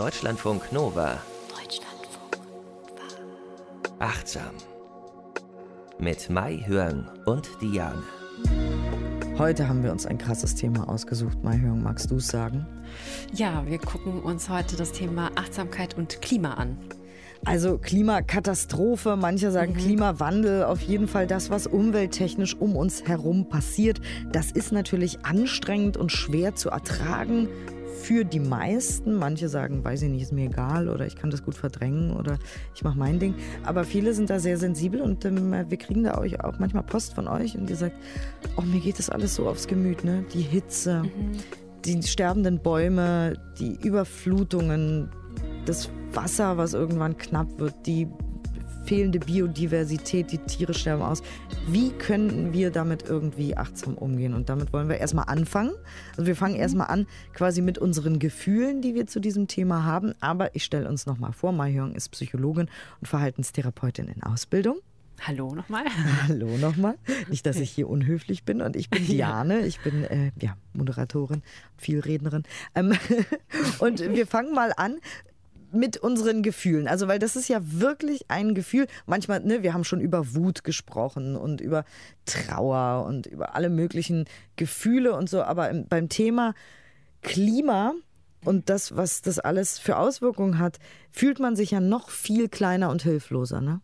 Deutschlandfunk 0.00 0.72
Nova. 0.72 1.18
Deutschlandfunk 1.50 2.38
Nova. 2.38 3.98
Achtsam. 3.98 4.54
Mit 5.98 6.30
Mai 6.30 6.64
Hörn 6.66 7.06
und 7.26 7.50
Diane. 7.60 8.02
Heute 9.36 9.68
haben 9.68 9.84
wir 9.84 9.92
uns 9.92 10.06
ein 10.06 10.16
krasses 10.16 10.54
Thema 10.54 10.88
ausgesucht. 10.88 11.44
Mai 11.44 11.58
Hörn, 11.58 11.82
magst 11.82 12.10
du 12.10 12.16
es 12.16 12.28
sagen? 12.28 12.66
Ja, 13.34 13.62
wir 13.66 13.78
gucken 13.78 14.22
uns 14.22 14.48
heute 14.48 14.74
das 14.74 14.92
Thema 14.92 15.32
Achtsamkeit 15.34 15.98
und 15.98 16.22
Klima 16.22 16.54
an. 16.54 16.78
Also 17.44 17.76
Klimakatastrophe, 17.76 19.16
manche 19.16 19.50
sagen 19.50 19.74
mhm. 19.74 19.80
Klimawandel, 19.80 20.64
auf 20.64 20.80
jeden 20.80 21.08
Fall 21.08 21.26
das, 21.26 21.50
was 21.50 21.66
umwelttechnisch 21.66 22.56
um 22.58 22.74
uns 22.74 23.04
herum 23.06 23.50
passiert. 23.50 24.00
Das 24.32 24.50
ist 24.50 24.72
natürlich 24.72 25.26
anstrengend 25.26 25.98
und 25.98 26.10
schwer 26.10 26.54
zu 26.54 26.70
ertragen 26.70 27.48
für 28.00 28.24
die 28.24 28.40
meisten. 28.40 29.14
Manche 29.14 29.48
sagen, 29.48 29.84
weiß 29.84 30.02
ich 30.02 30.10
nicht, 30.10 30.22
ist 30.22 30.32
mir 30.32 30.46
egal 30.46 30.88
oder 30.88 31.06
ich 31.06 31.16
kann 31.16 31.30
das 31.30 31.44
gut 31.44 31.54
verdrängen 31.54 32.12
oder 32.12 32.38
ich 32.74 32.82
mache 32.82 32.98
mein 32.98 33.18
Ding. 33.18 33.34
Aber 33.64 33.84
viele 33.84 34.14
sind 34.14 34.30
da 34.30 34.40
sehr 34.40 34.56
sensibel 34.58 35.00
und 35.00 35.24
ähm, 35.24 35.52
wir 35.52 35.78
kriegen 35.78 36.04
da 36.04 36.18
euch 36.18 36.42
auch 36.42 36.58
manchmal 36.58 36.82
Post 36.82 37.14
von 37.14 37.28
euch 37.28 37.56
und 37.56 37.68
ihr 37.68 37.76
sagt, 37.76 37.96
oh, 38.56 38.62
mir 38.62 38.80
geht 38.80 38.98
das 38.98 39.10
alles 39.10 39.34
so 39.34 39.48
aufs 39.48 39.66
Gemüt, 39.66 40.04
ne? 40.04 40.24
Die 40.32 40.42
Hitze, 40.42 41.02
mhm. 41.02 41.32
die 41.84 42.02
sterbenden 42.02 42.60
Bäume, 42.60 43.34
die 43.58 43.76
Überflutungen, 43.82 45.10
das 45.66 45.90
Wasser, 46.12 46.56
was 46.56 46.74
irgendwann 46.74 47.16
knapp 47.16 47.58
wird, 47.58 47.74
die 47.86 48.08
fehlende 48.90 49.20
Biodiversität, 49.20 50.32
die 50.32 50.38
Tiere 50.38 50.74
sterben 50.74 51.02
aus. 51.02 51.22
Wie 51.68 51.90
können 51.92 52.52
wir 52.52 52.72
damit 52.72 53.04
irgendwie 53.08 53.56
achtsam 53.56 53.94
umgehen? 53.94 54.34
Und 54.34 54.48
damit 54.48 54.72
wollen 54.72 54.88
wir 54.88 54.98
erstmal 54.98 55.26
anfangen. 55.28 55.70
Also 56.16 56.26
wir 56.26 56.34
fangen 56.34 56.54
mhm. 56.54 56.60
erstmal 56.60 56.88
an 56.88 57.06
quasi 57.32 57.62
mit 57.62 57.78
unseren 57.78 58.18
Gefühlen, 58.18 58.82
die 58.82 58.96
wir 58.96 59.06
zu 59.06 59.20
diesem 59.20 59.46
Thema 59.46 59.84
haben. 59.84 60.12
Aber 60.18 60.56
ich 60.56 60.64
stelle 60.64 60.88
uns 60.88 61.06
nochmal 61.06 61.32
vor, 61.32 61.52
Mai 61.52 61.72
Hyung 61.72 61.94
ist 61.94 62.08
Psychologin 62.08 62.68
und 63.00 63.06
Verhaltenstherapeutin 63.06 64.08
in 64.08 64.24
Ausbildung. 64.24 64.80
Hallo 65.20 65.54
nochmal. 65.54 65.84
Hallo 66.26 66.48
nochmal. 66.56 66.96
Nicht, 67.28 67.46
dass 67.46 67.58
ich 67.58 67.70
hier 67.70 67.88
unhöflich 67.88 68.42
bin. 68.42 68.60
Und 68.60 68.74
ich 68.74 68.90
bin 68.90 69.06
Diane. 69.06 69.66
Ich 69.66 69.78
bin 69.78 70.02
äh, 70.02 70.32
ja, 70.40 70.56
Moderatorin, 70.72 71.42
Vielrednerin. 71.76 72.42
Ähm, 72.74 72.94
und 73.78 74.00
wir 74.00 74.26
fangen 74.26 74.52
mal 74.52 74.72
an 74.76 74.98
mit 75.72 75.96
unseren 75.96 76.42
Gefühlen. 76.42 76.88
Also, 76.88 77.08
weil 77.08 77.18
das 77.18 77.36
ist 77.36 77.48
ja 77.48 77.60
wirklich 77.62 78.24
ein 78.28 78.54
Gefühl. 78.54 78.86
Manchmal, 79.06 79.40
ne, 79.40 79.62
wir 79.62 79.74
haben 79.74 79.84
schon 79.84 80.00
über 80.00 80.34
Wut 80.34 80.64
gesprochen 80.64 81.36
und 81.36 81.60
über 81.60 81.84
Trauer 82.26 83.06
und 83.06 83.26
über 83.26 83.54
alle 83.54 83.70
möglichen 83.70 84.24
Gefühle 84.56 85.14
und 85.14 85.28
so. 85.28 85.42
Aber 85.42 85.70
im, 85.70 85.86
beim 85.88 86.08
Thema 86.08 86.54
Klima 87.22 87.94
und 88.44 88.70
das, 88.70 88.96
was 88.96 89.22
das 89.22 89.38
alles 89.38 89.78
für 89.78 89.96
Auswirkungen 89.98 90.58
hat, 90.58 90.78
fühlt 91.10 91.40
man 91.40 91.56
sich 91.56 91.72
ja 91.72 91.80
noch 91.80 92.10
viel 92.10 92.48
kleiner 92.48 92.90
und 92.90 93.02
hilfloser, 93.02 93.60
ne? 93.60 93.80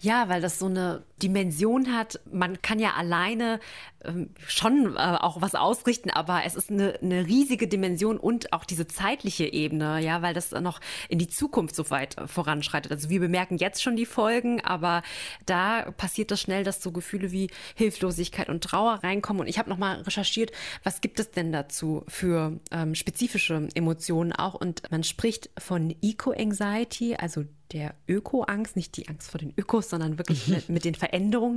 Ja, 0.00 0.28
weil 0.28 0.40
das 0.40 0.58
so 0.58 0.66
eine 0.66 1.02
Dimension 1.22 1.94
hat. 1.94 2.20
Man 2.30 2.62
kann 2.62 2.78
ja 2.78 2.94
alleine 2.94 3.60
ähm, 4.04 4.30
schon 4.46 4.94
äh, 4.96 4.98
auch 4.98 5.42
was 5.42 5.54
ausrichten, 5.54 6.10
aber 6.10 6.42
es 6.44 6.54
ist 6.54 6.70
eine, 6.70 6.98
eine 7.02 7.26
riesige 7.26 7.66
Dimension 7.66 8.16
und 8.16 8.52
auch 8.52 8.64
diese 8.64 8.86
zeitliche 8.86 9.52
Ebene, 9.52 10.00
ja, 10.00 10.22
weil 10.22 10.34
das 10.34 10.52
noch 10.52 10.80
in 11.08 11.18
die 11.18 11.28
Zukunft 11.28 11.74
so 11.74 11.90
weit 11.90 12.16
äh, 12.16 12.26
voranschreitet. 12.28 12.92
Also 12.92 13.10
wir 13.10 13.20
bemerken 13.20 13.58
jetzt 13.58 13.82
schon 13.82 13.96
die 13.96 14.06
Folgen, 14.06 14.60
aber 14.60 15.02
da 15.46 15.90
passiert 15.96 16.30
das 16.30 16.40
schnell, 16.40 16.62
dass 16.62 16.82
so 16.82 16.92
Gefühle 16.92 17.32
wie 17.32 17.50
Hilflosigkeit 17.74 18.48
und 18.48 18.62
Trauer 18.62 19.00
reinkommen. 19.02 19.40
Und 19.40 19.48
ich 19.48 19.58
habe 19.58 19.68
nochmal 19.68 20.00
recherchiert, 20.02 20.52
was 20.84 21.00
gibt 21.00 21.18
es 21.18 21.32
denn 21.32 21.52
dazu 21.52 22.04
für 22.06 22.60
ähm, 22.70 22.94
spezifische 22.94 23.68
Emotionen 23.74 24.32
auch? 24.32 24.54
Und 24.54 24.82
man 24.90 25.02
spricht 25.02 25.50
von 25.58 25.94
Eco-Anxiety, 26.02 27.16
also 27.16 27.44
der 27.72 27.94
Öko-Angst, 28.08 28.76
nicht 28.76 28.96
die 28.96 29.08
Angst 29.08 29.30
vor 29.30 29.38
den 29.38 29.52
Ökos, 29.56 29.90
sondern 29.90 30.18
wirklich 30.18 30.48
mit, 30.48 30.68
mit 30.68 30.84
den 30.84 30.94
Veränderungen, 30.94 31.07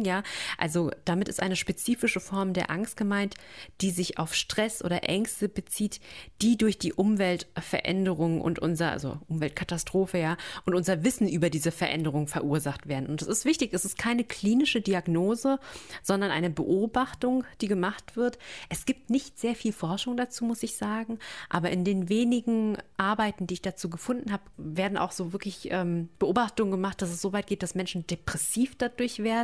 ja. 0.04 0.24
Also 0.58 0.92
damit 1.06 1.28
ist 1.28 1.42
eine 1.42 1.56
spezifische 1.56 2.20
Form 2.20 2.54
der 2.54 2.70
Angst 2.70 2.98
gemeint, 2.98 3.36
die 3.82 3.92
sich 3.92 4.18
auf 4.18 4.34
Stress 4.34 4.84
oder 4.84 5.04
Ängste 5.04 5.50
bezieht, 5.50 6.00
die 6.42 6.58
durch 6.58 6.78
die 6.78 6.94
Umweltveränderung 6.94 8.42
und 8.42 8.60
unser, 8.60 8.92
also 8.92 9.20
Umweltkatastrophe, 9.28 10.18
ja, 10.18 10.38
und 10.66 10.76
unser 10.76 11.04
Wissen 11.04 11.28
über 11.28 11.50
diese 11.50 11.72
Veränderung 11.72 12.28
verursacht 12.28 12.88
werden. 12.88 13.08
Und 13.08 13.22
das 13.22 13.28
ist 13.28 13.46
wichtig, 13.46 13.74
es 13.74 13.86
ist 13.86 13.98
keine 13.98 14.24
klinische 14.24 14.82
Diagnose, 14.82 15.60
sondern 16.02 16.32
eine 16.32 16.50
Beobachtung, 16.50 17.44
die 17.62 17.68
gemacht 17.68 18.16
wird. 18.16 18.38
Es 18.70 18.86
gibt 18.86 19.10
nicht 19.10 19.40
sehr 19.40 19.56
viel 19.56 19.74
Forschung 19.74 20.18
dazu, 20.18 20.46
muss 20.46 20.64
ich 20.64 20.76
sagen, 20.76 21.20
aber 21.50 21.72
in 21.72 21.84
den 21.84 22.10
wenigen 22.10 22.78
Arbeiten, 22.98 23.48
die 23.48 23.56
ich 23.56 23.62
dazu 23.62 23.90
gefunden 23.90 24.32
habe, 24.32 24.44
werden 24.58 24.98
auch 24.98 25.12
so 25.12 25.34
wirklich 25.34 25.70
ähm, 25.72 26.10
Beobachtungen 26.20 26.72
gemacht, 26.72 27.02
dass 27.02 27.10
es 27.10 27.22
so 27.22 27.34
weit 27.34 27.48
geht, 27.48 27.64
dass 27.64 27.76
Menschen 27.76 28.06
depressiv 28.08 28.76
dadurch 28.78 29.20
werden 29.20 29.41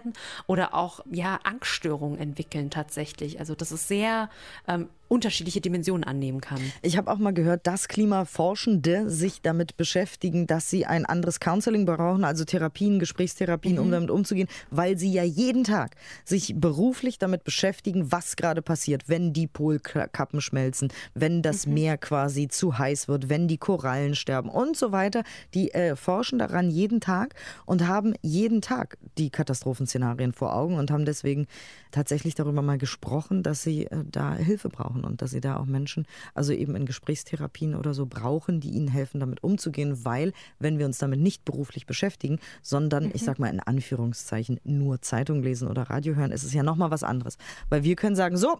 oder 0.47 0.73
auch 0.73 0.99
ja 1.09 1.39
Angststörungen 1.43 2.19
entwickeln 2.19 2.69
tatsächlich. 2.69 3.39
Also 3.39 3.55
das 3.55 3.71
ist 3.71 3.87
sehr 3.87 4.29
ähm, 4.67 4.89
unterschiedliche 5.07 5.61
Dimensionen 5.61 6.03
annehmen 6.03 6.41
kann. 6.41 6.59
Ich 6.81 6.97
habe 6.97 7.11
auch 7.11 7.17
mal 7.17 7.33
gehört, 7.33 7.67
dass 7.67 7.87
Klimaforschende 7.87 9.09
sich 9.09 9.41
damit 9.41 9.77
beschäftigen, 9.77 10.47
dass 10.47 10.69
sie 10.69 10.85
ein 10.85 11.05
anderes 11.05 11.39
Counseling 11.39 11.85
brauchen, 11.85 12.23
also 12.23 12.45
Therapien, 12.45 12.99
Gesprächstherapien, 12.99 13.75
mhm. 13.75 13.81
um 13.81 13.91
damit 13.91 14.11
umzugehen, 14.11 14.47
weil 14.71 14.97
sie 14.97 15.11
ja 15.11 15.23
jeden 15.23 15.63
Tag 15.63 15.95
sich 16.25 16.53
beruflich 16.55 17.17
damit 17.17 17.43
beschäftigen, 17.43 18.11
was 18.11 18.35
gerade 18.35 18.61
passiert, 18.61 19.07
wenn 19.07 19.33
die 19.33 19.47
Polkappen 19.47 20.41
schmelzen, 20.41 20.91
wenn 21.13 21.41
das 21.41 21.65
mhm. 21.65 21.73
Meer 21.73 21.97
quasi 21.97 22.47
zu 22.47 22.77
heiß 22.77 23.07
wird, 23.07 23.29
wenn 23.29 23.47
die 23.47 23.57
Korallen 23.57 24.15
sterben 24.15 24.49
und 24.49 24.75
so 24.75 24.91
weiter. 24.91 25.23
Die 25.53 25.73
äh, 25.73 25.95
forschen 25.95 26.39
daran 26.39 26.69
jeden 26.69 27.01
Tag 27.01 27.35
und 27.65 27.87
haben 27.87 28.13
jeden 28.21 28.61
Tag 28.61 28.97
die 29.17 29.29
Katastrophenszenarien 29.29 30.33
vor 30.33 30.55
Augen 30.55 30.75
und 30.75 30.91
haben 30.91 31.05
deswegen 31.05 31.47
tatsächlich 31.91 32.35
darüber 32.35 32.61
mal 32.61 32.77
gesprochen, 32.77 33.43
dass 33.43 33.63
sie 33.63 33.85
äh, 33.85 34.03
da 34.11 34.35
Hilfe 34.35 34.69
brauchen 34.69 34.96
und 35.03 35.21
dass 35.21 35.31
sie 35.31 35.41
da 35.41 35.57
auch 35.57 35.65
Menschen, 35.65 36.05
also 36.33 36.53
eben 36.53 36.75
in 36.75 36.85
Gesprächstherapien 36.85 37.75
oder 37.75 37.93
so 37.93 38.05
brauchen, 38.05 38.59
die 38.59 38.71
ihnen 38.71 38.87
helfen, 38.87 39.19
damit 39.19 39.43
umzugehen, 39.43 40.05
weil 40.05 40.33
wenn 40.59 40.79
wir 40.79 40.85
uns 40.85 40.97
damit 40.97 41.19
nicht 41.19 41.45
beruflich 41.45 41.85
beschäftigen, 41.85 42.39
sondern 42.61 43.05
mhm. 43.05 43.11
ich 43.13 43.23
sag 43.23 43.39
mal 43.39 43.49
in 43.49 43.59
Anführungszeichen 43.59 44.59
nur 44.63 45.01
Zeitung 45.01 45.43
lesen 45.43 45.67
oder 45.67 45.83
Radio 45.83 46.15
hören, 46.15 46.31
ist 46.31 46.43
es 46.43 46.53
ja 46.53 46.63
nochmal 46.63 46.91
was 46.91 47.03
anderes. 47.03 47.37
Weil 47.69 47.83
wir 47.83 47.95
können 47.95 48.15
sagen, 48.15 48.37
so, 48.37 48.59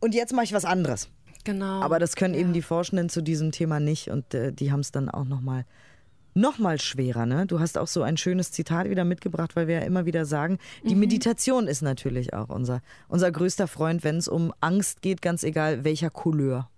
und 0.00 0.14
jetzt 0.14 0.32
mache 0.32 0.44
ich 0.44 0.52
was 0.52 0.64
anderes. 0.64 1.08
Genau. 1.44 1.80
Aber 1.80 1.98
das 1.98 2.16
können 2.16 2.34
ja. 2.34 2.40
eben 2.40 2.52
die 2.52 2.62
Forschenden 2.62 3.08
zu 3.08 3.22
diesem 3.22 3.52
Thema 3.52 3.78
nicht 3.78 4.10
und 4.10 4.34
äh, 4.34 4.52
die 4.52 4.72
haben 4.72 4.80
es 4.80 4.90
dann 4.90 5.08
auch 5.08 5.24
nochmal 5.24 5.60
noch 5.60 5.66
mal 6.58 6.80
schwerer. 6.80 7.26
Ne? 7.26 7.46
Du 7.46 7.58
hast 7.58 7.78
auch 7.78 7.86
so 7.86 8.02
ein 8.02 8.16
schönes 8.16 8.52
Zitat 8.52 8.88
wieder 8.88 9.04
mitgebracht, 9.04 9.56
weil 9.56 9.66
wir 9.66 9.80
ja 9.80 9.86
immer 9.86 10.06
wieder 10.06 10.24
sagen, 10.24 10.58
die 10.84 10.94
mhm. 10.94 11.00
Meditation 11.00 11.66
ist 11.66 11.82
natürlich 11.82 12.34
auch 12.34 12.50
unser, 12.50 12.82
unser 13.08 13.32
größter 13.32 13.66
Freund, 13.66 14.04
wenn 14.04 14.16
es 14.16 14.28
um 14.28 14.52
Angst 14.60 15.02
geht, 15.02 15.22
ganz 15.22 15.42
egal 15.42 15.82
welcher 15.84 16.10
Couleur. 16.10 16.68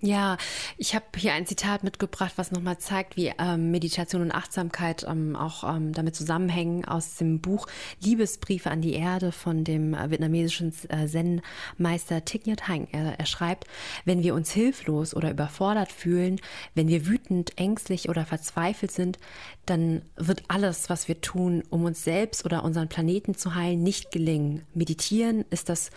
Ja, 0.00 0.36
ich 0.76 0.94
habe 0.94 1.06
hier 1.16 1.32
ein 1.32 1.44
Zitat 1.44 1.82
mitgebracht, 1.82 2.34
was 2.36 2.52
nochmal 2.52 2.78
zeigt, 2.78 3.16
wie 3.16 3.32
ähm, 3.36 3.72
Meditation 3.72 4.22
und 4.22 4.30
Achtsamkeit 4.30 5.04
ähm, 5.08 5.34
auch 5.34 5.64
ähm, 5.64 5.92
damit 5.92 6.14
zusammenhängen 6.14 6.84
aus 6.84 7.16
dem 7.16 7.40
Buch 7.40 7.66
Liebesbriefe 8.00 8.70
an 8.70 8.80
die 8.80 8.92
Erde 8.92 9.32
von 9.32 9.64
dem 9.64 9.94
äh, 9.94 10.08
vietnamesischen 10.08 10.72
äh, 10.88 11.08
Zen-Meister 11.08 12.24
Thich 12.24 12.46
Nhat 12.46 12.68
Hanh. 12.68 12.86
Er, 12.92 13.18
er 13.18 13.26
schreibt, 13.26 13.64
wenn 14.04 14.22
wir 14.22 14.36
uns 14.36 14.52
hilflos 14.52 15.16
oder 15.16 15.32
überfordert 15.32 15.90
fühlen, 15.90 16.40
wenn 16.76 16.86
wir 16.86 17.08
wütend, 17.08 17.58
ängstlich 17.58 18.08
oder 18.08 18.24
verzweifelt 18.24 18.92
sind, 18.92 19.18
dann 19.66 20.02
wird 20.14 20.44
alles, 20.46 20.88
was 20.90 21.08
wir 21.08 21.20
tun, 21.22 21.64
um 21.70 21.84
uns 21.84 22.04
selbst 22.04 22.44
oder 22.44 22.62
unseren 22.62 22.88
Planeten 22.88 23.34
zu 23.34 23.56
heilen, 23.56 23.82
nicht 23.82 24.12
gelingen. 24.12 24.64
Meditieren 24.74 25.44
ist 25.50 25.68
das 25.68 25.90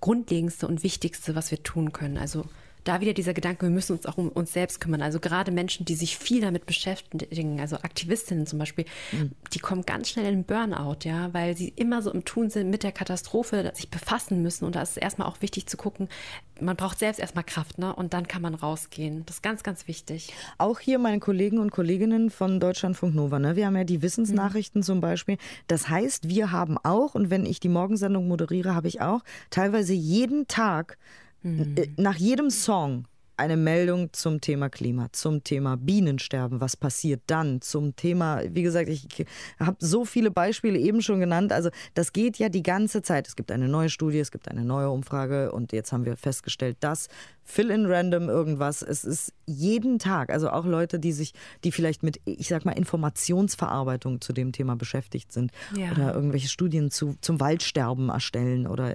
Grundlegendste 0.00 0.66
und 0.66 0.82
Wichtigste, 0.82 1.36
was 1.36 1.52
wir 1.52 1.62
tun 1.62 1.92
können. 1.92 2.18
Also 2.18 2.46
da 2.84 3.00
wieder 3.00 3.14
dieser 3.14 3.34
Gedanke, 3.34 3.66
wir 3.66 3.70
müssen 3.70 3.96
uns 3.96 4.06
auch 4.06 4.18
um 4.18 4.28
uns 4.28 4.52
selbst 4.52 4.80
kümmern. 4.80 5.02
Also 5.02 5.20
gerade 5.20 5.50
Menschen, 5.50 5.84
die 5.84 5.94
sich 5.94 6.16
viel 6.16 6.40
damit 6.40 6.66
beschäftigen, 6.66 7.60
also 7.60 7.76
Aktivistinnen 7.76 8.46
zum 8.46 8.58
Beispiel, 8.58 8.84
mhm. 9.12 9.32
die 9.52 9.58
kommen 9.58 9.82
ganz 9.82 10.10
schnell 10.10 10.32
in 10.32 10.44
Burnout, 10.44 10.98
ja, 11.04 11.32
weil 11.32 11.56
sie 11.56 11.68
immer 11.76 12.02
so 12.02 12.12
im 12.12 12.24
Tun 12.24 12.50
sind 12.50 12.70
mit 12.70 12.82
der 12.82 12.92
Katastrophe, 12.92 13.72
sich 13.74 13.90
befassen 13.90 14.42
müssen. 14.42 14.64
Und 14.64 14.76
da 14.76 14.82
ist 14.82 14.90
es 14.90 14.96
erstmal 14.98 15.28
auch 15.28 15.40
wichtig 15.40 15.66
zu 15.66 15.76
gucken, 15.76 16.08
man 16.60 16.76
braucht 16.76 16.98
selbst 16.98 17.18
erstmal 17.18 17.44
Kraft, 17.44 17.78
ne? 17.78 17.94
Und 17.94 18.14
dann 18.14 18.28
kann 18.28 18.42
man 18.42 18.54
rausgehen. 18.54 19.24
Das 19.26 19.36
ist 19.36 19.42
ganz, 19.42 19.62
ganz 19.62 19.88
wichtig. 19.88 20.32
Auch 20.58 20.78
hier 20.78 20.98
meine 20.98 21.18
Kollegen 21.18 21.58
und 21.58 21.72
Kolleginnen 21.72 22.30
von 22.30 22.60
Deutschlandfunk 22.60 23.14
Nova, 23.14 23.38
ne? 23.38 23.56
Wir 23.56 23.66
haben 23.66 23.76
ja 23.76 23.84
die 23.84 24.02
Wissensnachrichten 24.02 24.80
mhm. 24.80 24.84
zum 24.84 25.00
Beispiel. 25.00 25.36
Das 25.66 25.88
heißt, 25.88 26.28
wir 26.28 26.52
haben 26.52 26.78
auch, 26.78 27.14
und 27.14 27.30
wenn 27.30 27.44
ich 27.44 27.60
die 27.60 27.68
Morgensendung 27.68 28.28
moderiere, 28.28 28.74
habe 28.74 28.88
ich 28.88 29.00
auch 29.00 29.22
teilweise 29.50 29.94
jeden 29.94 30.46
Tag 30.46 30.96
Mhm. 31.44 31.76
Nach 31.96 32.16
jedem 32.16 32.50
Song 32.50 33.06
eine 33.36 33.56
Meldung 33.56 34.12
zum 34.12 34.40
Thema 34.40 34.68
Klima, 34.68 35.08
zum 35.12 35.42
Thema 35.42 35.76
Bienensterben. 35.76 36.60
Was 36.60 36.76
passiert 36.76 37.22
dann? 37.26 37.60
Zum 37.60 37.96
Thema, 37.96 38.42
wie 38.48 38.62
gesagt, 38.62 38.88
ich 38.88 39.06
habe 39.58 39.76
so 39.80 40.04
viele 40.04 40.30
Beispiele 40.30 40.78
eben 40.78 41.02
schon 41.02 41.20
genannt. 41.20 41.52
Also 41.52 41.70
das 41.94 42.12
geht 42.12 42.38
ja 42.38 42.48
die 42.48 42.62
ganze 42.62 43.02
Zeit. 43.02 43.26
Es 43.26 43.34
gibt 43.34 43.50
eine 43.50 43.68
neue 43.68 43.90
Studie, 43.90 44.20
es 44.20 44.30
gibt 44.30 44.48
eine 44.48 44.64
neue 44.64 44.88
Umfrage 44.88 45.50
und 45.52 45.72
jetzt 45.72 45.92
haben 45.92 46.04
wir 46.04 46.16
festgestellt, 46.16 46.76
dass 46.80 47.08
fill 47.42 47.70
in 47.70 47.86
random 47.86 48.28
irgendwas. 48.28 48.82
Es 48.82 49.04
ist 49.04 49.32
jeden 49.46 49.98
Tag, 49.98 50.30
also 50.30 50.50
auch 50.50 50.64
Leute, 50.64 50.98
die 50.98 51.12
sich, 51.12 51.34
die 51.64 51.72
vielleicht 51.72 52.02
mit, 52.02 52.20
ich 52.24 52.48
sag 52.48 52.64
mal, 52.64 52.72
Informationsverarbeitung 52.72 54.20
zu 54.20 54.32
dem 54.32 54.52
Thema 54.52 54.76
beschäftigt 54.76 55.32
sind 55.32 55.50
ja. 55.76 55.90
oder 55.90 56.14
irgendwelche 56.14 56.48
Studien 56.48 56.90
zu, 56.90 57.16
zum 57.20 57.40
Waldsterben 57.40 58.08
erstellen 58.08 58.66
oder 58.66 58.94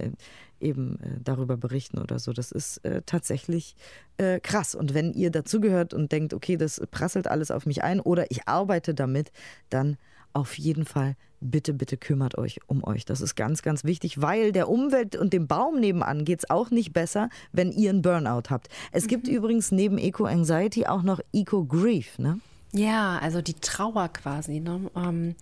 eben 0.61 0.99
äh, 1.01 1.19
darüber 1.23 1.57
berichten 1.57 1.99
oder 1.99 2.19
so. 2.19 2.33
Das 2.33 2.51
ist 2.51 2.77
äh, 2.85 3.01
tatsächlich 3.05 3.75
äh, 4.17 4.39
krass. 4.39 4.75
Und 4.75 4.93
wenn 4.93 5.13
ihr 5.13 5.31
dazugehört 5.31 5.93
und 5.93 6.11
denkt, 6.11 6.33
okay, 6.33 6.57
das 6.57 6.81
prasselt 6.91 7.27
alles 7.27 7.51
auf 7.51 7.65
mich 7.65 7.83
ein 7.83 7.99
oder 7.99 8.29
ich 8.31 8.47
arbeite 8.47 8.93
damit, 8.93 9.31
dann 9.69 9.97
auf 10.33 10.57
jeden 10.57 10.85
Fall 10.85 11.15
bitte, 11.41 11.73
bitte 11.73 11.97
kümmert 11.97 12.37
euch 12.37 12.59
um 12.67 12.83
euch. 12.83 13.05
Das 13.05 13.21
ist 13.21 13.35
ganz, 13.35 13.61
ganz 13.61 13.83
wichtig, 13.83 14.21
weil 14.21 14.51
der 14.51 14.69
Umwelt 14.69 15.15
und 15.15 15.33
dem 15.33 15.47
Baum 15.47 15.79
nebenan 15.79 16.25
geht 16.25 16.39
es 16.39 16.49
auch 16.49 16.69
nicht 16.69 16.93
besser, 16.93 17.29
wenn 17.51 17.71
ihr 17.71 17.89
einen 17.89 18.01
Burnout 18.01 18.49
habt. 18.49 18.67
Es 18.91 19.07
gibt 19.07 19.27
mhm. 19.27 19.33
übrigens 19.33 19.71
neben 19.71 19.97
Eco-Anxiety 19.97 20.85
auch 20.85 21.03
noch 21.03 21.19
Eco-Grief. 21.33 22.19
Ne? 22.19 22.39
Ja, 22.71 23.17
also 23.17 23.41
die 23.41 23.55
Trauer 23.55 24.09
quasi. 24.09 24.59
Ne? 24.59 24.91
Ähm, 24.95 25.35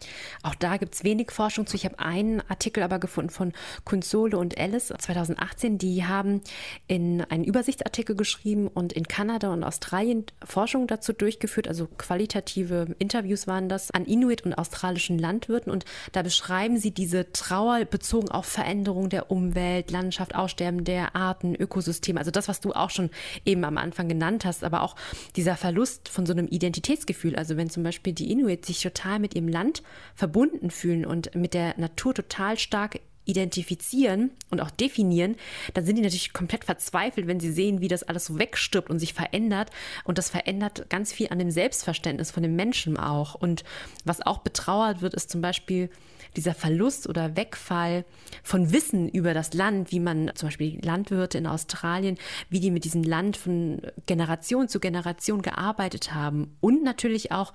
auch 0.44 0.56
da 0.56 0.78
gibt 0.78 0.96
es 0.96 1.04
wenig 1.04 1.32
Forschung 1.32 1.68
zu. 1.68 1.76
Ich 1.76 1.84
habe 1.84 2.00
einen 2.00 2.42
Artikel 2.48 2.84
aber 2.84 3.00
gefunden 3.00 3.32
von 3.32 3.52
Console 3.84 4.38
und 4.38 4.58
Alice 4.58 4.94
2018. 4.98 5.78
Die 5.78 6.06
haben 6.06 6.40
in 6.88 7.22
einen 7.24 7.44
Übersichtsartikel 7.44 8.16
geschrieben 8.16 8.70
und 8.70 8.94
in 8.94 9.10
Kanada 9.10 9.52
und 9.52 9.66
Australien 9.66 10.26
Forschung 10.42 10.88
dazu 10.88 11.12
durchgeführt. 11.12 11.68
Also 11.68 11.88
qualitative 11.98 12.96
Interviews 12.98 13.46
waren 13.46 13.68
das 13.68 13.92
an 13.92 14.06
Inuit 14.06 14.44
und 14.46 14.54
australischen 14.54 15.20
Landwirten. 15.20 15.70
Und 15.70 15.84
da 16.14 16.22
beschreiben 16.22 16.78
sie 16.78 16.92
diese 16.92 17.34
Trauer 17.34 17.84
bezogen 17.84 18.32
auf 18.32 18.46
Veränderung 18.46 19.10
der 19.10 19.32
Umwelt, 19.32 19.92
Landschaft, 19.92 20.34
Aussterben 20.34 20.86
der 20.86 21.14
Arten, 21.18 21.56
Ökosysteme. 21.56 22.20
Also 22.20 22.32
das, 22.32 22.48
was 22.48 22.62
du 22.62 22.72
auch 22.72 22.90
schon 22.90 23.10
eben 23.44 23.66
am 23.66 23.78
Anfang 23.78 24.08
genannt 24.08 24.46
hast, 24.46 24.64
aber 24.64 24.82
auch 24.82 24.96
dieser 25.36 25.58
Verlust 25.58 26.08
von 26.08 26.26
so 26.26 26.32
einem 26.32 26.48
Identitätsgefühl 26.48 27.17
Lebensgefühl. 27.18 27.36
Also 27.36 27.58
wenn 27.58 27.70
zum 27.70 27.84
Beispiel 27.84 28.14
die 28.14 28.32
Inuit 28.32 28.66
sich 28.66 28.82
total 28.82 29.20
mit 29.20 29.36
ihrem 29.36 29.48
Land 29.48 29.84
verbunden 30.16 30.72
fühlen 30.72 31.06
und 31.06 31.34
mit 31.36 31.54
der 31.54 31.78
Natur 31.78 32.14
total 32.14 32.58
stark 32.58 33.00
identifizieren 33.26 34.32
und 34.52 34.62
auch 34.62 34.72
definieren, 34.72 35.36
dann 35.74 35.86
sind 35.86 35.98
die 35.98 36.02
natürlich 36.02 36.32
komplett 36.32 36.64
verzweifelt, 36.64 37.28
wenn 37.28 37.42
sie 37.42 37.52
sehen, 37.52 37.82
wie 37.82 37.90
das 37.90 38.04
alles 38.04 38.26
so 38.26 38.40
wegstirbt 38.40 38.90
und 38.90 39.00
sich 39.00 39.14
verändert. 39.14 39.70
Und 40.06 40.18
das 40.18 40.30
verändert 40.30 40.90
ganz 40.90 41.12
viel 41.12 41.28
an 41.30 41.40
dem 41.40 41.52
Selbstverständnis 41.52 42.32
von 42.32 42.44
dem 42.44 42.56
Menschen 42.56 42.96
auch. 42.96 43.36
Und 43.36 43.66
was 44.06 44.26
auch 44.26 44.38
betrauert 44.40 45.02
wird, 45.02 45.14
ist 45.14 45.30
zum 45.30 45.42
Beispiel 45.42 45.90
dieser 46.38 46.54
Verlust 46.54 47.10
oder 47.10 47.36
Wegfall 47.36 48.06
von 48.44 48.72
Wissen 48.72 49.10
über 49.10 49.34
das 49.34 49.54
Land, 49.54 49.92
wie 49.92 50.00
man 50.00 50.32
zum 50.36 50.48
Beispiel 50.48 50.80
Landwirte 50.84 51.38
in 51.38 51.48
Australien, 51.48 52.18
wie 52.50 52.60
die 52.60 52.72
mit 52.72 52.86
diesem 52.86 53.04
Land 53.04 53.36
von 53.36 53.82
Generation 54.06 54.70
zu 54.70 54.80
Generation 54.80 55.42
gearbeitet 55.42 56.14
haben 56.14 56.56
und 56.62 56.84
natürlich 56.84 57.32
auch 57.32 57.54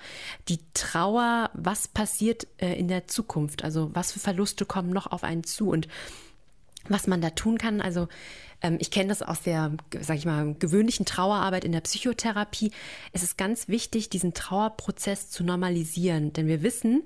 die 0.48 0.58
Trauer, 0.74 1.50
was 1.54 1.88
passiert 1.88 2.46
äh, 2.58 2.78
in 2.78 2.88
der 2.88 3.06
Zukunft, 3.06 3.64
also 3.64 3.90
was 3.94 4.12
für 4.12 4.20
Verluste 4.20 4.66
kommen 4.66 4.90
noch 4.90 5.06
auf 5.06 5.24
einen 5.24 5.44
zu? 5.44 5.70
Und 5.70 5.88
was 6.88 7.06
man 7.06 7.20
da 7.20 7.30
tun 7.30 7.58
kann. 7.58 7.80
Also 7.80 8.08
ähm, 8.62 8.78
ich 8.80 8.90
kenne 8.90 9.08
das 9.08 9.22
aus 9.22 9.42
der, 9.42 9.72
sag 10.00 10.16
ich 10.16 10.24
mal, 10.24 10.54
gewöhnlichen 10.54 11.04
Trauerarbeit 11.04 11.64
in 11.64 11.72
der 11.72 11.80
Psychotherapie. 11.80 12.70
Es 13.12 13.22
ist 13.22 13.36
ganz 13.36 13.68
wichtig, 13.68 14.08
diesen 14.08 14.34
Trauerprozess 14.34 15.30
zu 15.30 15.44
normalisieren, 15.44 16.32
denn 16.32 16.46
wir 16.46 16.62
wissen, 16.62 17.02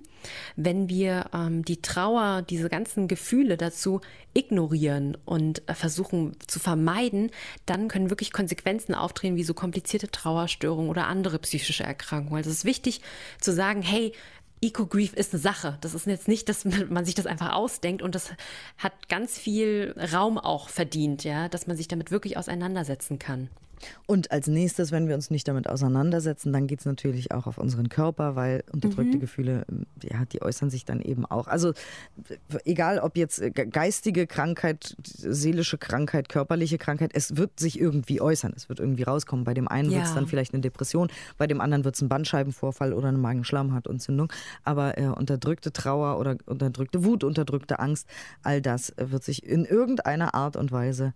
wenn 0.57 0.89
wir 0.89 1.27
ähm, 1.33 1.65
die 1.65 1.83
Trauer, 1.83 2.43
diese 2.43 2.69
ganzen 2.69 3.09
Gefühle 3.09 3.57
dazu 3.57 4.01
ignorieren 4.35 5.17
und 5.25 5.69
äh, 5.69 5.75
versuchen 5.75 6.37
zu 6.47 6.59
vermeiden, 6.59 7.31
dann 7.65 7.89
können 7.89 8.11
wirklich 8.11 8.33
Konsequenzen 8.33 8.95
auftreten, 8.95 9.37
wie 9.37 9.45
so 9.45 9.55
komplizierte 9.55 10.11
Trauerstörungen 10.11 10.91
oder 10.91 11.07
andere 11.07 11.39
psychische 11.39 11.85
Erkrankungen. 11.85 12.39
Also 12.39 12.51
es 12.51 12.59
ist 12.59 12.65
wichtig 12.65 13.01
zu 13.41 13.53
sagen, 13.53 13.83
hey, 13.83 14.13
Eco-Grief 14.61 15.13
ist 15.13 15.33
eine 15.33 15.43
Sache. 15.43 15.79
Das 15.81 15.95
ist 15.95 16.07
jetzt 16.07 16.29
nicht, 16.29 16.49
dass 16.49 16.65
man 16.65 17.05
sich 17.05 17.15
das 17.15 17.27
einfach 17.27 17.53
ausdenkt 17.53 18.03
und 18.03 18.15
das 18.15 18.31
hat 18.79 19.09
ganz 19.09 19.39
viel 19.39 19.95
Raum 20.13 20.39
auch 20.39 20.69
verdient, 20.69 21.25
ja, 21.25 21.49
dass 21.49 21.67
man 21.67 21.77
sich 21.77 21.89
damit 21.89 22.11
wirklich 22.11 22.37
auseinandersetzen 22.37 23.19
kann. 23.19 23.49
Und 24.07 24.31
als 24.31 24.47
nächstes, 24.47 24.93
wenn 24.93 25.09
wir 25.09 25.15
uns 25.15 25.31
nicht 25.31 25.49
damit 25.49 25.69
auseinandersetzen, 25.69 26.53
dann 26.53 26.67
geht 26.67 26.81
es 26.81 26.87
natürlich 26.87 27.33
auch 27.33 27.47
auf 27.47 27.59
unseren 27.59 27.89
Körper, 27.89 28.37
weil 28.37 28.65
unterdrückte 28.73 29.17
mhm. 29.17 29.21
Gefühle, 29.21 29.67
ja, 30.03 30.25
die 30.25 30.43
äußern 30.43 30.71
sich 30.71 30.85
dann 30.85 31.01
eben 31.01 31.27
auch. 31.27 31.49
Also 31.49 31.73
egal 32.65 32.99
ob 32.99 33.17
jetzt 33.17 33.43
geistige 33.71 34.27
Krankheit, 34.27 34.97
seelische 35.05 35.79
Krankheit, 35.79 36.29
körperliche 36.29 36.79
Krankheit, 36.79 37.11
es 37.15 37.37
wird 37.37 37.59
sich 37.59 37.81
irgendwie 37.81 38.21
äußern, 38.21 38.53
es 38.57 38.69
wird 38.69 38.81
irgendwie 38.81 39.03
rauskommen. 39.03 39.45
Bei 39.45 39.55
dem 39.55 39.69
einen 39.69 39.91
ja. 39.91 39.99
wird 39.99 40.07
es 40.07 40.15
dann 40.15 40.27
vielleicht 40.27 40.55
eine 40.55 40.61
Depression, 40.61 41.09
bei 41.39 41.47
dem 41.47 41.61
anderen 41.61 41.85
wird 41.85 41.95
es 41.97 42.03
ein 42.03 42.09
Bandscheibenvorfall 42.09 42.93
oder 42.93 43.09
eine 43.09 43.19
Magenschleimhautentzündung. 43.19 44.33
Aber 44.65 44.99
äh, 44.99 45.07
unterdrückte 45.07 45.73
Trauer 45.73 46.19
oder 46.19 46.37
unterdrückte 46.47 47.05
Wut, 47.05 47.25
unterdrückte 47.25 47.79
Angst, 47.79 48.09
all 48.43 48.61
das 48.63 48.93
wird 48.97 49.25
sich 49.25 49.45
in 49.45 49.65
irgendeiner 49.65 50.35
Art 50.35 50.57
und 50.57 50.73
Weise 50.73 51.15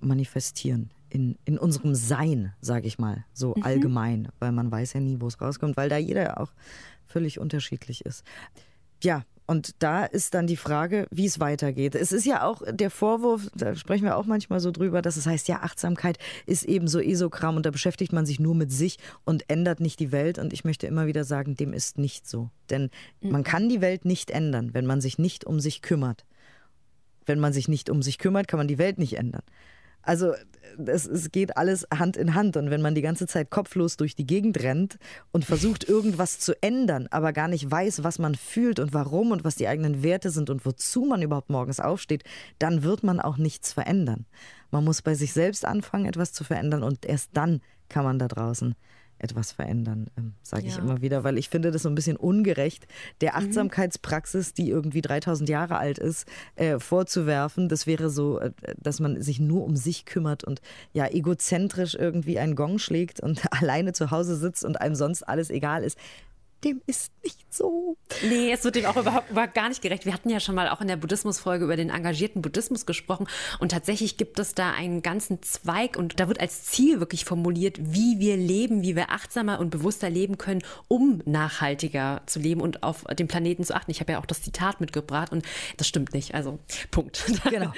manifestieren 0.00 0.90
in, 1.14 1.38
in 1.44 1.58
unserem 1.58 1.94
Sein, 1.94 2.52
sage 2.60 2.88
ich 2.88 2.98
mal, 2.98 3.24
so 3.32 3.54
mhm. 3.56 3.62
allgemein, 3.62 4.28
weil 4.40 4.50
man 4.50 4.70
weiß 4.70 4.94
ja 4.94 5.00
nie, 5.00 5.20
wo 5.20 5.28
es 5.28 5.40
rauskommt, 5.40 5.76
weil 5.76 5.88
da 5.88 5.96
jeder 5.96 6.40
auch 6.40 6.52
völlig 7.06 7.38
unterschiedlich 7.38 8.04
ist. 8.04 8.24
Ja, 9.00 9.22
und 9.46 9.82
da 9.82 10.06
ist 10.06 10.34
dann 10.34 10.48
die 10.48 10.56
Frage, 10.56 11.06
wie 11.10 11.26
es 11.26 11.38
weitergeht. 11.38 11.94
Es 11.94 12.10
ist 12.10 12.24
ja 12.24 12.44
auch 12.44 12.62
der 12.68 12.90
Vorwurf, 12.90 13.48
da 13.54 13.76
sprechen 13.76 14.04
wir 14.04 14.16
auch 14.16 14.26
manchmal 14.26 14.58
so 14.58 14.72
drüber, 14.72 15.02
dass 15.02 15.16
es 15.16 15.26
heißt, 15.26 15.46
ja, 15.46 15.60
Achtsamkeit 15.60 16.18
ist 16.46 16.64
eben 16.64 16.88
so 16.88 16.98
Esokram 16.98 17.56
und 17.56 17.64
da 17.64 17.70
beschäftigt 17.70 18.12
man 18.12 18.26
sich 18.26 18.40
nur 18.40 18.56
mit 18.56 18.72
sich 18.72 18.98
und 19.24 19.48
ändert 19.48 19.78
nicht 19.78 20.00
die 20.00 20.10
Welt. 20.10 20.38
Und 20.38 20.52
ich 20.52 20.64
möchte 20.64 20.88
immer 20.88 21.06
wieder 21.06 21.22
sagen, 21.24 21.54
dem 21.54 21.74
ist 21.74 21.98
nicht 21.98 22.26
so. 22.28 22.50
Denn 22.70 22.90
mhm. 23.20 23.30
man 23.30 23.44
kann 23.44 23.68
die 23.68 23.82
Welt 23.82 24.04
nicht 24.04 24.30
ändern, 24.30 24.72
wenn 24.72 24.86
man 24.86 25.00
sich 25.00 25.18
nicht 25.18 25.44
um 25.44 25.60
sich 25.60 25.82
kümmert. 25.82 26.24
Wenn 27.26 27.38
man 27.38 27.52
sich 27.52 27.68
nicht 27.68 27.88
um 27.88 28.02
sich 28.02 28.18
kümmert, 28.18 28.48
kann 28.48 28.58
man 28.58 28.68
die 28.68 28.78
Welt 28.78 28.98
nicht 28.98 29.16
ändern. 29.16 29.42
Also 30.02 30.32
es, 30.86 31.06
es 31.06 31.30
geht 31.30 31.56
alles 31.56 31.86
Hand 31.94 32.16
in 32.16 32.34
Hand. 32.34 32.56
Und 32.56 32.70
wenn 32.70 32.82
man 32.82 32.94
die 32.94 33.02
ganze 33.02 33.26
Zeit 33.26 33.50
kopflos 33.50 33.96
durch 33.96 34.14
die 34.14 34.26
Gegend 34.26 34.62
rennt 34.62 34.98
und 35.32 35.44
versucht, 35.44 35.84
irgendwas 35.88 36.38
zu 36.38 36.60
ändern, 36.62 37.08
aber 37.10 37.32
gar 37.32 37.48
nicht 37.48 37.70
weiß, 37.70 38.04
was 38.04 38.18
man 38.18 38.34
fühlt 38.34 38.78
und 38.78 38.92
warum 38.92 39.30
und 39.30 39.44
was 39.44 39.56
die 39.56 39.68
eigenen 39.68 40.02
Werte 40.02 40.30
sind 40.30 40.50
und 40.50 40.64
wozu 40.66 41.04
man 41.04 41.22
überhaupt 41.22 41.50
morgens 41.50 41.80
aufsteht, 41.80 42.24
dann 42.58 42.82
wird 42.82 43.02
man 43.02 43.20
auch 43.20 43.36
nichts 43.36 43.72
verändern. 43.72 44.26
Man 44.70 44.84
muss 44.84 45.02
bei 45.02 45.14
sich 45.14 45.32
selbst 45.32 45.64
anfangen, 45.64 46.06
etwas 46.06 46.32
zu 46.32 46.44
verändern 46.44 46.82
und 46.82 47.06
erst 47.06 47.30
dann 47.34 47.60
kann 47.88 48.04
man 48.04 48.18
da 48.18 48.28
draußen 48.28 48.74
etwas 49.24 49.52
verändern, 49.52 50.06
ähm, 50.16 50.34
sage 50.42 50.66
ich 50.66 50.78
immer 50.78 51.00
wieder, 51.00 51.24
weil 51.24 51.38
ich 51.38 51.48
finde 51.48 51.70
das 51.72 51.82
so 51.82 51.88
ein 51.88 51.94
bisschen 51.94 52.16
ungerecht, 52.16 52.86
der 53.20 53.32
mhm. 53.32 53.38
Achtsamkeitspraxis, 53.38 54.54
die 54.54 54.70
irgendwie 54.70 55.00
3000 55.00 55.48
Jahre 55.48 55.78
alt 55.78 55.98
ist, 55.98 56.28
äh, 56.54 56.78
vorzuwerfen. 56.78 57.68
Das 57.68 57.86
wäre 57.86 58.10
so, 58.10 58.38
äh, 58.38 58.52
dass 58.78 59.00
man 59.00 59.20
sich 59.20 59.40
nur 59.40 59.64
um 59.64 59.76
sich 59.76 60.04
kümmert 60.04 60.44
und 60.44 60.60
ja 60.92 61.08
egozentrisch 61.08 61.94
irgendwie 61.94 62.38
einen 62.38 62.54
Gong 62.54 62.78
schlägt 62.78 63.20
und 63.20 63.42
alleine 63.50 63.92
zu 63.92 64.10
Hause 64.10 64.36
sitzt 64.36 64.64
und 64.64 64.80
einem 64.80 64.94
sonst 64.94 65.22
alles 65.22 65.50
egal 65.50 65.82
ist 65.82 65.98
dem 66.64 66.80
ist 66.86 67.12
nicht 67.22 67.54
so. 67.54 67.96
Nee, 68.22 68.52
es 68.52 68.64
wird 68.64 68.76
dem 68.76 68.86
auch 68.86 68.96
überhaupt, 68.96 69.30
überhaupt 69.30 69.54
gar 69.54 69.68
nicht 69.68 69.82
gerecht. 69.82 70.06
Wir 70.06 70.12
hatten 70.12 70.30
ja 70.30 70.40
schon 70.40 70.54
mal 70.54 70.68
auch 70.68 70.80
in 70.80 70.88
der 70.88 70.96
Buddhismus-Folge 70.96 71.64
über 71.64 71.76
den 71.76 71.90
engagierten 71.90 72.42
Buddhismus 72.42 72.86
gesprochen 72.86 73.26
und 73.60 73.70
tatsächlich 73.70 74.16
gibt 74.16 74.38
es 74.38 74.54
da 74.54 74.72
einen 74.72 75.02
ganzen 75.02 75.42
Zweig 75.42 75.96
und 75.96 76.20
da 76.20 76.28
wird 76.28 76.40
als 76.40 76.64
Ziel 76.64 77.00
wirklich 77.00 77.24
formuliert, 77.24 77.78
wie 77.80 78.18
wir 78.18 78.36
leben, 78.36 78.82
wie 78.82 78.96
wir 78.96 79.10
achtsamer 79.10 79.60
und 79.60 79.70
bewusster 79.70 80.10
leben 80.10 80.38
können, 80.38 80.62
um 80.88 81.22
nachhaltiger 81.24 82.22
zu 82.26 82.38
leben 82.38 82.60
und 82.60 82.82
auf 82.82 83.04
den 83.04 83.28
Planeten 83.28 83.64
zu 83.64 83.74
achten. 83.74 83.90
Ich 83.90 84.00
habe 84.00 84.12
ja 84.12 84.18
auch 84.18 84.26
das 84.26 84.42
Zitat 84.42 84.80
mitgebracht 84.80 85.32
und 85.32 85.44
das 85.76 85.86
stimmt 85.86 86.14
nicht. 86.14 86.34
Also 86.34 86.58
Punkt. 86.90 87.24
Genau. 87.54 87.72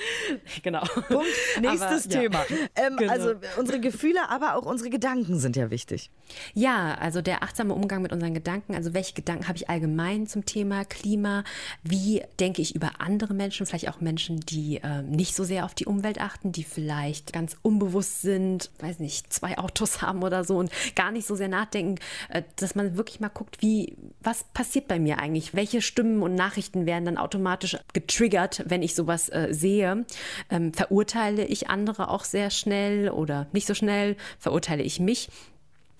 genau. 0.62 0.84
Punkt. 1.08 1.26
Nächstes 1.60 2.06
aber, 2.06 2.20
Thema. 2.20 2.44
Ja. 2.48 2.56
Ähm, 2.86 2.96
genau. 2.96 3.12
Also 3.12 3.34
unsere 3.58 3.80
Gefühle, 3.80 4.28
aber 4.28 4.56
auch 4.56 4.64
unsere 4.64 4.90
Gedanken 4.90 5.38
sind 5.38 5.56
ja 5.56 5.70
wichtig. 5.70 6.10
Ja, 6.54 6.94
also 6.94 7.20
der 7.20 7.42
achtsame 7.42 7.74
Umgang 7.74 8.02
mit 8.02 8.12
unseren 8.12 8.32
Gedanken 8.32 8.74
Also 8.76 8.94
welche 8.94 9.14
Gedanken 9.14 9.48
habe 9.48 9.56
ich 9.56 9.70
allgemein 9.70 10.26
zum 10.26 10.44
Thema 10.44 10.84
Klima? 10.84 11.44
Wie 11.82 12.22
denke 12.38 12.62
ich 12.62 12.74
über 12.74 13.00
andere 13.00 13.34
Menschen, 13.34 13.66
vielleicht 13.66 13.88
auch 13.88 14.00
Menschen, 14.00 14.40
die 14.40 14.76
äh, 14.76 15.02
nicht 15.02 15.34
so 15.34 15.44
sehr 15.44 15.64
auf 15.64 15.74
die 15.74 15.86
Umwelt 15.86 16.20
achten, 16.20 16.52
die 16.52 16.62
vielleicht 16.62 17.32
ganz 17.32 17.56
unbewusst 17.62 18.20
sind, 18.20 18.70
weiß 18.80 18.98
nicht, 18.98 19.32
zwei 19.32 19.58
Autos 19.58 20.02
haben 20.02 20.22
oder 20.22 20.44
so 20.44 20.58
und 20.58 20.70
gar 20.94 21.10
nicht 21.10 21.26
so 21.26 21.34
sehr 21.34 21.48
nachdenken, 21.48 21.96
äh, 22.28 22.42
dass 22.56 22.74
man 22.74 22.96
wirklich 22.96 23.18
mal 23.20 23.28
guckt, 23.28 23.62
wie, 23.62 23.96
was 24.20 24.44
passiert 24.44 24.88
bei 24.88 24.98
mir 24.98 25.18
eigentlich? 25.18 25.54
Welche 25.54 25.80
Stimmen 25.80 26.22
und 26.22 26.34
Nachrichten 26.34 26.86
werden 26.86 27.06
dann 27.06 27.16
automatisch 27.16 27.78
getriggert, 27.94 28.62
wenn 28.66 28.82
ich 28.82 28.94
sowas 28.94 29.28
äh, 29.30 29.48
sehe? 29.50 30.04
Ähm, 30.50 30.74
verurteile 30.74 31.46
ich 31.46 31.68
andere 31.68 32.10
auch 32.10 32.24
sehr 32.24 32.50
schnell 32.50 33.08
oder 33.08 33.46
nicht 33.52 33.66
so 33.66 33.74
schnell? 33.74 34.16
Verurteile 34.38 34.82
ich 34.82 35.00
mich? 35.00 35.30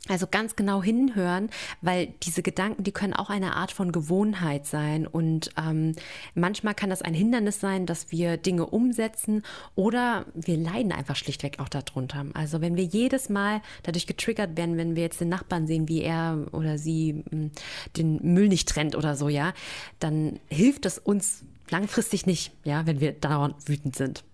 Also 0.08 0.26
ganz 0.26 0.56
genau 0.56 0.82
hinhören, 0.82 1.50
weil 1.82 2.08
diese 2.22 2.42
Gedanken, 2.42 2.84
die 2.84 2.92
können 2.92 3.12
auch 3.12 3.30
eine 3.30 3.56
Art 3.56 3.72
von 3.72 3.92
Gewohnheit 3.92 4.66
sein. 4.66 5.06
Und 5.06 5.50
ähm, 5.56 5.92
manchmal 6.34 6.74
kann 6.74 6.90
das 6.90 7.02
ein 7.02 7.14
Hindernis 7.14 7.60
sein, 7.60 7.86
dass 7.86 8.12
wir 8.12 8.36
Dinge 8.36 8.66
umsetzen 8.66 9.42
oder 9.74 10.26
wir 10.34 10.56
leiden 10.56 10.92
einfach 10.92 11.16
schlichtweg 11.16 11.58
auch 11.58 11.68
darunter. 11.68 12.26
Also 12.34 12.60
wenn 12.60 12.76
wir 12.76 12.84
jedes 12.84 13.28
Mal 13.28 13.62
dadurch 13.82 14.06
getriggert 14.06 14.56
werden, 14.56 14.76
wenn 14.76 14.96
wir 14.96 15.02
jetzt 15.02 15.20
den 15.20 15.28
Nachbarn 15.28 15.66
sehen, 15.66 15.88
wie 15.88 16.02
er 16.02 16.46
oder 16.52 16.78
sie 16.78 17.24
hm, 17.30 17.50
den 17.96 18.20
Müll 18.22 18.48
nicht 18.48 18.68
trennt 18.68 18.94
oder 18.96 19.16
so, 19.16 19.28
ja, 19.28 19.52
dann 19.98 20.38
hilft 20.48 20.84
das 20.84 20.98
uns 20.98 21.44
langfristig 21.70 22.26
nicht, 22.26 22.52
ja, 22.64 22.86
wenn 22.86 23.00
wir 23.00 23.12
dauernd 23.12 23.68
wütend 23.68 23.96
sind. 23.96 24.24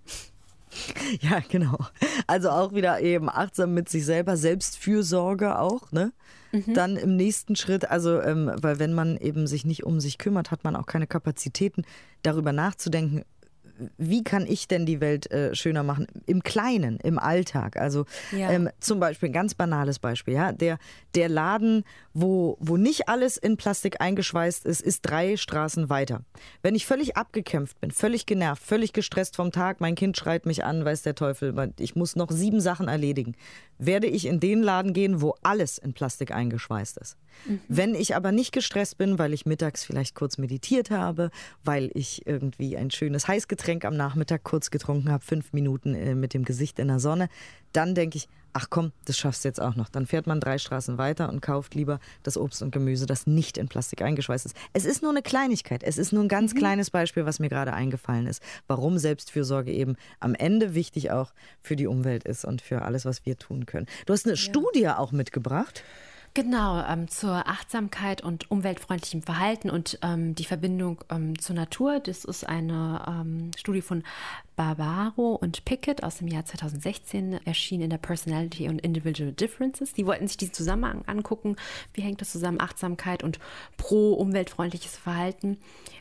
Ja, 1.21 1.41
genau. 1.49 1.79
Also 2.26 2.50
auch 2.50 2.73
wieder 2.75 3.00
eben 3.00 3.29
achtsam 3.29 3.75
mit 3.75 3.88
sich 3.88 4.05
selber, 4.05 4.37
Selbstfürsorge 4.37 5.59
auch, 5.59 5.93
ne? 5.93 6.12
Mhm. 6.52 6.75
Dann 6.75 6.97
im 6.97 7.17
nächsten 7.17 7.57
Schritt, 7.57 7.91
also 7.91 8.21
ähm, 8.21 8.50
weil 8.57 8.79
wenn 8.79 8.93
man 8.93 9.17
eben 9.17 9.47
sich 9.47 9.64
nicht 9.64 9.85
um 9.85 10.00
sich 10.00 10.19
kümmert, 10.19 10.50
hat 10.50 10.64
man 10.64 10.76
auch 10.76 10.87
keine 10.87 11.07
Kapazitäten, 11.07 11.85
darüber 12.23 12.52
nachzudenken, 12.52 13.25
wie 13.98 14.22
kann 14.24 14.46
ich 14.46 14.68
denn 14.68 14.86
die 14.86 15.00
Welt 15.00 15.30
äh, 15.30 15.54
schöner 15.54 15.82
machen? 15.82 16.06
Im 16.26 16.42
Kleinen, 16.42 16.98
im 16.98 17.18
Alltag. 17.18 17.76
Also 17.76 18.04
ja. 18.30 18.50
ähm, 18.50 18.68
zum 18.80 19.00
Beispiel 19.00 19.30
ein 19.30 19.32
ganz 19.32 19.54
banales 19.54 19.98
Beispiel, 19.98 20.34
ja. 20.34 20.52
Der, 20.52 20.78
der 21.14 21.28
Laden, 21.28 21.84
wo, 22.14 22.56
wo 22.60 22.76
nicht 22.76 23.08
alles 23.08 23.36
in 23.36 23.56
Plastik 23.56 24.00
eingeschweißt 24.00 24.66
ist, 24.66 24.80
ist 24.80 25.02
drei 25.02 25.36
Straßen 25.36 25.88
weiter. 25.88 26.22
Wenn 26.62 26.74
ich 26.74 26.86
völlig 26.86 27.16
abgekämpft 27.16 27.80
bin, 27.80 27.90
völlig 27.90 28.26
genervt, 28.26 28.62
völlig 28.62 28.92
gestresst 28.92 29.36
vom 29.36 29.52
Tag, 29.52 29.80
mein 29.80 29.94
Kind 29.94 30.16
schreit 30.16 30.46
mich 30.46 30.64
an, 30.64 30.84
weiß 30.84 31.02
der 31.02 31.14
Teufel, 31.14 31.72
ich 31.78 31.96
muss 31.96 32.16
noch 32.16 32.30
sieben 32.30 32.60
Sachen 32.60 32.88
erledigen, 32.88 33.34
werde 33.78 34.06
ich 34.06 34.26
in 34.26 34.40
den 34.40 34.62
Laden 34.62 34.92
gehen, 34.92 35.20
wo 35.20 35.34
alles 35.42 35.78
in 35.78 35.92
Plastik 35.92 36.32
eingeschweißt 36.32 36.98
ist. 36.98 37.16
Mhm. 37.46 37.60
Wenn 37.68 37.94
ich 37.94 38.14
aber 38.14 38.32
nicht 38.32 38.52
gestresst 38.52 38.98
bin, 38.98 39.18
weil 39.18 39.32
ich 39.32 39.46
mittags 39.46 39.84
vielleicht 39.84 40.14
kurz 40.14 40.38
meditiert 40.38 40.90
habe, 40.90 41.30
weil 41.64 41.90
ich 41.94 42.26
irgendwie 42.26 42.76
ein 42.76 42.90
schönes 42.90 43.26
Heißgetränk 43.26 43.72
am 43.81 43.97
Nachmittag 43.97 44.45
kurz 44.45 44.71
getrunken 44.71 45.11
habe, 45.11 45.25
fünf 45.25 45.52
Minuten 45.52 45.95
äh, 45.95 46.14
mit 46.14 46.35
dem 46.35 46.45
Gesicht 46.45 46.79
in 46.79 46.88
der 46.88 47.00
Sonne, 47.00 47.29
dann 47.73 47.95
denke 47.95 48.19
ich, 48.19 48.29
ach 48.52 48.67
komm, 48.71 48.93
das 49.07 49.17
schaffst 49.17 49.45
du 49.45 49.49
jetzt 49.49 49.61
auch 49.61 49.76
noch. 49.76 49.88
Dann 49.88 50.07
fährt 50.07 50.26
man 50.26 50.41
drei 50.41 50.59
Straßen 50.59 50.99
weiter 50.99 51.29
und 51.29 51.41
kauft 51.41 51.75
lieber 51.75 52.00
das 52.23 52.37
Obst 52.37 52.62
und 52.62 52.71
Gemüse, 52.71 53.07
das 53.07 53.26
nicht 53.26 53.59
in 53.59 53.69
Plastik 53.69 54.02
eingeschweißt 54.02 54.47
ist. 54.47 54.57
Es 54.73 54.85
ist 54.85 55.02
nur 55.02 55.11
eine 55.11 55.23
Kleinigkeit. 55.23 55.83
Es 55.83 55.99
ist 55.99 56.12
nur 56.12 56.23
ein 56.23 56.29
ganz 56.29 56.55
mhm. 56.55 56.59
kleines 56.59 56.91
Beispiel, 56.91 57.25
was 57.25 57.38
mir 57.38 57.49
gerade 57.49 57.73
eingefallen 57.73 58.26
ist, 58.26 58.43
warum 58.67 58.99
Selbstfürsorge 58.99 59.73
eben 59.73 59.97
am 60.21 60.35
Ende 60.35 60.75
wichtig 60.75 61.11
auch 61.11 61.33
für 61.61 61.76
die 61.76 61.87
Umwelt 61.87 62.25
ist 62.25 62.45
und 62.45 62.62
für 62.62 62.83
alles, 62.83 63.05
was 63.05 63.25
wir 63.25 63.38
tun 63.38 63.67
können. 63.67 63.87
Du 64.07 64.12
hast 64.12 64.26
eine 64.26 64.35
ja. 64.35 64.41
Studie 64.41 64.88
auch 64.88 65.12
mitgebracht. 65.12 65.83
Genau, 66.34 66.82
ähm, 66.88 67.08
zur 67.08 67.46
Achtsamkeit 67.46 68.22
und 68.22 68.50
umweltfreundlichem 68.50 69.22
Verhalten 69.22 69.68
und 69.68 69.98
ähm, 70.00 70.34
die 70.34 70.46
Verbindung 70.46 71.04
ähm, 71.10 71.38
zur 71.38 71.54
Natur. 71.54 72.00
Das 72.00 72.24
ist 72.24 72.48
eine 72.48 73.04
ähm, 73.06 73.50
Studie 73.58 73.82
von 73.82 74.02
Barbaro 74.56 75.35
und 75.35 75.64
Pickett 75.64 76.02
aus 76.02 76.16
dem 76.16 76.28
Jahr 76.28 76.44
2016 76.44 77.44
erschienen 77.47 77.85
in 77.85 77.90
der 77.90 77.99
Personality 77.99 78.68
und 78.68 78.80
Individual 78.80 79.32
Differences. 79.32 79.92
Die 79.94 80.06
wollten 80.06 80.28
sich 80.28 80.37
diesen 80.37 80.54
Zusammenhang 80.54 81.04
angucken. 81.06 81.56
Wie 81.94 82.02
hängt 82.02 82.21
das 82.21 82.32
zusammen? 82.32 82.61
Achtsamkeit 82.61 83.23
und 83.23 83.38
pro-umweltfreundliches 83.76 84.97
Verhalten. 84.97 85.59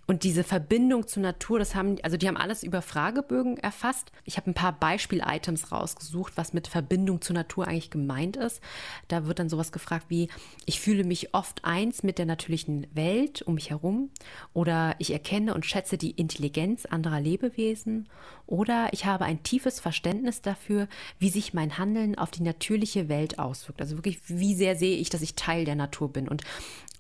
Und 0.08 0.24
diese 0.24 0.44
Verbindung 0.44 1.08
zur 1.08 1.24
Natur, 1.24 1.60
das 1.60 1.76
haben, 1.76 1.98
also 2.04 2.18
die 2.18 2.28
haben 2.28 2.38
alles 2.38 2.64
über 2.64 2.82
Fragebögen 2.82 3.58
erfasst. 3.58 4.12
Ich 4.26 4.38
habe 4.38 4.52
ein 4.52 4.56
paar 4.56 4.74
Beispiel-Items 4.74 5.72
rausgesucht, 5.72 6.34
was 6.36 6.54
mit 6.54 6.68
Verbindung 6.68 7.22
zur 7.22 7.36
Natur 7.36 7.68
eigentlich 7.68 7.92
gemeint 7.92 8.36
ist. 8.36 8.62
Da 9.08 9.26
wird 9.26 9.40
dann 9.40 9.50
sowas 9.50 9.72
gefragt 9.72 10.08
wie, 10.10 10.28
ich 10.66 10.82
fühle 10.82 11.04
mich 11.04 11.34
oft 11.34 11.64
eins 11.64 12.04
mit 12.04 12.18
der 12.18 12.26
natürlichen 12.26 12.88
Welt 12.94 13.42
um 13.44 13.56
mich 13.56 13.70
herum 13.70 14.10
oder 14.54 14.96
ich 15.00 15.12
erkenne 15.12 15.54
und 15.54 15.66
schätze 15.66 15.98
die 15.98 16.12
Intelligenz 16.12 16.86
anderer 16.86 17.22
Lebewesen 17.22 18.10
oder 18.48 18.90
ich 18.92 19.06
habe 19.06 19.26
ein 19.26 19.44
tiefes 19.44 19.80
Verständnis 19.80 20.42
dafür, 20.42 20.88
wie 21.20 21.30
sich 21.30 21.54
mein 21.54 21.78
Handeln 21.78 22.18
auf 22.18 22.32
die 22.32 22.44
natürliche 22.44 23.10
Welt 23.10 23.40
auswirkt. 23.40 23.82
Also 23.82 23.98
wirklich, 23.98 24.20
wie 24.28 24.56
sehr 24.56 24.76
sehe 24.76 24.98
ich, 24.98 25.10
dass 25.10 25.22
ich 25.22 25.36
Teil 25.36 25.66
der 25.66 25.76
Natur 25.76 26.12
bin. 26.12 26.28
Und 26.28 26.44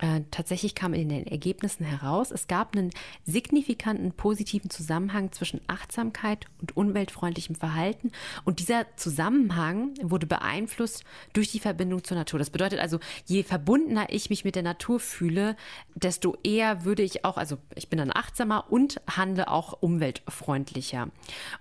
äh, 0.02 0.22
tatsächlich 0.32 0.74
kam 0.74 0.96
in 0.96 1.10
den 1.10 1.28
Ergebnissen 1.28 1.86
heraus, 1.86 2.32
es 2.32 2.48
gab 2.48 2.76
einen 2.76 2.90
signifikanten 3.24 4.12
positiven 4.14 4.72
Zusammenhang 4.72 5.32
zwischen 5.32 5.62
Achtsamkeit 5.68 6.48
und 6.60 6.76
umweltfreundlichem 6.76 7.56
Verhalten. 7.56 8.12
Und 8.44 8.58
dieser 8.58 8.88
Zusammenhang 8.96 9.94
wurde 10.02 10.26
beeinflusst 10.26 11.04
durch 11.34 11.52
die 11.52 11.60
Verbindung 11.60 12.04
zur 12.04 12.18
Natur. 12.18 12.40
Das 12.40 12.50
bedeutet 12.50 12.80
also, 12.80 13.00
je 13.26 13.44
verbundener 13.44 14.08
ich 14.10 14.32
mich 14.32 14.44
mit 14.44 14.56
der 14.56 14.64
Natur 14.64 15.00
fühle, 15.00 15.56
desto 15.94 16.36
eher 16.44 16.84
würde 16.84 17.04
ich 17.04 17.24
auch, 17.24 17.38
also 17.38 17.60
ich 17.76 17.88
bin 17.88 18.00
dann 18.00 18.12
achtsamer 18.12 18.72
und 18.72 19.00
handle 19.08 19.50
auch 19.50 19.84
umweltfreundlicher. 19.84 21.10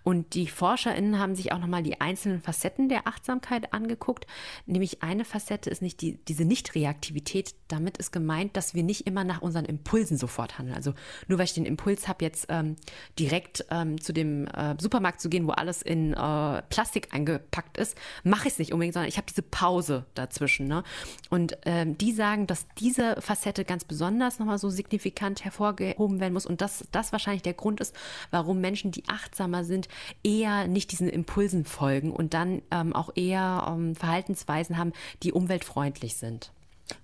Und 0.03 0.33
die 0.33 0.47
ForscherInnen 0.47 1.19
haben 1.19 1.35
sich 1.35 1.53
auch 1.53 1.59
nochmal 1.59 1.83
die 1.83 2.01
einzelnen 2.01 2.41
Facetten 2.41 2.89
der 2.89 3.07
Achtsamkeit 3.07 3.75
angeguckt. 3.75 4.27
Nämlich 4.65 5.03
eine 5.03 5.27
Facette 5.27 5.69
ist 5.69 5.83
nicht 5.83 6.01
die, 6.01 6.17
diese 6.25 6.47
Nichtreaktivität. 6.47 7.55
Damit 7.69 7.99
ist 7.99 8.13
gemeint, 8.13 8.30
gemeint, 8.31 8.57
dass 8.57 8.75
wir 8.75 8.85
nicht 8.85 9.09
immer 9.09 9.25
nach 9.25 9.43
unseren 9.43 9.65
Impulsen 9.65 10.17
sofort 10.17 10.57
handeln. 10.57 10.77
Also 10.77 10.95
nur 11.27 11.39
weil 11.39 11.47
ich 11.47 11.55
den 11.55 11.67
Impuls 11.67 12.07
habe, 12.07 12.25
jetzt 12.25 12.47
ähm, 12.49 12.77
direkt 13.19 13.65
ähm, 13.71 14.01
zu 14.01 14.13
dem 14.13 14.47
äh, 14.47 14.77
Supermarkt 14.79 15.21
zu 15.21 15.29
gehen, 15.29 15.49
wo 15.49 15.51
alles 15.51 15.83
in 15.83 16.13
äh, 16.13 16.63
Plastik 16.71 17.13
eingepackt 17.13 17.77
ist, 17.77 17.97
mache 18.23 18.47
ich 18.47 18.55
es 18.55 18.59
nicht 18.61 18.73
unbedingt, 18.73 18.95
sondern 18.95 19.09
ich 19.09 19.17
habe 19.17 19.27
diese 19.29 19.43
Pause 19.43 20.07
dazwischen. 20.15 20.69
Ne? 20.69 20.85
Und 21.29 21.59
ähm, 21.65 21.99
die 21.99 22.13
sagen, 22.13 22.47
dass 22.47 22.67
diese 22.79 23.21
Facette 23.21 23.65
ganz 23.65 23.85
besonders 23.85 24.39
nochmal 24.39 24.59
so 24.59 24.71
signifikant 24.71 25.45
hervorgehoben 25.45 26.21
werden 26.21 26.35
muss 26.35 26.47
und 26.47 26.61
dass 26.61 26.85
das 26.93 27.11
wahrscheinlich 27.11 27.43
der 27.43 27.55
Grund 27.55 27.81
ist, 27.81 27.97
warum 28.31 28.61
Menschen, 28.61 28.93
die 28.93 29.09
achtsamer 29.09 29.65
sind, 29.65 29.89
eher 30.23 30.69
nicht 30.69 30.93
diesen 30.93 31.09
Impulsen 31.09 31.65
folgen 31.65 32.13
und 32.13 32.33
dann 32.33 32.63
ähm, 32.71 32.95
auch 32.95 33.11
eher 33.17 33.67
ähm, 33.69 33.97
Verhaltensweisen 33.97 34.79
haben, 34.79 34.93
die 35.25 35.33
umweltfreundlich 35.33 36.15
sind. 36.15 36.53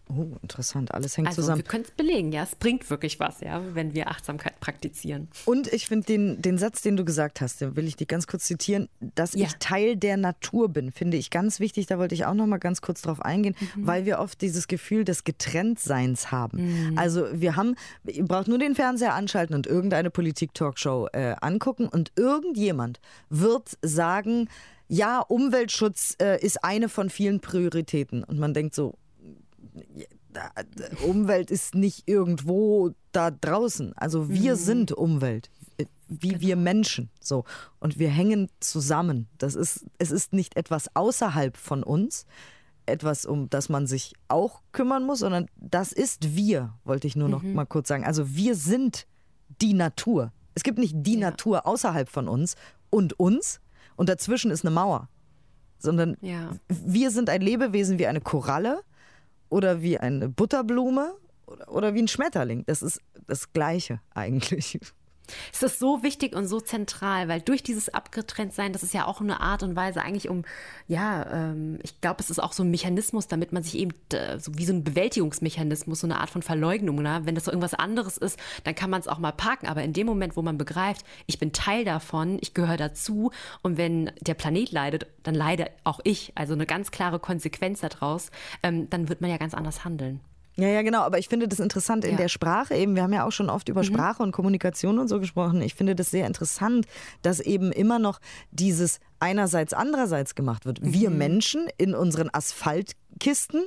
Oh, 0.08 0.36
interessant. 0.42 0.94
Alles 0.94 1.16
hängt 1.16 1.28
also, 1.28 1.42
zusammen. 1.42 1.58
Wir 1.58 1.64
können 1.64 1.84
es 1.84 1.90
belegen, 1.90 2.30
ja. 2.30 2.44
Es 2.44 2.54
bringt 2.54 2.88
wirklich 2.90 3.18
was, 3.18 3.40
ja, 3.40 3.60
wenn 3.74 3.92
wir 3.92 4.08
Achtsamkeit 4.08 4.58
praktizieren. 4.60 5.28
Und 5.44 5.72
ich 5.72 5.88
finde 5.88 6.06
den, 6.06 6.42
den 6.42 6.58
Satz, 6.58 6.82
den 6.82 6.96
du 6.96 7.04
gesagt 7.04 7.40
hast, 7.40 7.60
den 7.60 7.74
will 7.76 7.88
ich 7.88 7.96
dir 7.96 8.06
ganz 8.06 8.26
kurz 8.26 8.44
zitieren, 8.44 8.88
dass 9.00 9.34
ja. 9.34 9.46
ich 9.46 9.54
Teil 9.56 9.96
der 9.96 10.16
Natur 10.16 10.68
bin, 10.68 10.92
finde 10.92 11.16
ich 11.16 11.30
ganz 11.30 11.58
wichtig. 11.58 11.86
Da 11.86 11.98
wollte 11.98 12.14
ich 12.14 12.24
auch 12.24 12.34
noch 12.34 12.46
mal 12.46 12.58
ganz 12.58 12.80
kurz 12.80 13.02
drauf 13.02 13.20
eingehen, 13.20 13.56
mhm. 13.74 13.86
weil 13.86 14.06
wir 14.06 14.20
oft 14.20 14.40
dieses 14.40 14.68
Gefühl 14.68 15.04
des 15.04 15.24
Getrenntseins 15.24 16.30
haben. 16.30 16.90
Mhm. 16.90 16.98
Also 16.98 17.26
wir 17.32 17.56
haben, 17.56 17.74
ihr 18.04 18.24
braucht 18.24 18.46
nur 18.48 18.58
den 18.58 18.74
Fernseher 18.74 19.14
anschalten 19.14 19.56
und 19.56 19.66
irgendeine 19.66 20.10
Politik-Talkshow 20.10 21.08
äh, 21.12 21.34
angucken 21.40 21.88
und 21.88 22.12
irgendjemand 22.14 23.00
wird 23.28 23.76
sagen, 23.82 24.48
ja, 24.88 25.20
Umweltschutz 25.20 26.16
äh, 26.20 26.40
ist 26.40 26.62
eine 26.62 26.88
von 26.88 27.10
vielen 27.10 27.40
Prioritäten. 27.40 28.22
Und 28.22 28.38
man 28.38 28.54
denkt 28.54 28.74
so, 28.74 28.94
Umwelt 31.06 31.50
ist 31.50 31.74
nicht 31.74 32.08
irgendwo 32.08 32.90
da 33.12 33.30
draußen. 33.30 33.92
Also 33.96 34.28
wir 34.28 34.52
mhm. 34.52 34.58
sind 34.58 34.92
Umwelt, 34.92 35.50
wie 36.08 36.28
genau. 36.28 36.40
wir 36.40 36.56
Menschen. 36.56 37.10
So. 37.20 37.44
Und 37.80 37.98
wir 37.98 38.08
hängen 38.08 38.50
zusammen. 38.60 39.28
Das 39.38 39.54
ist, 39.54 39.86
es 39.98 40.10
ist 40.10 40.32
nicht 40.32 40.56
etwas 40.56 40.94
außerhalb 40.94 41.56
von 41.56 41.82
uns, 41.82 42.26
etwas, 42.86 43.26
um 43.26 43.50
das 43.50 43.68
man 43.68 43.86
sich 43.86 44.14
auch 44.28 44.60
kümmern 44.72 45.04
muss, 45.04 45.20
sondern 45.20 45.46
das 45.56 45.92
ist 45.92 46.36
wir, 46.36 46.74
wollte 46.84 47.06
ich 47.06 47.16
nur 47.16 47.28
noch 47.28 47.42
mhm. 47.42 47.54
mal 47.54 47.66
kurz 47.66 47.88
sagen. 47.88 48.04
Also 48.04 48.36
wir 48.36 48.54
sind 48.54 49.06
die 49.60 49.74
Natur. 49.74 50.32
Es 50.54 50.62
gibt 50.62 50.78
nicht 50.78 50.94
die 50.96 51.14
ja. 51.14 51.30
Natur 51.30 51.66
außerhalb 51.66 52.08
von 52.08 52.28
uns 52.28 52.54
und 52.90 53.18
uns 53.18 53.60
und 53.96 54.08
dazwischen 54.08 54.50
ist 54.50 54.64
eine 54.64 54.74
Mauer, 54.74 55.08
sondern 55.78 56.16
ja. 56.20 56.50
wir 56.68 57.10
sind 57.10 57.28
ein 57.28 57.40
Lebewesen 57.40 57.98
wie 57.98 58.06
eine 58.06 58.20
Koralle 58.20 58.82
oder 59.48 59.82
wie 59.82 59.98
eine 59.98 60.28
Butterblume 60.28 61.14
oder, 61.46 61.70
oder 61.72 61.94
wie 61.94 62.02
ein 62.02 62.08
Schmetterling. 62.08 62.64
Das 62.66 62.82
ist 62.82 63.00
das 63.26 63.52
Gleiche 63.52 64.00
eigentlich. 64.14 64.78
Es 65.52 65.62
ist 65.62 65.78
so 65.78 66.02
wichtig 66.02 66.34
und 66.34 66.46
so 66.46 66.60
zentral, 66.60 67.28
weil 67.28 67.40
durch 67.40 67.62
dieses 67.62 67.88
Abgetrenntsein, 67.88 68.72
das 68.72 68.82
ist 68.82 68.94
ja 68.94 69.06
auch 69.06 69.20
eine 69.20 69.40
Art 69.40 69.62
und 69.62 69.76
Weise 69.76 70.02
eigentlich 70.02 70.28
um, 70.28 70.44
ja, 70.88 71.26
ähm, 71.32 71.78
ich 71.82 72.00
glaube, 72.00 72.20
es 72.20 72.30
ist 72.30 72.42
auch 72.42 72.52
so 72.52 72.62
ein 72.62 72.70
Mechanismus, 72.70 73.26
damit 73.26 73.52
man 73.52 73.62
sich 73.62 73.76
eben, 73.76 73.92
äh, 74.12 74.38
so 74.38 74.52
wie 74.56 74.64
so 74.64 74.72
ein 74.72 74.84
Bewältigungsmechanismus, 74.84 76.00
so 76.00 76.06
eine 76.06 76.20
Art 76.20 76.30
von 76.30 76.42
Verleugnung, 76.42 77.02
ne? 77.02 77.20
wenn 77.24 77.34
das 77.34 77.44
so 77.44 77.50
irgendwas 77.50 77.74
anderes 77.74 78.16
ist, 78.16 78.38
dann 78.64 78.74
kann 78.74 78.90
man 78.90 79.00
es 79.00 79.08
auch 79.08 79.18
mal 79.18 79.32
parken, 79.32 79.66
aber 79.66 79.82
in 79.82 79.92
dem 79.92 80.06
Moment, 80.06 80.36
wo 80.36 80.42
man 80.42 80.58
begreift, 80.58 81.04
ich 81.26 81.38
bin 81.38 81.52
Teil 81.52 81.84
davon, 81.84 82.38
ich 82.40 82.54
gehöre 82.54 82.76
dazu 82.76 83.30
und 83.62 83.76
wenn 83.76 84.10
der 84.20 84.34
Planet 84.34 84.70
leidet, 84.72 85.06
dann 85.22 85.34
leide 85.34 85.70
auch 85.84 86.00
ich, 86.04 86.32
also 86.34 86.54
eine 86.54 86.66
ganz 86.66 86.90
klare 86.90 87.18
Konsequenz 87.18 87.80
daraus, 87.80 88.30
ähm, 88.62 88.88
dann 88.90 89.08
wird 89.08 89.20
man 89.20 89.30
ja 89.30 89.36
ganz 89.36 89.54
anders 89.54 89.84
handeln. 89.84 90.20
Ja, 90.56 90.68
ja, 90.68 90.82
genau. 90.82 91.00
Aber 91.02 91.18
ich 91.18 91.28
finde 91.28 91.48
das 91.48 91.60
interessant 91.60 92.04
in 92.04 92.12
ja. 92.12 92.16
der 92.16 92.28
Sprache 92.28 92.74
eben. 92.74 92.94
Wir 92.96 93.02
haben 93.02 93.12
ja 93.12 93.26
auch 93.26 93.32
schon 93.32 93.50
oft 93.50 93.68
über 93.68 93.82
mhm. 93.82 93.86
Sprache 93.86 94.22
und 94.22 94.32
Kommunikation 94.32 94.98
und 94.98 95.08
so 95.08 95.20
gesprochen. 95.20 95.60
Ich 95.60 95.74
finde 95.74 95.94
das 95.94 96.10
sehr 96.10 96.26
interessant, 96.26 96.86
dass 97.22 97.40
eben 97.40 97.72
immer 97.72 97.98
noch 97.98 98.20
dieses 98.50 99.00
einerseits 99.20 99.74
andererseits 99.74 100.34
gemacht 100.34 100.64
wird. 100.64 100.78
Wir 100.82 101.10
mhm. 101.10 101.18
Menschen 101.18 101.68
in 101.76 101.94
unseren 101.94 102.30
Asphaltkisten 102.32 103.66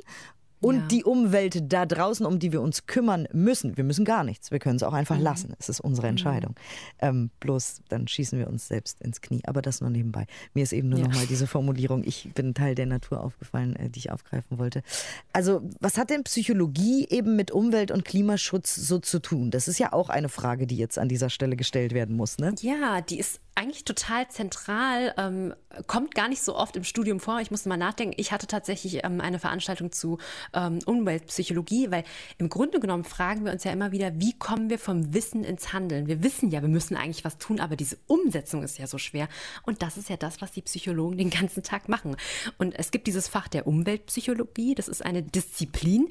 und 0.61 0.75
ja. 0.75 0.85
die 0.87 1.03
Umwelt 1.03 1.71
da 1.71 1.85
draußen, 1.85 2.25
um 2.25 2.39
die 2.39 2.51
wir 2.51 2.61
uns 2.61 2.85
kümmern 2.85 3.27
müssen. 3.31 3.77
Wir 3.77 3.83
müssen 3.83 4.05
gar 4.05 4.23
nichts. 4.23 4.51
Wir 4.51 4.59
können 4.59 4.75
es 4.75 4.83
auch 4.83 4.93
einfach 4.93 5.17
mhm. 5.17 5.23
lassen. 5.23 5.53
Es 5.59 5.69
ist 5.69 5.79
unsere 5.79 6.07
mhm. 6.07 6.11
Entscheidung. 6.11 6.51
Mhm. 6.51 7.07
Ähm, 7.07 7.29
bloß 7.39 7.81
dann 7.89 8.07
schießen 8.07 8.37
wir 8.37 8.47
uns 8.47 8.67
selbst 8.67 9.01
ins 9.01 9.21
Knie. 9.21 9.41
Aber 9.45 9.61
das 9.61 9.81
nur 9.81 9.89
nebenbei. 9.89 10.25
Mir 10.53 10.63
ist 10.63 10.73
eben 10.73 10.89
nur 10.89 10.99
ja. 10.99 11.07
nochmal 11.07 11.27
diese 11.27 11.47
Formulierung, 11.47 12.03
ich 12.03 12.29
bin 12.33 12.53
Teil 12.53 12.75
der 12.75 12.85
Natur 12.85 13.23
aufgefallen, 13.23 13.75
äh, 13.75 13.89
die 13.89 13.99
ich 13.99 14.11
aufgreifen 14.11 14.57
wollte. 14.57 14.81
Also, 15.33 15.61
was 15.79 15.97
hat 15.97 16.09
denn 16.09 16.23
Psychologie 16.23 17.07
eben 17.09 17.35
mit 17.35 17.51
Umwelt- 17.51 17.91
und 17.91 18.05
Klimaschutz 18.05 18.75
so 18.75 18.99
zu 18.99 19.19
tun? 19.19 19.51
Das 19.51 19.67
ist 19.67 19.79
ja 19.79 19.93
auch 19.93 20.09
eine 20.09 20.29
Frage, 20.29 20.67
die 20.67 20.77
jetzt 20.77 20.97
an 20.97 21.09
dieser 21.09 21.29
Stelle 21.29 21.55
gestellt 21.55 21.93
werden 21.93 22.15
muss. 22.15 22.37
Ne? 22.37 22.53
Ja, 22.61 23.01
die 23.01 23.19
ist 23.19 23.39
eigentlich 23.59 23.83
total 23.83 24.29
zentral, 24.29 25.13
ähm, 25.17 25.53
kommt 25.85 26.15
gar 26.15 26.29
nicht 26.29 26.41
so 26.41 26.55
oft 26.55 26.77
im 26.77 26.85
Studium 26.85 27.19
vor. 27.19 27.41
Ich 27.41 27.51
musste 27.51 27.67
mal 27.67 27.75
nachdenken. 27.75 28.13
Ich 28.17 28.31
hatte 28.31 28.47
tatsächlich 28.47 29.03
ähm, 29.03 29.19
eine 29.19 29.37
Veranstaltung 29.37 29.91
zu 29.91 30.17
ähm, 30.53 30.79
Umweltpsychologie, 30.85 31.91
weil 31.91 32.05
im 32.37 32.47
Grunde 32.47 32.79
genommen 32.79 33.03
fragen 33.03 33.43
wir 33.43 33.51
uns 33.51 33.65
ja 33.65 33.71
immer 33.73 33.91
wieder, 33.91 34.17
wie 34.17 34.31
kommen 34.31 34.69
wir 34.69 34.79
vom 34.79 35.13
Wissen 35.13 35.43
ins 35.43 35.73
Handeln? 35.73 36.07
Wir 36.07 36.23
wissen 36.23 36.51
ja, 36.51 36.61
wir 36.61 36.69
müssen 36.69 36.95
eigentlich 36.95 37.25
was 37.25 37.37
tun, 37.37 37.59
aber 37.59 37.75
diese 37.75 37.97
Umsetzung 38.07 38.63
ist 38.63 38.77
ja 38.77 38.87
so 38.87 38.97
schwer. 38.97 39.27
Und 39.63 39.81
das 39.81 39.97
ist 39.97 40.09
ja 40.09 40.15
das, 40.15 40.41
was 40.41 40.53
die 40.53 40.61
Psychologen 40.61 41.17
den 41.17 41.29
ganzen 41.29 41.61
Tag 41.61 41.89
machen. 41.89 42.15
Und 42.57 42.79
es 42.79 42.91
gibt 42.91 43.07
dieses 43.07 43.27
Fach 43.27 43.49
der 43.49 43.67
Umweltpsychologie. 43.67 44.73
Das 44.73 44.87
ist 44.87 45.05
eine 45.05 45.21
Disziplin, 45.21 46.07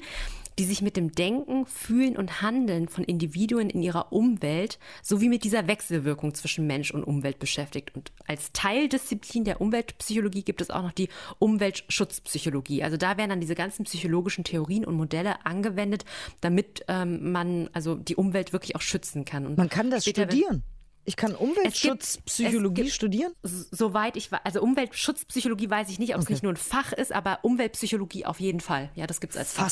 die 0.59 0.65
sich 0.65 0.81
mit 0.81 0.97
dem 0.97 1.13
Denken, 1.13 1.65
Fühlen 1.65 2.17
und 2.17 2.41
Handeln 2.41 2.89
von 2.89 3.05
Individuen 3.05 3.69
in 3.69 3.81
ihrer 3.81 4.11
Umwelt 4.11 4.77
sowie 5.01 5.29
mit 5.29 5.45
dieser 5.45 5.67
Wechselwirkung 5.67 6.35
zwischen 6.35 6.67
Mensch 6.67 6.91
und 6.91 7.05
Umwelt 7.05 7.39
beschäftigt. 7.39 7.95
Und 7.95 8.11
als 8.27 8.51
Teildisziplin 8.51 9.45
der 9.45 9.61
Umweltpsychologie 9.61 10.43
gibt 10.43 10.59
es 10.59 10.69
auch 10.69 10.83
noch 10.83 10.91
die 10.91 11.07
Umweltschutzpsychologie. 11.39 12.83
Also 12.83 12.97
da 12.97 13.15
werden 13.15 13.29
dann 13.29 13.39
diese 13.39 13.55
ganzen 13.55 13.85
psychologischen 13.85 14.43
Theorien 14.43 14.83
und 14.83 14.95
Modelle 14.95 15.45
angewendet, 15.45 16.03
damit 16.41 16.83
ähm, 16.89 17.31
man 17.31 17.69
also 17.71 17.95
die 17.95 18.17
Umwelt 18.17 18.51
wirklich 18.51 18.75
auch 18.75 18.81
schützen 18.81 19.23
kann. 19.23 19.45
Und 19.45 19.57
man 19.57 19.69
kann 19.69 19.89
das 19.89 20.03
studieren. 20.05 20.63
Ich 21.05 21.15
kann 21.15 21.35
Umweltschutzpsychologie 21.35 22.91
studieren? 22.91 23.33
Soweit 23.41 24.15
ich 24.15 24.31
weiß, 24.31 24.41
also 24.43 24.61
Umweltschutzpsychologie 24.61 25.69
weiß 25.69 25.89
ich 25.89 25.99
nicht, 25.99 26.11
ob 26.11 26.21
okay. 26.21 26.25
es 26.25 26.29
nicht 26.29 26.43
nur 26.43 26.53
ein 26.53 26.57
Fach 26.57 26.93
ist, 26.93 27.11
aber 27.11 27.39
Umweltpsychologie 27.41 28.25
auf 28.25 28.39
jeden 28.39 28.59
Fall. 28.59 28.91
Ja, 28.95 29.07
das 29.07 29.19
gibt 29.19 29.33
es 29.33 29.37
als 29.37 29.53
Fach. 29.53 29.63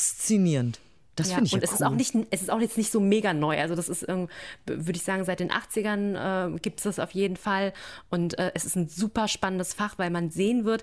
Das 1.18 1.30
ja, 1.30 1.36
finde 1.36 1.46
ich 1.46 1.54
Und 1.54 1.60
ja 1.60 1.64
es 1.64 1.70
cool. 1.70 1.76
ist 1.76 1.82
auch 1.82 1.94
nicht, 1.94 2.14
es 2.30 2.42
ist 2.42 2.50
auch 2.50 2.60
jetzt 2.60 2.78
nicht 2.78 2.92
so 2.92 3.00
mega 3.00 3.32
neu. 3.32 3.58
Also 3.58 3.74
das 3.74 3.88
ist, 3.88 4.06
würde 4.06 4.92
ich 4.92 5.02
sagen, 5.02 5.24
seit 5.24 5.40
den 5.40 5.50
80ern 5.50 6.54
äh, 6.54 6.58
gibt 6.58 6.78
es 6.78 6.84
das 6.84 6.98
auf 6.98 7.10
jeden 7.12 7.36
Fall. 7.36 7.72
Und 8.10 8.38
äh, 8.38 8.52
es 8.54 8.64
ist 8.64 8.76
ein 8.76 8.88
super 8.88 9.28
spannendes 9.28 9.74
Fach, 9.74 9.98
weil 9.98 10.10
man 10.10 10.30
sehen 10.30 10.64
wird, 10.64 10.82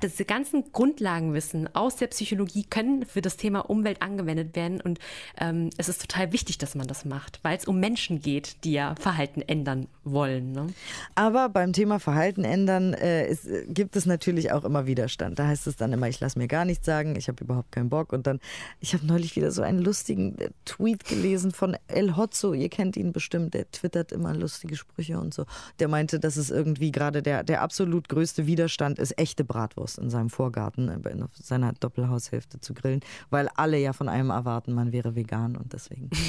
dass 0.00 0.12
diese 0.12 0.24
ganzen 0.24 0.72
Grundlagenwissen 0.72 1.74
aus 1.74 1.96
der 1.96 2.06
Psychologie 2.08 2.64
können 2.64 3.04
für 3.04 3.20
das 3.20 3.36
Thema 3.36 3.60
Umwelt 3.70 4.02
angewendet 4.02 4.56
werden. 4.56 4.80
Und 4.80 4.98
ähm, 5.38 5.70
es 5.76 5.88
ist 5.88 6.00
total 6.00 6.32
wichtig, 6.32 6.58
dass 6.58 6.74
man 6.74 6.86
das 6.86 7.04
macht, 7.04 7.40
weil 7.42 7.56
es 7.56 7.66
um 7.66 7.78
Menschen 7.80 8.20
geht, 8.20 8.64
die 8.64 8.72
ja 8.72 8.94
Verhalten 8.98 9.42
ändern 9.42 9.88
wollen. 10.04 10.52
Ne? 10.52 10.68
Aber 11.14 11.48
beim 11.48 11.72
Thema 11.72 11.98
Verhalten 11.98 12.44
ändern 12.44 12.94
äh, 12.94 13.28
ist, 13.28 13.46
äh, 13.46 13.64
gibt 13.68 13.96
es 13.96 14.06
natürlich 14.06 14.52
auch 14.52 14.64
immer 14.64 14.86
Widerstand. 14.86 15.38
Da 15.38 15.46
heißt 15.46 15.66
es 15.66 15.76
dann 15.76 15.92
immer, 15.92 16.08
ich 16.08 16.20
lasse 16.20 16.38
mir 16.38 16.48
gar 16.48 16.64
nichts 16.64 16.86
sagen, 16.86 17.16
ich 17.16 17.28
habe 17.28 17.44
überhaupt 17.44 17.72
keinen 17.72 17.88
Bock. 17.88 18.12
Und 18.12 18.26
dann, 18.26 18.40
ich 18.80 18.94
habe 18.94 19.06
neulich 19.06 19.36
wieder 19.36 19.50
so 19.50 19.62
ein 19.62 19.73
einen 19.74 19.84
lustigen 19.84 20.38
äh, 20.38 20.50
Tweet 20.64 21.04
gelesen 21.04 21.52
von 21.52 21.76
El 21.86 22.16
Hotzo. 22.16 22.54
Ihr 22.54 22.68
kennt 22.68 22.96
ihn 22.96 23.12
bestimmt, 23.12 23.54
der 23.54 23.70
twittert 23.70 24.12
immer 24.12 24.34
lustige 24.34 24.76
Sprüche 24.76 25.18
und 25.18 25.34
so. 25.34 25.44
Der 25.78 25.88
meinte, 25.88 26.20
dass 26.20 26.36
es 26.36 26.50
irgendwie 26.50 26.92
gerade 26.92 27.22
der, 27.22 27.44
der 27.44 27.62
absolut 27.62 28.08
größte 28.08 28.46
Widerstand 28.46 28.98
ist, 28.98 29.18
echte 29.18 29.44
Bratwurst 29.44 29.98
in 29.98 30.10
seinem 30.10 30.30
Vorgarten, 30.30 30.88
äh, 30.88 31.10
in 31.10 31.26
seiner 31.34 31.72
Doppelhaushälfte 31.72 32.60
zu 32.60 32.74
grillen, 32.74 33.00
weil 33.30 33.48
alle 33.54 33.78
ja 33.78 33.92
von 33.92 34.08
einem 34.08 34.30
erwarten, 34.30 34.72
man 34.72 34.92
wäre 34.92 35.14
vegan 35.14 35.56
und 35.56 35.72
deswegen. 35.72 36.10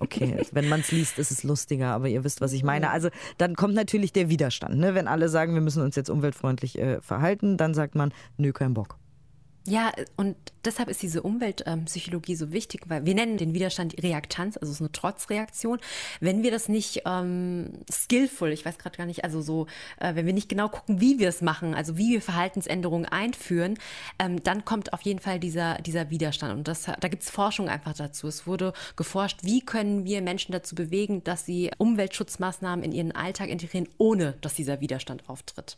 Okay, 0.00 0.44
wenn 0.52 0.68
man 0.68 0.80
es 0.80 0.90
liest, 0.92 1.18
ist 1.18 1.30
es 1.30 1.42
lustiger, 1.42 1.88
aber 1.88 2.08
ihr 2.08 2.24
wisst, 2.24 2.40
was 2.40 2.52
ich 2.52 2.62
meine. 2.62 2.90
Also 2.90 3.08
dann 3.36 3.56
kommt 3.56 3.74
natürlich 3.74 4.12
der 4.12 4.28
Widerstand. 4.28 4.78
Ne? 4.78 4.94
Wenn 4.94 5.08
alle 5.08 5.28
sagen, 5.28 5.54
wir 5.54 5.60
müssen 5.60 5.82
uns 5.82 5.96
jetzt 5.96 6.10
umweltfreundlich 6.10 6.78
äh, 6.78 7.00
verhalten, 7.00 7.56
dann 7.56 7.74
sagt 7.74 7.94
man, 7.94 8.12
nö, 8.36 8.52
kein 8.52 8.74
Bock. 8.74 8.96
Ja, 9.68 9.92
und 10.16 10.34
deshalb 10.64 10.88
ist 10.88 11.02
diese 11.02 11.20
Umweltpsychologie 11.22 12.36
so 12.36 12.52
wichtig, 12.52 12.84
weil 12.86 13.04
wir 13.04 13.14
nennen 13.14 13.36
den 13.36 13.52
Widerstand 13.52 14.02
Reaktanz, 14.02 14.56
also 14.56 14.70
es 14.70 14.76
ist 14.76 14.80
eine 14.80 14.92
Trotzreaktion. 14.92 15.78
Wenn 16.20 16.42
wir 16.42 16.50
das 16.50 16.70
nicht 16.70 17.02
ähm, 17.04 17.72
skillful, 17.92 18.50
ich 18.50 18.64
weiß 18.64 18.78
gerade 18.78 18.96
gar 18.96 19.04
nicht, 19.04 19.24
also 19.24 19.42
so, 19.42 19.66
äh, 20.00 20.14
wenn 20.14 20.24
wir 20.24 20.32
nicht 20.32 20.48
genau 20.48 20.70
gucken, 20.70 21.02
wie 21.02 21.18
wir 21.18 21.28
es 21.28 21.42
machen, 21.42 21.74
also 21.74 21.98
wie 21.98 22.12
wir 22.12 22.22
Verhaltensänderungen 22.22 23.04
einführen, 23.04 23.78
ähm, 24.18 24.42
dann 24.42 24.64
kommt 24.64 24.94
auf 24.94 25.02
jeden 25.02 25.20
Fall 25.20 25.38
dieser, 25.38 25.74
dieser 25.82 26.08
Widerstand. 26.08 26.54
Und 26.54 26.66
das, 26.66 26.84
da 26.84 27.08
gibt 27.08 27.22
es 27.22 27.28
Forschung 27.28 27.68
einfach 27.68 27.92
dazu. 27.92 28.26
Es 28.26 28.46
wurde 28.46 28.72
geforscht, 28.96 29.40
wie 29.42 29.60
können 29.60 30.06
wir 30.06 30.22
Menschen 30.22 30.52
dazu 30.52 30.76
bewegen, 30.76 31.22
dass 31.24 31.44
sie 31.44 31.70
Umweltschutzmaßnahmen 31.76 32.82
in 32.86 32.92
ihren 32.92 33.12
Alltag 33.12 33.50
integrieren, 33.50 33.88
ohne 33.98 34.34
dass 34.40 34.54
dieser 34.54 34.80
Widerstand 34.80 35.28
auftritt. 35.28 35.76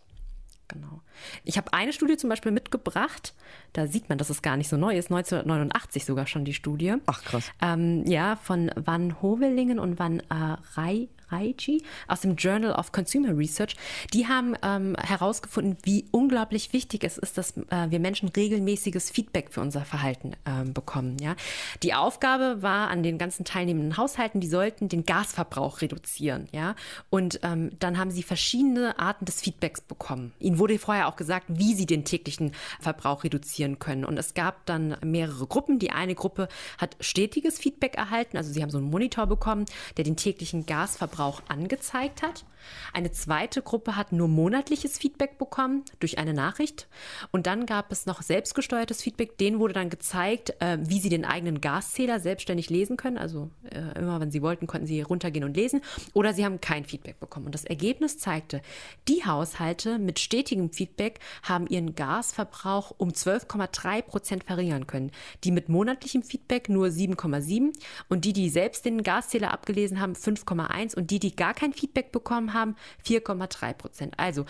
Genau. 0.71 1.03
Ich 1.45 1.57
habe 1.57 1.73
eine 1.73 1.93
Studie 1.93 2.17
zum 2.17 2.31
Beispiel 2.31 2.53
mitgebracht, 2.53 3.35
da 3.73 3.87
sieht 3.87 4.09
man, 4.09 4.19
dass 4.19 4.31
es 4.31 4.43
gar 4.43 4.57
nicht 4.57 4.69
so 4.69 4.77
neu 4.77 4.97
ist, 4.97 5.11
1989 5.11 6.05
sogar 6.05 6.27
schon 6.27 6.45
die 6.45 6.55
Studie. 6.55 6.95
Ach 7.07 7.23
krass. 7.23 7.51
Ähm, 7.61 8.05
ja, 8.07 8.37
von 8.37 8.71
Van 8.77 9.21
Hovelingen 9.21 9.79
und 9.79 9.99
Van 9.99 10.21
äh, 10.21 10.57
Rai, 10.75 11.09
Raiji 11.31 11.83
aus 12.09 12.21
dem 12.21 12.37
Journal 12.37 12.73
of 12.73 12.93
Consumer 12.93 13.37
Research. 13.37 13.77
Die 14.13 14.27
haben 14.27 14.55
ähm, 14.63 14.97
herausgefunden, 14.97 15.77
wie 15.83 16.07
unglaublich 16.11 16.73
wichtig 16.73 17.05
es 17.05 17.19
ist, 17.19 17.39
dass 17.39 17.57
äh, 17.57 17.91
wir 17.91 18.01
Menschen 18.01 18.29
regelmäßiges 18.29 19.11
Feedback 19.11 19.53
für 19.53 19.61
unser 19.61 19.85
Verhalten 19.85 20.33
ähm, 20.47 20.73
bekommen. 20.73 21.17
Ja? 21.21 21.37
Die 21.83 21.95
Aufgabe 21.95 22.63
war 22.63 22.89
an 22.89 23.03
den 23.03 23.19
ganzen 23.19 23.45
teilnehmenden 23.45 23.97
Haushalten, 23.97 24.41
die 24.41 24.49
sollten 24.49 24.89
den 24.89 25.05
Gasverbrauch 25.07 25.81
reduzieren. 25.81 26.49
Ja? 26.53 26.75
Und 27.09 27.41
ähm, 27.43 27.71
dann 27.79 27.99
haben 27.99 28.11
sie 28.11 28.23
verschiedene 28.23 28.99
Arten 28.99 29.25
des 29.25 29.41
Feedbacks 29.41 29.81
bekommen. 29.81 30.33
Ihnen 30.39 30.59
wurde 30.61 30.79
vorher 30.79 31.09
auch 31.09 31.17
gesagt, 31.17 31.47
wie 31.49 31.75
sie 31.75 31.87
den 31.87 32.05
täglichen 32.05 32.53
Verbrauch 32.79 33.25
reduzieren 33.25 33.81
können. 33.81 34.05
Und 34.05 34.17
es 34.17 34.35
gab 34.35 34.65
dann 34.67 34.97
mehrere 35.03 35.47
Gruppen. 35.47 35.81
Die 35.81 35.91
eine 35.91 36.15
Gruppe 36.15 36.49
hat 36.79 36.97
stetiges 37.01 37.59
Feedback 37.59 37.97
erhalten, 37.97 38.37
also 38.37 38.53
sie 38.53 38.63
haben 38.63 38.71
so 38.71 38.79
einen 38.79 38.91
Monitor 38.91 39.27
bekommen, 39.27 39.65
der 39.97 40.05
den 40.05 40.17
täglichen 40.17 40.67
Gasverbrauch 40.67 41.43
angezeigt 41.49 42.23
hat. 42.23 42.45
Eine 42.93 43.13
zweite 43.13 43.63
Gruppe 43.63 43.97
hat 43.97 44.13
nur 44.13 44.29
monatliches 44.29 44.99
Feedback 44.99 45.39
bekommen 45.39 45.85
durch 46.01 46.19
eine 46.19 46.35
Nachricht. 46.35 46.89
Und 47.31 47.47
dann 47.47 47.67
gab 47.67 47.93
es 47.93 48.07
noch 48.07 48.23
selbstgesteuertes 48.23 49.03
Feedback. 49.03 49.39
Denen 49.39 49.59
wurde 49.59 49.75
dann 49.75 49.91
gezeigt, 49.91 50.55
äh, 50.61 50.79
wie 50.81 51.01
sie 51.01 51.09
den 51.09 51.25
eigenen 51.25 51.61
Gaszähler 51.61 52.21
selbstständig 52.21 52.71
lesen 52.71 52.97
können. 52.97 53.19
Also 53.19 53.51
äh, 53.71 53.99
immer, 53.99 54.21
wenn 54.21 54.31
sie 54.31 54.43
wollten, 54.43 54.67
konnten 54.67 54.87
sie 54.87 55.01
runtergehen 55.03 55.45
und 55.45 55.57
lesen. 55.57 55.81
Oder 56.13 56.35
sie 56.35 56.45
haben 56.45 56.61
kein 56.61 56.85
Feedback 56.85 57.21
bekommen. 57.21 57.47
Und 57.47 57.55
das 57.55 57.65
Ergebnis 57.65 58.19
zeigte, 58.19 58.63
die 59.09 59.25
Haushalte 59.25 59.99
mit 59.99 60.19
stetigem 60.19 60.71
Feedback 60.71 61.21
haben 61.43 61.67
ihren 61.67 61.95
Gasverbrauch 61.95 62.93
um 62.97 63.11
12,3 63.11 64.03
Prozent 64.03 64.45
verringern 64.45 64.87
können. 64.87 65.11
Die 65.45 65.51
mit 65.51 65.69
monatlichem 65.69 66.23
Feedback 66.23 66.69
nur 66.69 66.89
7,7 66.89 67.73
und 68.09 68.25
die, 68.25 68.33
die 68.33 68.49
selbst 68.49 68.85
den 68.85 69.03
Gaszähler 69.03 69.53
abgelesen 69.53 70.01
haben, 70.01 70.15
5,1 70.15 70.97
und 70.97 71.11
die, 71.11 71.19
die 71.19 71.35
gar 71.35 71.55
kein 71.55 71.73
Feedback 71.73 72.13
bekommen 72.13 72.50
haben, 72.55 72.77
4,3 73.07 73.75
Prozent. 73.75 74.15
Also 74.19 74.45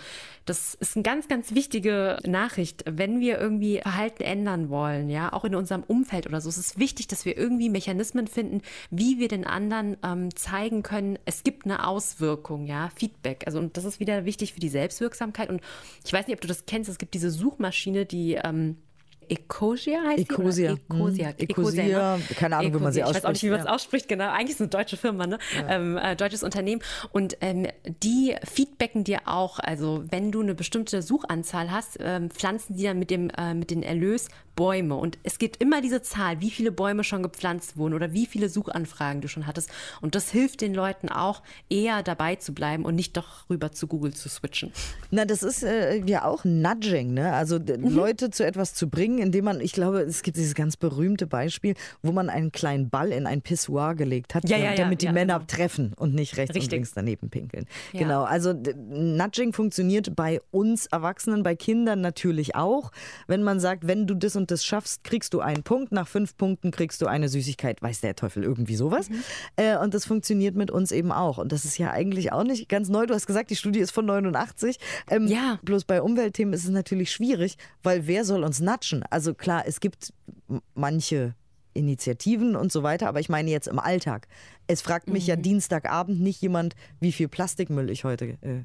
das 0.45 0.75
ist 0.75 0.95
eine 0.95 1.03
ganz, 1.03 1.27
ganz 1.27 1.53
wichtige 1.53 2.17
Nachricht. 2.25 2.83
Wenn 2.87 3.19
wir 3.19 3.39
irgendwie 3.39 3.79
Verhalten 3.81 4.23
ändern 4.23 4.69
wollen, 4.69 5.09
ja, 5.09 5.33
auch 5.33 5.45
in 5.45 5.55
unserem 5.55 5.83
Umfeld 5.83 6.27
oder 6.27 6.41
so, 6.41 6.49
es 6.49 6.57
ist 6.57 6.79
wichtig, 6.79 7.07
dass 7.07 7.25
wir 7.25 7.37
irgendwie 7.37 7.69
Mechanismen 7.69 8.27
finden, 8.27 8.61
wie 8.89 9.19
wir 9.19 9.27
den 9.27 9.45
anderen 9.45 9.97
ähm, 10.03 10.35
zeigen 10.35 10.83
können, 10.83 11.17
es 11.25 11.43
gibt 11.43 11.65
eine 11.65 11.87
Auswirkung, 11.87 12.65
ja, 12.65 12.89
Feedback. 12.95 13.43
Also 13.45 13.59
und 13.59 13.77
das 13.77 13.85
ist 13.85 13.99
wieder 13.99 14.25
wichtig 14.25 14.53
für 14.53 14.59
die 14.59 14.69
Selbstwirksamkeit. 14.69 15.49
Und 15.49 15.61
ich 16.05 16.11
weiß 16.11 16.27
nicht, 16.27 16.35
ob 16.35 16.41
du 16.41 16.47
das 16.47 16.65
kennst, 16.65 16.89
es 16.89 16.97
gibt 16.97 17.13
diese 17.13 17.31
Suchmaschine, 17.31 18.05
die 18.05 18.33
ähm, 18.33 18.77
Ecosia 19.31 20.01
heißt 20.01 20.29
Ecosia. 20.29 20.75
die? 20.75 20.93
Ecosia. 20.93 21.27
Hm. 21.29 21.35
Ecosia. 21.37 22.19
Keine 22.35 22.57
Ahnung, 22.57 22.73
wie 22.73 22.79
man 22.79 22.91
sie 22.91 23.03
ausspricht. 23.03 23.17
Ich 23.17 23.23
weiß 23.23 23.25
auch 23.25 23.31
nicht, 23.31 23.43
wie 23.43 23.49
man 23.49 23.59
es 23.59 23.65
ja. 23.65 23.71
ausspricht, 23.71 24.07
genau. 24.09 24.29
Eigentlich 24.29 24.49
ist 24.49 24.55
es 24.55 24.61
eine 24.61 24.69
deutsche 24.69 24.97
Firma, 24.97 25.25
ne? 25.25 25.39
Ja. 25.55 25.69
Ähm, 25.69 25.97
äh, 25.97 26.15
deutsches 26.17 26.43
Unternehmen. 26.43 26.81
Und 27.11 27.37
ähm, 27.39 27.67
die 28.03 28.35
feedbacken 28.43 29.05
dir 29.05 29.21
auch, 29.25 29.59
also 29.59 30.03
wenn 30.09 30.31
du 30.31 30.41
eine 30.41 30.53
bestimmte 30.53 31.01
Suchanzahl 31.01 31.71
hast, 31.71 31.97
ähm, 32.01 32.29
pflanzen 32.29 32.75
die 32.75 32.83
dann 32.83 32.99
mit 32.99 33.09
dem 33.09 33.29
äh, 33.29 33.53
mit 33.53 33.71
den 33.71 33.83
Erlös 33.83 34.27
Bäume. 34.55 34.95
Und 34.95 35.17
es 35.23 35.39
gibt 35.39 35.57
immer 35.57 35.81
diese 35.81 36.01
Zahl, 36.01 36.41
wie 36.41 36.51
viele 36.51 36.71
Bäume 36.71 37.03
schon 37.03 37.23
gepflanzt 37.23 37.77
wurden 37.77 37.93
oder 37.93 38.13
wie 38.13 38.25
viele 38.25 38.49
Suchanfragen 38.49 39.21
du 39.21 39.27
schon 39.27 39.47
hattest. 39.47 39.69
Und 40.01 40.15
das 40.15 40.29
hilft 40.29 40.61
den 40.61 40.73
Leuten 40.73 41.09
auch, 41.09 41.41
eher 41.69 42.03
dabei 42.03 42.35
zu 42.35 42.53
bleiben 42.53 42.85
und 42.85 42.95
nicht 42.95 43.15
doch 43.17 43.49
rüber 43.49 43.71
zu 43.71 43.87
Google 43.87 44.13
zu 44.13 44.29
switchen. 44.29 44.71
Na, 45.09 45.25
das 45.25 45.43
ist 45.43 45.63
äh, 45.63 45.97
ja 46.05 46.25
auch 46.25 46.43
Nudging, 46.43 47.13
ne? 47.13 47.33
Also 47.33 47.59
mhm. 47.59 47.89
Leute 47.89 48.29
zu 48.29 48.45
etwas 48.45 48.73
zu 48.73 48.89
bringen, 48.89 49.19
indem 49.19 49.45
man, 49.45 49.61
ich 49.61 49.73
glaube, 49.73 50.01
es 50.01 50.23
gibt 50.23 50.37
dieses 50.37 50.55
ganz 50.55 50.77
berühmte 50.77 51.27
Beispiel, 51.27 51.75
wo 52.01 52.11
man 52.11 52.29
einen 52.29 52.51
kleinen 52.51 52.89
Ball 52.89 53.11
in 53.11 53.25
ein 53.25 53.41
Pissoir 53.41 53.95
gelegt 53.95 54.35
hat, 54.35 54.47
ja, 54.49 54.57
ja, 54.57 54.75
damit 54.75 55.03
ja, 55.03 55.09
die 55.09 55.13
Männer 55.13 55.45
treffen 55.47 55.93
und 55.95 56.13
nicht 56.13 56.37
rechts 56.37 56.55
Richtig. 56.55 56.69
und 56.69 56.71
links 56.71 56.93
daneben 56.93 57.29
pinkeln. 57.29 57.65
Genau, 57.93 58.23
also 58.23 58.53
Nudging 58.53 59.53
funktioniert 59.53 60.15
bei 60.15 60.41
uns 60.51 60.87
Erwachsenen, 60.87 61.43
bei 61.43 61.55
Kindern 61.55 62.01
natürlich 62.01 62.55
auch. 62.55 62.91
Wenn 63.27 63.43
man 63.43 63.59
sagt, 63.59 63.87
wenn 63.87 64.07
du 64.07 64.15
das 64.15 64.35
und 64.35 64.40
das 64.49 64.65
schaffst, 64.65 65.03
kriegst 65.03 65.33
du 65.33 65.41
einen 65.41 65.61
Punkt, 65.63 65.91
nach 65.91 66.07
fünf 66.07 66.35
Punkten 66.37 66.71
kriegst 66.71 67.01
du 67.01 67.05
eine 67.05 67.29
Süßigkeit, 67.29 67.81
weiß 67.81 68.01
der 68.01 68.15
Teufel, 68.15 68.43
irgendwie 68.43 68.75
sowas. 68.75 69.09
Mhm. 69.09 69.23
Äh, 69.57 69.77
und 69.77 69.93
das 69.93 70.05
funktioniert 70.05 70.55
mit 70.55 70.71
uns 70.71 70.91
eben 70.91 71.11
auch. 71.11 71.37
Und 71.37 71.51
das 71.51 71.65
ist 71.65 71.77
ja 71.77 71.91
eigentlich 71.91 72.31
auch 72.31 72.43
nicht 72.43 72.69
ganz 72.69 72.89
neu. 72.89 73.05
Du 73.05 73.13
hast 73.13 73.27
gesagt, 73.27 73.49
die 73.51 73.55
Studie 73.55 73.79
ist 73.79 73.91
von 73.91 74.05
89. 74.05 74.77
Ähm, 75.09 75.27
ja. 75.27 75.59
Bloß 75.61 75.83
bei 75.83 76.01
Umweltthemen 76.01 76.53
ist 76.53 76.63
es 76.63 76.69
natürlich 76.69 77.11
schwierig, 77.11 77.57
weil 77.83 78.07
wer 78.07 78.25
soll 78.25 78.43
uns 78.43 78.59
natschen? 78.59 79.03
Also 79.09 79.33
klar, 79.33 79.63
es 79.67 79.79
gibt 79.79 80.13
manche 80.73 81.35
Initiativen 81.73 82.55
und 82.55 82.71
so 82.71 82.83
weiter, 82.83 83.07
aber 83.07 83.19
ich 83.19 83.29
meine 83.29 83.49
jetzt 83.49 83.67
im 83.67 83.79
Alltag. 83.79 84.27
Es 84.67 84.81
fragt 84.81 85.09
mich 85.09 85.25
mhm. 85.25 85.29
ja 85.29 85.35
Dienstagabend 85.35 86.19
nicht 86.19 86.41
jemand, 86.41 86.75
wie 86.99 87.11
viel 87.11 87.27
Plastikmüll 87.27 87.89
ich 87.89 88.03
heute 88.03 88.37
äh, 88.41 88.63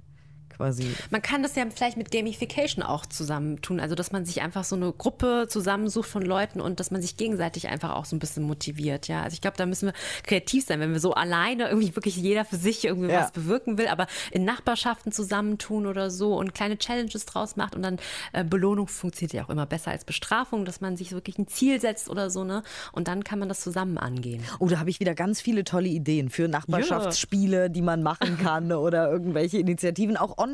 quasi. 0.56 0.94
Man 1.10 1.22
kann 1.22 1.42
das 1.42 1.54
ja 1.56 1.64
vielleicht 1.74 1.96
mit 1.96 2.10
Gamification 2.10 2.84
auch 2.84 3.06
zusammentun, 3.06 3.80
also 3.80 3.94
dass 3.94 4.12
man 4.12 4.24
sich 4.24 4.42
einfach 4.42 4.64
so 4.64 4.76
eine 4.76 4.92
Gruppe 4.92 5.46
zusammensucht 5.48 6.08
von 6.08 6.22
Leuten 6.22 6.60
und 6.60 6.80
dass 6.80 6.90
man 6.90 7.02
sich 7.02 7.16
gegenseitig 7.16 7.68
einfach 7.68 7.94
auch 7.94 8.04
so 8.04 8.16
ein 8.16 8.18
bisschen 8.18 8.44
motiviert. 8.44 9.08
Ja, 9.08 9.22
also 9.22 9.34
ich 9.34 9.40
glaube, 9.40 9.56
da 9.56 9.66
müssen 9.66 9.86
wir 9.86 9.94
kreativ 10.22 10.64
sein, 10.66 10.80
wenn 10.80 10.92
wir 10.92 11.00
so 11.00 11.14
alleine 11.14 11.68
irgendwie 11.68 11.94
wirklich 11.94 12.16
jeder 12.16 12.44
für 12.44 12.56
sich 12.56 12.84
irgendwie 12.84 13.10
ja. 13.10 13.20
was 13.20 13.32
bewirken 13.32 13.78
will, 13.78 13.88
aber 13.88 14.06
in 14.30 14.44
Nachbarschaften 14.44 15.12
zusammentun 15.12 15.86
oder 15.86 16.10
so 16.10 16.36
und 16.36 16.54
kleine 16.54 16.78
Challenges 16.78 17.26
draus 17.26 17.56
macht 17.56 17.74
und 17.74 17.82
dann 17.82 17.98
äh, 18.32 18.44
Belohnung 18.44 18.88
funktioniert 18.88 19.32
ja 19.32 19.44
auch 19.44 19.50
immer 19.50 19.66
besser 19.66 19.90
als 19.90 20.04
Bestrafung, 20.04 20.64
dass 20.64 20.80
man 20.80 20.96
sich 20.96 21.12
wirklich 21.12 21.38
ein 21.38 21.48
Ziel 21.48 21.80
setzt 21.80 22.08
oder 22.08 22.30
so, 22.30 22.44
ne? 22.44 22.62
Und 22.92 23.08
dann 23.08 23.24
kann 23.24 23.38
man 23.38 23.48
das 23.48 23.60
zusammen 23.60 23.98
angehen. 23.98 24.42
Oh, 24.58 24.68
da 24.68 24.78
habe 24.78 24.90
ich 24.90 25.00
wieder 25.00 25.14
ganz 25.14 25.40
viele 25.40 25.64
tolle 25.64 25.88
Ideen 25.88 26.30
für 26.30 26.48
Nachbarschaftsspiele, 26.48 27.62
ja. 27.62 27.68
die 27.68 27.82
man 27.82 28.02
machen 28.02 28.38
kann 28.38 28.72
oder 28.72 29.10
irgendwelche 29.10 29.58
Initiativen, 29.58 30.16
auch 30.16 30.38
online, 30.38 30.45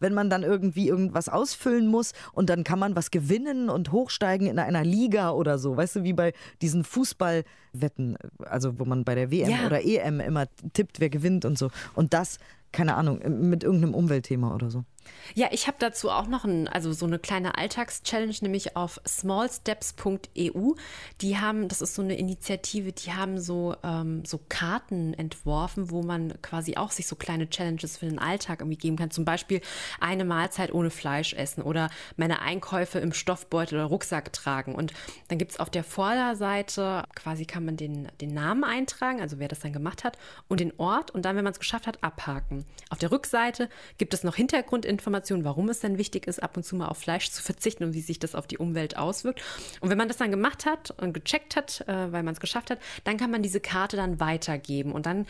wenn 0.00 0.14
man 0.14 0.30
dann 0.30 0.42
irgendwie 0.42 0.88
irgendwas 0.88 1.28
ausfüllen 1.28 1.86
muss 1.86 2.12
und 2.32 2.50
dann 2.50 2.64
kann 2.64 2.78
man 2.78 2.96
was 2.96 3.10
gewinnen 3.10 3.68
und 3.70 3.92
hochsteigen 3.92 4.46
in 4.46 4.58
einer 4.58 4.84
Liga 4.84 5.30
oder 5.30 5.58
so. 5.58 5.76
Weißt 5.76 5.96
du, 5.96 6.02
wie 6.04 6.12
bei 6.12 6.32
diesen 6.62 6.84
Fußballwetten, 6.84 8.16
also 8.44 8.78
wo 8.78 8.84
man 8.84 9.04
bei 9.04 9.14
der 9.14 9.30
WM 9.30 9.50
ja. 9.50 9.66
oder 9.66 9.84
EM 9.84 10.20
immer 10.20 10.46
tippt, 10.72 11.00
wer 11.00 11.10
gewinnt 11.10 11.44
und 11.44 11.58
so. 11.58 11.70
Und 11.94 12.14
das, 12.14 12.38
keine 12.72 12.96
Ahnung, 12.96 13.20
mit 13.48 13.64
irgendeinem 13.64 13.94
Umweltthema 13.94 14.54
oder 14.54 14.70
so. 14.70 14.84
Ja, 15.34 15.48
ich 15.50 15.66
habe 15.66 15.76
dazu 15.78 16.10
auch 16.10 16.26
noch 16.26 16.44
ein, 16.44 16.68
also 16.68 16.92
so 16.92 17.06
eine 17.06 17.18
kleine 17.18 17.58
Alltagschallenge, 17.58 18.34
nämlich 18.40 18.76
auf 18.76 19.00
smallsteps.eu. 19.06 20.72
Die 21.20 21.38
haben, 21.38 21.68
das 21.68 21.80
ist 21.82 21.94
so 21.94 22.02
eine 22.02 22.16
Initiative, 22.16 22.92
die 22.92 23.12
haben 23.12 23.38
so, 23.38 23.76
ähm, 23.82 24.24
so 24.24 24.40
Karten 24.48 25.14
entworfen, 25.14 25.90
wo 25.90 26.02
man 26.02 26.40
quasi 26.42 26.76
auch 26.76 26.90
sich 26.90 27.06
so 27.06 27.16
kleine 27.16 27.48
Challenges 27.50 27.98
für 27.98 28.06
den 28.06 28.18
Alltag 28.18 28.60
irgendwie 28.60 28.78
geben 28.78 28.96
kann. 28.96 29.10
Zum 29.10 29.24
Beispiel 29.24 29.60
eine 30.00 30.24
Mahlzeit 30.24 30.72
ohne 30.72 30.90
Fleisch 30.90 31.34
essen 31.34 31.62
oder 31.62 31.90
meine 32.16 32.40
Einkäufe 32.40 32.98
im 32.98 33.12
Stoffbeutel 33.12 33.78
oder 33.78 33.86
Rucksack 33.86 34.32
tragen. 34.32 34.74
Und 34.74 34.92
dann 35.28 35.38
gibt 35.38 35.52
es 35.52 35.60
auf 35.60 35.70
der 35.70 35.84
Vorderseite, 35.84 37.04
quasi 37.14 37.44
kann 37.44 37.64
man 37.64 37.76
den, 37.76 38.08
den 38.20 38.34
Namen 38.34 38.64
eintragen, 38.64 39.20
also 39.20 39.38
wer 39.38 39.48
das 39.48 39.60
dann 39.60 39.72
gemacht 39.72 40.04
hat, 40.04 40.18
und 40.48 40.60
den 40.60 40.72
Ort 40.78 41.10
und 41.10 41.24
dann, 41.24 41.36
wenn 41.36 41.44
man 41.44 41.52
es 41.52 41.58
geschafft 41.58 41.86
hat, 41.86 42.02
abhaken. 42.02 42.64
Auf 42.90 42.98
der 42.98 43.10
Rückseite 43.10 43.68
gibt 43.98 44.14
es 44.14 44.24
noch 44.24 44.34
Hintergrundinformationen 44.34 44.97
Informationen, 44.98 45.44
warum 45.44 45.68
es 45.68 45.80
denn 45.80 45.96
wichtig 45.96 46.26
ist, 46.26 46.42
ab 46.42 46.56
und 46.56 46.64
zu 46.64 46.76
mal 46.76 46.88
auf 46.88 46.98
Fleisch 46.98 47.30
zu 47.30 47.42
verzichten 47.42 47.84
und 47.84 47.94
wie 47.94 48.00
sich 48.00 48.18
das 48.18 48.34
auf 48.34 48.46
die 48.46 48.58
Umwelt 48.58 48.96
auswirkt. 48.96 49.42
Und 49.80 49.90
wenn 49.90 49.98
man 49.98 50.08
das 50.08 50.16
dann 50.16 50.30
gemacht 50.30 50.66
hat 50.66 50.90
und 51.00 51.12
gecheckt 51.12 51.56
hat, 51.56 51.84
äh, 51.86 52.12
weil 52.12 52.22
man 52.22 52.34
es 52.34 52.40
geschafft 52.40 52.70
hat, 52.70 52.78
dann 53.04 53.16
kann 53.16 53.30
man 53.30 53.42
diese 53.42 53.60
Karte 53.60 53.96
dann 53.96 54.20
weitergeben. 54.20 54.92
Und 54.92 55.06
dann 55.06 55.26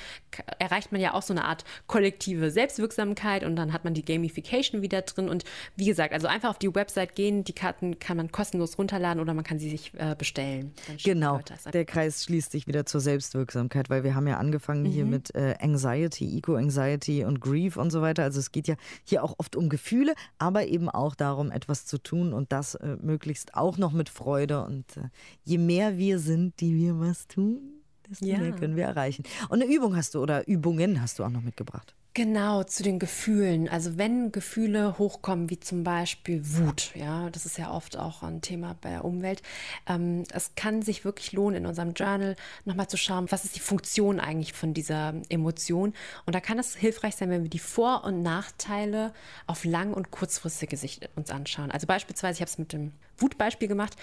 erreicht 0.59 0.93
man 0.93 1.01
ja 1.01 1.15
auch 1.15 1.23
so 1.23 1.33
eine 1.33 1.45
Art 1.45 1.65
kollektive 1.87 2.51
Selbstwirksamkeit 2.51 3.45
und 3.45 3.57
dann 3.57 3.73
hat 3.73 3.85
man 3.85 3.95
die 3.95 4.05
Gamification 4.05 4.83
wieder 4.83 5.03
drin. 5.03 5.29
Und 5.29 5.45
wie 5.77 5.87
gesagt, 5.87 6.13
also 6.13 6.27
einfach 6.27 6.51
auf 6.51 6.59
die 6.59 6.75
Website 6.75 7.15
gehen, 7.15 7.45
die 7.45 7.53
Karten 7.53 7.99
kann 7.99 8.17
man 8.17 8.33
kostenlos 8.33 8.79
runterladen 8.79 9.21
oder 9.21 9.35
man 9.35 9.45
kann 9.45 9.59
sie 9.59 9.71
sich 9.71 9.93
äh, 9.99 10.15
bestellen. 10.17 10.73
Genau, 11.05 11.41
der 11.73 11.85
Kreis 11.85 12.25
schließt 12.25 12.51
sich 12.51 12.67
wieder 12.67 12.87
zur 12.87 13.01
Selbstwirksamkeit, 13.01 13.91
weil 13.91 14.05
wir 14.05 14.15
haben 14.15 14.27
ja 14.27 14.39
angefangen 14.39 14.85
mhm. 14.85 14.91
hier 14.91 15.05
mit 15.05 15.35
äh, 15.35 15.55
Anxiety, 15.61 16.39
Eco-Anxiety 16.39 17.25
und 17.25 17.41
Grief 17.41 17.77
und 17.77 17.91
so 17.91 18.01
weiter. 18.01 18.23
Also 18.23 18.41
es 18.41 18.53
geht 18.53 18.69
ja 18.69 18.77
hier 19.05 19.25
auch 19.25 19.35
oft 19.39 19.57
um 19.59 19.69
Gefühle, 19.69 20.15
aber 20.39 20.67
eben 20.67 20.89
auch 20.89 21.15
darum, 21.15 21.51
etwas 21.51 21.85
zu 21.85 21.99
tun 21.99 22.33
und 22.33 22.53
das 22.53 22.75
äh, 22.77 22.97
möglichst 23.01 23.55
auch 23.55 23.77
noch 23.77 23.93
mit 23.93 24.09
Freude. 24.09 24.65
Und 24.65 24.97
äh, 24.97 25.09
je 25.45 25.59
mehr 25.59 25.99
wir 25.99 26.19
sind, 26.19 26.61
die 26.61 26.77
wir 26.77 26.99
was 26.99 27.27
tun, 27.29 27.61
desto 28.09 28.25
ja. 28.25 28.39
mehr 28.39 28.53
können 28.53 28.77
wir 28.77 28.85
erreichen. 28.85 29.25
Und 29.49 29.63
eine 29.63 29.73
Übung 29.73 29.97
hast 29.97 30.15
du 30.15 30.23
oder 30.23 30.47
Übungen 30.49 31.03
hast 31.03 31.19
du 31.19 31.25
auch 31.25 31.31
noch 31.31 31.43
mitgebracht. 31.43 31.95
Genau, 32.19 32.65
zu 32.65 32.83
den 32.83 32.99
Gefühlen. 32.99 33.69
Also 33.69 33.97
wenn 33.97 34.33
Gefühle 34.33 34.99
hochkommen, 34.99 35.51
wie 35.51 35.61
zum 35.61 35.85
Beispiel 35.85 36.43
Wut, 36.45 36.91
ja, 36.97 37.31
das 37.31 37.47
ist 37.47 37.59
ja 37.59 37.71
oft 37.71 37.97
auch 37.97 38.25
ein 38.25 38.41
Thema 38.41 38.75
bei 38.81 38.91
der 38.91 39.05
Umwelt. 39.05 39.41
Ähm, 39.87 40.25
es 40.33 40.57
kann 40.57 40.83
sich 40.83 41.05
wirklich 41.05 41.31
lohnen, 41.31 41.59
in 41.59 41.67
unserem 41.67 41.93
Journal 41.93 42.35
nochmal 42.65 42.89
zu 42.89 42.97
schauen, 42.97 43.31
was 43.31 43.45
ist 43.45 43.55
die 43.55 43.61
Funktion 43.61 44.19
eigentlich 44.19 44.53
von 44.53 44.75
dieser 44.75 45.15
Emotion. 45.29 45.95
Und 46.27 46.35
da 46.35 46.41
kann 46.41 46.59
es 46.59 46.75
hilfreich 46.75 47.15
sein, 47.15 47.31
wenn 47.31 47.45
wir 47.45 47.51
die 47.51 47.61
Vor- 47.61 48.03
und 48.03 48.23
Nachteile 48.23 49.13
auf 49.47 49.65
lang- 49.65 49.95
und 49.95 50.11
kurzfristige 50.11 50.77
Sicht 50.77 51.09
uns 51.15 51.31
anschauen. 51.31 51.71
Also 51.71 51.87
beispielsweise, 51.87 52.39
ich 52.39 52.41
habe 52.41 52.51
es 52.51 52.59
mit 52.59 52.73
dem 52.73 52.95
Wutbeispiel 53.19 53.69
gemacht. 53.69 53.95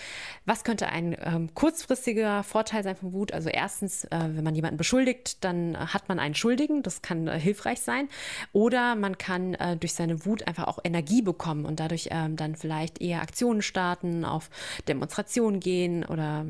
Was 0.46 0.64
könnte 0.64 0.88
ein 0.88 1.16
ähm, 1.24 1.54
kurzfristiger 1.54 2.44
Vorteil 2.44 2.84
sein 2.84 2.96
von 2.96 3.14
Wut? 3.14 3.34
Also 3.34 3.50
erstens, 3.50 4.06
äh, 4.06 4.10
wenn 4.12 4.44
man 4.44 4.56
jemanden 4.56 4.78
beschuldigt, 4.78 5.44
dann 5.44 5.78
hat 5.94 6.10
man 6.10 6.20
einen 6.20 6.36
Schuldigen. 6.36 6.84
Das 6.84 7.02
kann 7.02 7.28
äh, 7.28 7.40
hilfreich 7.40 7.80
sein. 7.80 8.10
Oder 8.54 8.96
man 8.96 9.18
kann 9.18 9.56
äh, 9.56 9.78
durch 9.78 9.94
seine 9.94 10.26
Wut 10.26 10.48
einfach 10.48 10.68
auch 10.68 10.80
Energie 10.84 11.22
bekommen 11.22 11.66
und 11.66 11.80
dadurch 11.80 12.10
ähm, 12.12 12.36
dann 12.36 12.56
vielleicht 12.56 13.02
eher 13.02 13.22
Aktionen 13.22 13.62
starten, 13.62 14.26
auf 14.26 14.50
Demonstrationen 14.88 15.60
gehen 15.60 16.06
oder 16.06 16.46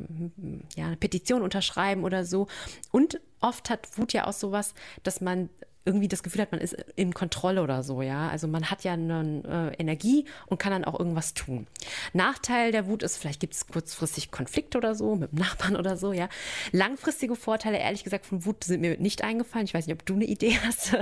ja, 0.76 0.88
eine 0.88 0.98
Petition 0.98 1.42
unterschreiben 1.42 2.04
oder 2.04 2.26
so. 2.26 2.48
Und 2.92 3.20
oft 3.42 3.70
hat 3.70 3.98
Wut 3.98 4.14
ja 4.14 4.28
auch 4.28 4.34
sowas, 4.34 4.74
dass 5.04 5.22
man 5.22 5.50
irgendwie 5.86 6.08
das 6.08 6.24
Gefühl 6.24 6.42
hat, 6.42 6.52
man 6.52 6.62
ist 6.62 6.76
in 6.96 7.14
Kontrolle 7.14 7.62
oder 7.62 7.84
so, 7.84 8.02
ja. 8.02 8.28
Also 8.30 8.48
man 8.48 8.70
hat 8.72 8.84
ja 8.84 8.94
eine 8.94 9.72
äh, 9.76 9.82
Energie 9.82 10.26
und 10.48 10.58
kann 10.58 10.72
dann 10.72 10.84
auch 10.84 11.00
irgendwas 11.00 11.34
tun. 11.36 11.68
Nachteil 12.14 12.72
der 12.72 12.88
Wut 12.88 13.04
ist, 13.04 13.18
vielleicht 13.18 13.40
gibt 13.40 13.54
es 13.54 13.68
kurzfristig 13.68 14.32
Konflikt 14.32 14.76
oder 14.76 14.96
so 14.96 15.16
mit 15.16 15.32
dem 15.32 15.40
Nachbarn 15.40 15.76
oder 15.78 15.96
so, 15.96 16.12
ja. 16.12 16.28
Langfristige 16.72 17.36
Vorteile, 17.36 17.78
ehrlich 17.78 18.04
gesagt, 18.04 18.26
von 18.26 18.46
Wut 18.46 18.64
sind 18.64 18.82
mir 18.82 18.98
nicht 18.98 19.24
eingefallen. 19.24 19.66
Ich 19.66 19.74
weiß 19.74 19.86
nicht, 19.86 19.96
ob 19.96 20.06
du 20.06 20.16
eine 20.16 20.26
Idee 20.26 20.58
hast, 20.66 20.98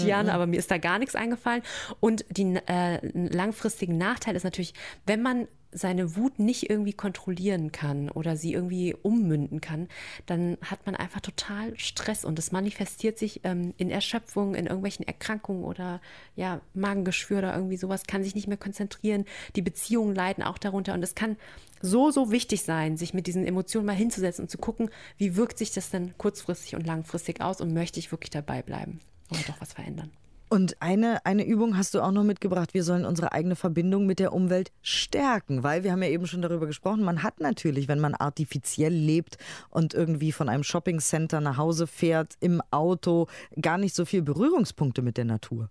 Diana, 0.00 0.30
mhm. 0.32 0.36
aber 0.36 0.46
mir 0.46 0.58
ist 0.58 0.70
da 0.70 0.78
gar 0.78 0.98
nichts 0.98 1.16
eingefallen. 1.16 1.62
Und 1.98 2.24
die 2.30 2.56
äh, 2.66 3.00
langfristigen 3.12 3.98
Nachteil 3.98 4.36
ist 4.36 4.44
natürlich, 4.44 4.74
wenn 5.06 5.22
man 5.22 5.48
seine 5.72 6.16
Wut 6.16 6.38
nicht 6.38 6.68
irgendwie 6.68 6.92
kontrollieren 6.92 7.72
kann 7.72 8.10
oder 8.10 8.36
sie 8.36 8.52
irgendwie 8.52 8.94
ummünden 8.94 9.60
kann, 9.60 9.88
dann 10.26 10.56
hat 10.62 10.84
man 10.86 10.96
einfach 10.96 11.20
total 11.20 11.78
Stress 11.78 12.24
und 12.24 12.38
das 12.38 12.52
manifestiert 12.52 13.18
sich 13.18 13.40
ähm, 13.44 13.74
in 13.76 13.90
Erschöpfung, 13.90 14.54
in 14.54 14.66
irgendwelchen 14.66 15.06
Erkrankungen 15.06 15.64
oder 15.64 16.00
ja, 16.36 16.60
Magengeschwür 16.74 17.38
oder 17.38 17.54
irgendwie 17.54 17.76
sowas, 17.76 18.04
kann 18.04 18.24
sich 18.24 18.34
nicht 18.34 18.48
mehr 18.48 18.56
konzentrieren. 18.56 19.24
Die 19.56 19.62
Beziehungen 19.62 20.14
leiden 20.14 20.42
auch 20.42 20.58
darunter 20.58 20.94
und 20.94 21.02
es 21.02 21.14
kann 21.14 21.36
so, 21.82 22.10
so 22.10 22.30
wichtig 22.30 22.62
sein, 22.62 22.96
sich 22.96 23.14
mit 23.14 23.26
diesen 23.26 23.46
Emotionen 23.46 23.86
mal 23.86 23.94
hinzusetzen 23.94 24.44
und 24.44 24.48
zu 24.50 24.58
gucken, 24.58 24.90
wie 25.16 25.36
wirkt 25.36 25.58
sich 25.58 25.72
das 25.72 25.90
denn 25.90 26.14
kurzfristig 26.18 26.74
und 26.74 26.86
langfristig 26.86 27.40
aus 27.40 27.60
und 27.60 27.72
möchte 27.72 27.98
ich 27.98 28.12
wirklich 28.12 28.30
dabei 28.30 28.62
bleiben 28.62 29.00
oder 29.30 29.40
doch 29.46 29.60
was 29.60 29.72
verändern. 29.72 30.10
Und 30.52 30.82
eine, 30.82 31.24
eine 31.24 31.46
Übung 31.46 31.76
hast 31.76 31.94
du 31.94 32.00
auch 32.00 32.10
noch 32.10 32.24
mitgebracht. 32.24 32.74
Wir 32.74 32.82
sollen 32.82 33.04
unsere 33.04 33.30
eigene 33.30 33.54
Verbindung 33.54 34.04
mit 34.04 34.18
der 34.18 34.32
Umwelt 34.32 34.72
stärken, 34.82 35.62
weil 35.62 35.84
wir 35.84 35.92
haben 35.92 36.02
ja 36.02 36.08
eben 36.08 36.26
schon 36.26 36.42
darüber 36.42 36.66
gesprochen. 36.66 37.04
Man 37.04 37.22
hat 37.22 37.38
natürlich, 37.38 37.86
wenn 37.86 38.00
man 38.00 38.16
artifiziell 38.16 38.92
lebt 38.92 39.38
und 39.68 39.94
irgendwie 39.94 40.32
von 40.32 40.48
einem 40.48 40.64
Shoppingcenter 40.64 41.40
nach 41.40 41.56
Hause 41.56 41.86
fährt, 41.86 42.34
im 42.40 42.60
Auto, 42.72 43.28
gar 43.62 43.78
nicht 43.78 43.94
so 43.94 44.04
viel 44.04 44.22
Berührungspunkte 44.22 45.02
mit 45.02 45.18
der 45.18 45.24
Natur. 45.24 45.70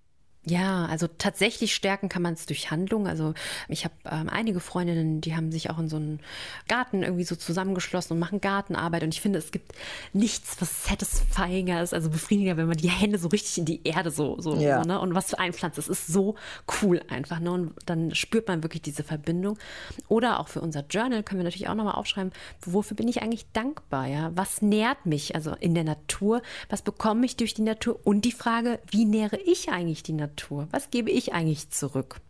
Ja, 0.49 0.85
also 0.85 1.07
tatsächlich 1.07 1.75
stärken 1.75 2.09
kann 2.09 2.21
man 2.21 2.33
es 2.33 2.45
durch 2.45 2.71
Handlung. 2.71 3.07
Also 3.07 3.33
ich 3.67 3.85
habe 3.85 3.93
ähm, 4.09 4.29
einige 4.29 4.59
Freundinnen, 4.59 5.21
die 5.21 5.35
haben 5.35 5.51
sich 5.51 5.69
auch 5.69 5.77
in 5.77 5.87
so 5.87 5.97
einen 5.97 6.19
Garten 6.67 7.03
irgendwie 7.03 7.23
so 7.23 7.35
zusammengeschlossen 7.35 8.13
und 8.13 8.19
machen 8.19 8.41
Gartenarbeit. 8.41 9.03
Und 9.03 9.13
ich 9.13 9.21
finde, 9.21 9.37
es 9.37 9.51
gibt 9.51 9.73
nichts, 10.13 10.57
was 10.59 10.85
satisfyinger 10.85 11.83
ist, 11.83 11.93
also 11.93 12.09
befriedigender, 12.09 12.57
wenn 12.57 12.67
man 12.67 12.77
die 12.77 12.89
Hände 12.89 13.19
so 13.19 13.27
richtig 13.27 13.59
in 13.59 13.65
die 13.65 13.81
Erde 13.83 14.09
so, 14.11 14.41
so, 14.41 14.55
Ja. 14.55 14.81
so 14.81 14.87
ne? 14.87 14.99
und 14.99 15.13
was 15.13 15.33
einpflanzt. 15.33 15.77
Es 15.77 15.87
ist 15.87 16.07
so 16.07 16.35
cool 16.81 17.01
einfach. 17.09 17.39
Ne? 17.39 17.51
Und 17.51 17.73
dann 17.85 18.15
spürt 18.15 18.47
man 18.47 18.63
wirklich 18.63 18.81
diese 18.81 19.03
Verbindung. 19.03 19.59
Oder 20.07 20.39
auch 20.39 20.47
für 20.47 20.61
unser 20.61 20.83
Journal 20.89 21.21
können 21.23 21.39
wir 21.39 21.45
natürlich 21.45 21.69
auch 21.69 21.75
nochmal 21.75 21.95
aufschreiben, 21.95 22.31
wofür 22.65 22.97
bin 22.97 23.07
ich 23.07 23.21
eigentlich 23.21 23.45
dankbar? 23.53 24.07
Ja? 24.07 24.31
Was 24.35 24.61
nährt 24.61 25.05
mich 25.05 25.35
also 25.35 25.53
in 25.59 25.75
der 25.75 25.83
Natur? 25.83 26.41
Was 26.69 26.81
bekomme 26.81 27.25
ich 27.25 27.37
durch 27.37 27.53
die 27.53 27.61
Natur? 27.61 27.99
Und 28.03 28.25
die 28.25 28.31
Frage, 28.31 28.79
wie 28.89 29.05
nähere 29.05 29.37
ich 29.37 29.69
eigentlich 29.69 30.01
die 30.01 30.13
Natur? 30.13 30.38
Was 30.71 30.89
gebe 30.89 31.11
ich 31.11 31.33
eigentlich 31.33 31.69
zurück? 31.69 32.21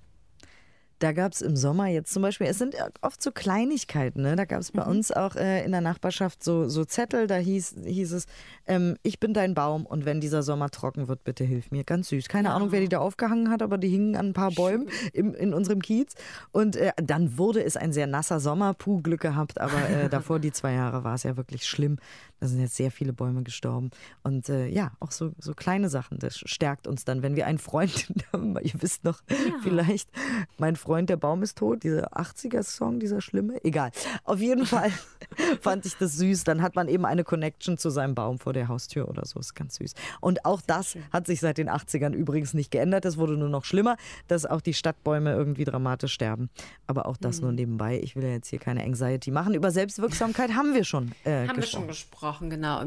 Da 0.99 1.13
gab 1.13 1.31
es 1.31 1.41
im 1.41 1.55
Sommer 1.55 1.87
jetzt 1.87 2.11
zum 2.13 2.21
Beispiel, 2.21 2.47
es 2.47 2.57
sind 2.57 2.75
oft 3.01 3.23
so 3.23 3.31
Kleinigkeiten, 3.31 4.21
ne? 4.21 4.35
da 4.35 4.43
gab 4.43 4.59
es 4.59 4.73
bei 4.73 4.83
uns 4.83 5.13
auch 5.13 5.37
äh, 5.37 5.63
in 5.63 5.71
der 5.71 5.79
Nachbarschaft 5.79 6.43
so, 6.43 6.67
so 6.67 6.83
Zettel, 6.83 7.25
da 7.25 7.37
hieß, 7.37 7.75
hieß 7.85 8.11
es, 8.11 8.25
ähm, 8.67 8.97
ich 9.01 9.17
bin 9.17 9.33
dein 9.33 9.53
Baum 9.53 9.85
und 9.85 10.03
wenn 10.03 10.19
dieser 10.19 10.43
Sommer 10.43 10.69
trocken 10.69 11.07
wird, 11.07 11.23
bitte 11.23 11.45
hilf 11.45 11.71
mir. 11.71 11.85
Ganz 11.85 12.09
süß. 12.09 12.27
Keine 12.27 12.51
Ahnung, 12.51 12.73
wer 12.73 12.81
die 12.81 12.89
da 12.89 12.99
aufgehangen 12.99 13.49
hat, 13.49 13.61
aber 13.61 13.77
die 13.77 13.87
hingen 13.87 14.17
an 14.17 14.27
ein 14.27 14.33
paar 14.33 14.51
Bäumen 14.51 14.89
im, 15.13 15.33
in 15.33 15.53
unserem 15.53 15.81
Kiez. 15.81 16.15
Und 16.51 16.75
äh, 16.75 16.91
dann 17.01 17.37
wurde 17.37 17.63
es 17.63 17.77
ein 17.77 17.93
sehr 17.93 18.07
nasser 18.07 18.41
Sommer, 18.41 18.73
puh, 18.73 19.01
Glück 19.01 19.21
gehabt, 19.21 19.61
aber 19.61 19.89
äh, 19.89 20.09
davor 20.09 20.39
die 20.39 20.51
zwei 20.51 20.73
Jahre 20.73 21.05
war 21.05 21.15
es 21.15 21.23
ja 21.23 21.37
wirklich 21.37 21.65
schlimm. 21.65 21.97
Da 22.39 22.47
sind 22.47 22.59
jetzt 22.61 22.75
sehr 22.75 22.91
viele 22.91 23.13
Bäume 23.13 23.43
gestorben. 23.43 23.91
Und 24.23 24.49
äh, 24.49 24.67
ja, 24.67 24.91
auch 24.99 25.11
so, 25.11 25.31
so 25.39 25.53
kleine 25.53 25.89
Sachen, 25.89 26.19
das 26.19 26.37
stärkt 26.37 26.87
uns 26.87 27.03
dann, 27.03 27.21
wenn 27.21 27.35
wir 27.35 27.45
einen 27.45 27.57
Freund 27.57 28.13
haben, 28.33 28.57
ihr 28.61 28.81
wisst 28.81 29.03
noch 29.03 29.21
vielleicht, 29.63 30.09
mein 30.57 30.75
Freund, 30.75 31.09
der 31.09 31.17
Baum 31.17 31.43
ist 31.43 31.57
tot, 31.57 31.83
dieser 31.83 32.17
80er-Song, 32.17 32.99
dieser 32.99 33.21
schlimme, 33.21 33.63
egal. 33.63 33.91
Auf 34.23 34.39
jeden 34.39 34.65
Fall 34.65 34.91
fand 35.61 35.85
ich 35.85 35.97
das 35.97 36.13
süß. 36.13 36.45
Dann 36.45 36.61
hat 36.61 36.75
man 36.75 36.87
eben 36.87 37.05
eine 37.05 37.23
Connection 37.23 37.77
zu 37.77 37.89
seinem 37.89 38.15
Baum 38.15 38.39
vor 38.39 38.53
der 38.53 38.67
Haustür 38.67 39.09
oder 39.09 39.25
so, 39.25 39.39
ist 39.39 39.53
ganz 39.53 39.75
süß. 39.75 39.93
Und 40.21 40.45
auch 40.45 40.61
das 40.61 40.95
hat 41.11 41.27
sich 41.27 41.41
seit 41.41 41.57
den 41.57 41.69
80ern 41.69 42.13
übrigens 42.13 42.53
nicht 42.53 42.71
geändert. 42.71 43.05
Es 43.05 43.17
wurde 43.17 43.37
nur 43.37 43.49
noch 43.49 43.65
schlimmer, 43.65 43.97
dass 44.27 44.45
auch 44.45 44.61
die 44.61 44.73
Stadtbäume 44.73 45.33
irgendwie 45.33 45.65
dramatisch 45.65 46.13
sterben. 46.13 46.49
Aber 46.87 47.05
auch 47.05 47.17
das 47.17 47.41
nur 47.41 47.51
nebenbei. 47.51 47.99
Ich 48.01 48.15
will 48.15 48.23
ja 48.23 48.29
jetzt 48.29 48.47
hier 48.47 48.59
keine 48.59 48.83
Anxiety 48.83 49.31
machen. 49.31 49.53
Über 49.53 49.71
Selbstwirksamkeit 49.71 50.53
haben 50.53 50.73
wir 50.73 50.83
schon 50.83 51.11
äh, 51.25 51.47
Haben 51.47 51.57
wir 51.57 51.63
schon 51.63 51.87
gesprochen. 51.87 52.28
Gesprochen, 52.29 52.49
genau. 52.49 52.83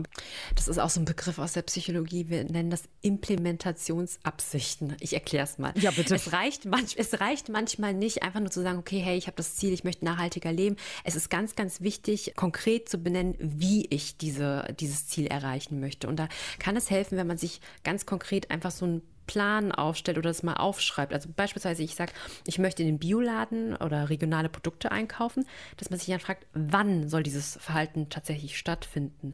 Das 0.54 0.68
ist 0.68 0.78
auch 0.78 0.90
so 0.90 1.00
ein 1.00 1.04
Begriff 1.04 1.38
aus 1.38 1.52
der 1.52 1.62
Psychologie. 1.62 2.28
Wir 2.28 2.44
nennen 2.44 2.70
das 2.70 2.84
Implementationsabsichten. 3.02 4.96
Ich 5.00 5.14
erkläre 5.14 5.44
es 5.44 5.58
mal. 5.58 5.72
Ja, 5.76 5.90
bitte. 5.90 6.14
Es 6.14 6.32
reicht, 6.32 6.64
manch, 6.66 6.94
es 6.96 7.20
reicht 7.20 7.48
manchmal 7.48 7.94
nicht, 7.94 8.22
einfach 8.22 8.40
nur 8.40 8.50
zu 8.50 8.62
sagen, 8.62 8.78
okay, 8.78 9.00
hey, 9.00 9.16
ich 9.18 9.26
habe 9.26 9.36
das 9.36 9.56
Ziel, 9.56 9.72
ich 9.72 9.84
möchte 9.84 10.04
nachhaltiger 10.04 10.52
leben. 10.52 10.76
Es 11.04 11.16
ist 11.16 11.30
ganz, 11.30 11.56
ganz 11.56 11.80
wichtig, 11.80 12.34
konkret 12.36 12.88
zu 12.88 12.98
benennen, 12.98 13.34
wie 13.38 13.86
ich 13.86 14.16
diese, 14.16 14.74
dieses 14.78 15.08
Ziel 15.08 15.26
erreichen 15.26 15.80
möchte. 15.80 16.08
Und 16.08 16.16
da 16.16 16.28
kann 16.58 16.76
es 16.76 16.90
helfen, 16.90 17.18
wenn 17.18 17.26
man 17.26 17.38
sich 17.38 17.60
ganz 17.82 18.06
konkret 18.06 18.50
einfach 18.50 18.70
so 18.70 18.86
ein 18.86 19.02
Plan 19.32 19.72
aufstellt 19.72 20.18
oder 20.18 20.28
das 20.28 20.42
mal 20.42 20.54
aufschreibt. 20.54 21.14
Also 21.14 21.30
beispielsweise, 21.34 21.82
ich 21.82 21.94
sage, 21.94 22.12
ich 22.46 22.58
möchte 22.58 22.82
in 22.82 22.88
den 22.88 22.98
Bioladen 22.98 23.74
oder 23.76 24.10
regionale 24.10 24.50
Produkte 24.50 24.92
einkaufen, 24.92 25.46
dass 25.78 25.88
man 25.88 25.98
sich 25.98 26.08
dann 26.08 26.20
fragt, 26.20 26.46
wann 26.52 27.08
soll 27.08 27.22
dieses 27.22 27.56
Verhalten 27.58 28.10
tatsächlich 28.10 28.58
stattfinden 28.58 29.32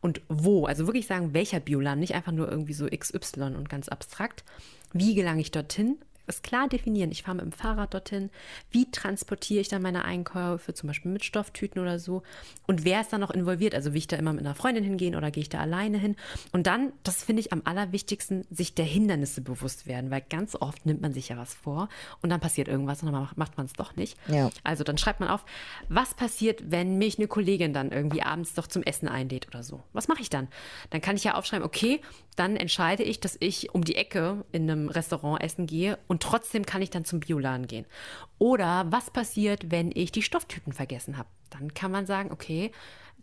und 0.00 0.20
wo. 0.28 0.66
Also 0.66 0.86
wirklich 0.86 1.08
sagen, 1.08 1.34
welcher 1.34 1.58
Bioladen, 1.58 1.98
nicht 1.98 2.14
einfach 2.14 2.30
nur 2.30 2.48
irgendwie 2.48 2.74
so 2.74 2.86
XY 2.86 3.56
und 3.56 3.68
ganz 3.68 3.88
abstrakt. 3.88 4.44
Wie 4.92 5.16
gelange 5.16 5.40
ich 5.40 5.50
dorthin? 5.50 5.98
Es 6.30 6.42
klar 6.42 6.68
definieren. 6.68 7.10
Ich 7.10 7.24
fahre 7.24 7.38
mit 7.38 7.44
dem 7.44 7.52
Fahrrad 7.52 7.92
dorthin. 7.92 8.30
Wie 8.70 8.88
transportiere 8.90 9.60
ich 9.60 9.68
dann 9.68 9.82
meine 9.82 10.04
Einkäufe, 10.04 10.72
zum 10.74 10.86
Beispiel 10.86 11.10
mit 11.10 11.24
Stofftüten 11.24 11.82
oder 11.82 11.98
so? 11.98 12.22
Und 12.68 12.84
wer 12.84 13.00
ist 13.00 13.12
da 13.12 13.18
noch 13.18 13.32
involviert? 13.32 13.74
Also 13.74 13.90
will 13.90 13.98
ich 13.98 14.06
da 14.06 14.16
immer 14.16 14.32
mit 14.32 14.44
einer 14.46 14.54
Freundin 14.54 14.84
hingehen 14.84 15.16
oder 15.16 15.32
gehe 15.32 15.42
ich 15.42 15.48
da 15.48 15.58
alleine 15.58 15.98
hin? 15.98 16.14
Und 16.52 16.68
dann, 16.68 16.92
das 17.02 17.24
finde 17.24 17.40
ich 17.40 17.52
am 17.52 17.62
allerwichtigsten, 17.64 18.46
sich 18.48 18.74
der 18.76 18.84
Hindernisse 18.84 19.40
bewusst 19.40 19.88
werden, 19.88 20.12
weil 20.12 20.22
ganz 20.30 20.54
oft 20.54 20.86
nimmt 20.86 21.00
man 21.00 21.12
sich 21.12 21.30
ja 21.30 21.36
was 21.36 21.52
vor 21.52 21.88
und 22.22 22.30
dann 22.30 22.38
passiert 22.38 22.68
irgendwas 22.68 23.02
und 23.02 23.10
dann 23.10 23.28
macht 23.34 23.56
man 23.56 23.66
es 23.66 23.72
doch 23.72 23.96
nicht. 23.96 24.16
Ja. 24.28 24.50
Also 24.62 24.84
dann 24.84 24.98
schreibt 24.98 25.18
man 25.18 25.28
auf, 25.28 25.44
was 25.88 26.14
passiert, 26.14 26.70
wenn 26.70 26.96
mich 26.96 27.18
eine 27.18 27.26
Kollegin 27.26 27.72
dann 27.72 27.90
irgendwie 27.90 28.22
abends 28.22 28.54
doch 28.54 28.68
zum 28.68 28.84
Essen 28.84 29.08
einlädt 29.08 29.48
oder 29.48 29.64
so? 29.64 29.82
Was 29.92 30.06
mache 30.06 30.22
ich 30.22 30.30
dann? 30.30 30.46
Dann 30.90 31.00
kann 31.00 31.16
ich 31.16 31.24
ja 31.24 31.34
aufschreiben, 31.34 31.66
okay, 31.66 32.00
dann 32.36 32.56
entscheide 32.56 33.02
ich, 33.02 33.18
dass 33.18 33.36
ich 33.40 33.74
um 33.74 33.84
die 33.84 33.96
Ecke 33.96 34.44
in 34.52 34.70
einem 34.70 34.88
Restaurant 34.88 35.42
essen 35.42 35.66
gehe 35.66 35.98
und 36.06 36.19
trotzdem 36.20 36.66
kann 36.66 36.82
ich 36.82 36.90
dann 36.90 37.04
zum 37.04 37.20
Bioladen 37.20 37.66
gehen. 37.66 37.86
Oder 38.38 38.86
was 38.90 39.10
passiert, 39.10 39.70
wenn 39.70 39.90
ich 39.94 40.12
die 40.12 40.22
Stofftüten 40.22 40.72
vergessen 40.72 41.16
habe? 41.16 41.28
Dann 41.50 41.74
kann 41.74 41.90
man 41.90 42.06
sagen, 42.06 42.30
okay, 42.30 42.70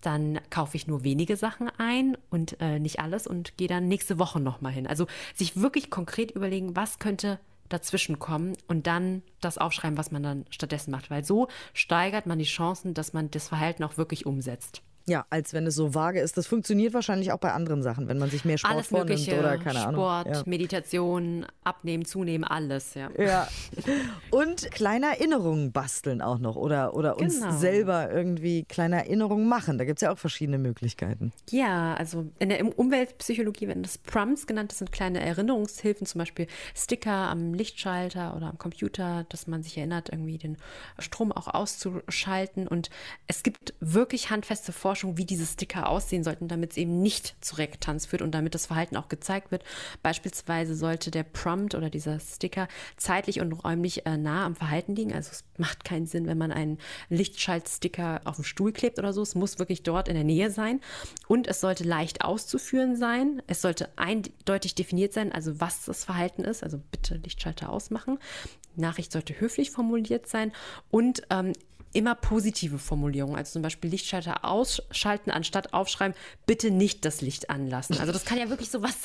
dann 0.02 0.40
kaufe 0.50 0.78
ich 0.78 0.88
nur 0.88 1.04
wenige 1.04 1.38
Sachen 1.38 1.70
ein 1.78 2.18
und 2.30 2.60
äh, 2.62 2.80
nicht 2.80 3.00
alles 3.00 3.26
und 3.26 3.58
gehe 3.58 3.68
dann 3.68 3.88
nächste 3.88 4.20
Woche 4.20 4.40
nochmal 4.40 4.72
hin. 4.72 4.88
Also 4.88 5.08
sich 5.34 5.60
wirklich 5.60 5.90
konkret 5.90 6.32
überlegen, 6.32 6.76
was 6.76 7.00
könnte 7.00 7.40
dazwischen 7.70 8.20
kommen 8.20 8.54
und 8.68 8.88
dann 8.88 9.24
das 9.42 9.58
aufschreiben, 9.58 9.98
was 9.98 10.12
man 10.12 10.24
dann 10.24 10.46
stattdessen 10.50 10.92
macht. 10.92 11.10
Weil 11.10 11.24
so 11.24 11.48
steigert 11.74 12.26
man 12.26 12.40
die 12.40 12.46
Chancen, 12.46 12.94
dass 12.94 13.14
man 13.14 13.32
das 13.32 13.48
Verhalten 13.48 13.84
auch 13.84 13.98
wirklich 13.98 14.26
umsetzt. 14.26 14.82
Ja, 15.10 15.26
als 15.30 15.54
wenn 15.54 15.66
es 15.68 15.76
so 15.76 15.94
vage 15.96 16.20
ist. 16.20 16.36
Das 16.38 16.48
funktioniert 16.48 16.94
wahrscheinlich 16.94 17.32
auch 17.32 17.38
bei 17.40 17.54
anderen 17.54 17.82
Sachen, 17.82 18.10
wenn 18.10 18.18
man 18.18 18.30
sich 18.30 18.44
mehr 18.44 18.58
Sport 18.58 18.74
alles 18.74 18.88
vornimmt 18.88 19.10
Mögliche, 19.12 19.40
oder 19.40 19.58
keine 19.58 19.80
Ahnung. 19.80 20.02
Sport, 20.02 20.28
Ja. 20.36 20.44
Meditation, 20.46 21.46
Abnehmen, 21.64 22.04
Zunehmen, 22.04 22.44
alles, 22.44 22.94
ja. 22.94 23.10
Ja. 23.18 23.48
Und 24.32 24.70
kleine 24.72 25.08
Erinnerungen 25.08 25.72
basteln 25.72 26.22
auch 26.22 26.40
noch 26.40 26.56
oder, 26.58 26.94
oder 26.94 27.18
uns 27.18 27.40
Genau. 27.40 27.58
selber 27.58 28.12
irgendwie 28.12 28.64
kleine 28.66 28.98
Erinnerungen 28.98 29.48
machen. 29.48 29.78
Da 29.78 29.86
gibt 29.86 30.00
es 30.00 30.02
ja 30.02 30.12
auch 30.12 30.18
verschiedene 30.18 30.58
Möglichkeiten. 30.58 31.32
Ja, 31.52 31.94
also 31.96 32.30
in 32.40 32.50
der 32.50 32.78
Umweltpsychologie 32.78 33.68
werden 33.68 33.84
das 33.84 33.98
Prompts 33.98 34.46
genannt. 34.48 34.72
Das 34.72 34.80
sind 34.80 34.92
kleine 34.92 35.22
Erinnerungshilfen, 35.22 36.06
zum 36.06 36.20
Beispiel 36.20 36.48
Sticker 36.76 37.12
am 37.12 37.54
Lichtschalter 37.54 38.36
oder 38.36 38.48
am 38.48 38.58
Computer, 38.58 39.26
dass 39.30 39.48
man 39.48 39.64
sich 39.64 39.78
erinnert, 39.78 40.10
irgendwie 40.12 40.38
den 40.38 40.58
Strom 41.00 41.32
auch 41.32 41.48
auszuschalten. 41.48 42.68
Und 42.68 42.90
es 43.28 43.44
gibt 43.44 43.74
wirklich 43.80 44.30
handfeste 44.30 44.72
Forschung, 44.98 45.18
wie 45.18 45.26
diese 45.26 45.46
Sticker 45.46 45.90
aussehen 45.90 46.24
sollten, 46.24 46.48
damit 46.48 46.72
es 46.72 46.78
eben 46.78 47.04
nicht 47.04 47.36
zu 47.40 47.56
Reaktanz 47.56 48.08
führt 48.08 48.24
und 48.24 48.32
damit 48.32 48.56
das 48.56 48.66
Verhalten 48.66 48.98
auch 48.98 49.10
gezeigt 49.10 49.52
wird. 49.52 49.64
Beispielsweise 50.02 50.74
sollte 50.74 51.12
der 51.12 51.22
Prompt 51.22 51.76
oder 51.76 51.92
dieser 51.92 52.20
Sticker 52.20 52.68
zeitlich 52.96 53.40
und 53.40 53.54
räumlich 53.54 54.08
äh, 54.08 54.18
nah 54.18 54.44
am 54.44 54.56
Verhalten 54.56 54.96
liegen. 54.96 55.14
Also 55.14 55.30
es 55.32 55.44
macht 55.58 55.84
keinen 55.84 56.08
Sinn, 56.08 56.26
wenn 56.26 56.40
man 56.40 56.52
einen 56.52 56.80
Lichtschaltsticker 57.10 58.22
auf 58.24 58.38
dem 58.38 58.44
Stuhl 58.44 58.72
klebt 58.72 58.98
oder 58.98 59.14
so. 59.14 59.22
Es 59.22 59.36
muss 59.36 59.60
wirklich 59.60 59.84
dort 59.84 60.08
in 60.08 60.16
der 60.16 60.24
Nähe 60.24 60.50
sein. 60.50 60.82
Und 61.28 61.46
es 61.46 61.62
sollte 61.62 61.84
leicht 61.84 62.22
auszuführen 62.22 62.96
sein. 62.96 63.44
Es 63.46 63.62
sollte 63.62 63.90
eindeutig 63.98 64.74
definiert 64.74 65.14
sein, 65.14 65.32
also 65.32 65.62
was 65.62 65.86
das 65.86 66.06
Verhalten 66.06 66.44
ist. 66.44 66.64
Also 66.64 66.80
bitte 66.92 67.18
Lichtschalter 67.18 67.70
ausmachen. 67.70 68.18
Nachricht 68.76 69.12
sollte 69.12 69.40
höflich 69.40 69.70
formuliert 69.70 70.28
sein 70.28 70.52
und 70.90 71.24
ähm, 71.30 71.54
immer 71.98 72.14
positive 72.14 72.78
Formulierungen, 72.78 73.36
also 73.36 73.54
zum 73.54 73.64
Beispiel 73.64 73.90
Lichtschalter 73.90 74.46
ausschalten, 74.46 75.32
anstatt 75.32 75.74
aufschreiben, 75.74 76.16
bitte 76.46 76.70
nicht 76.70 77.06
das 77.06 77.22
Licht 77.22 77.50
anlassen. 77.50 78.00
Also 78.00 78.12
das 78.14 78.24
kann 78.24 78.38
ja 78.38 78.50
wirklich 78.52 78.70
so 78.70 78.84
was, 78.84 78.96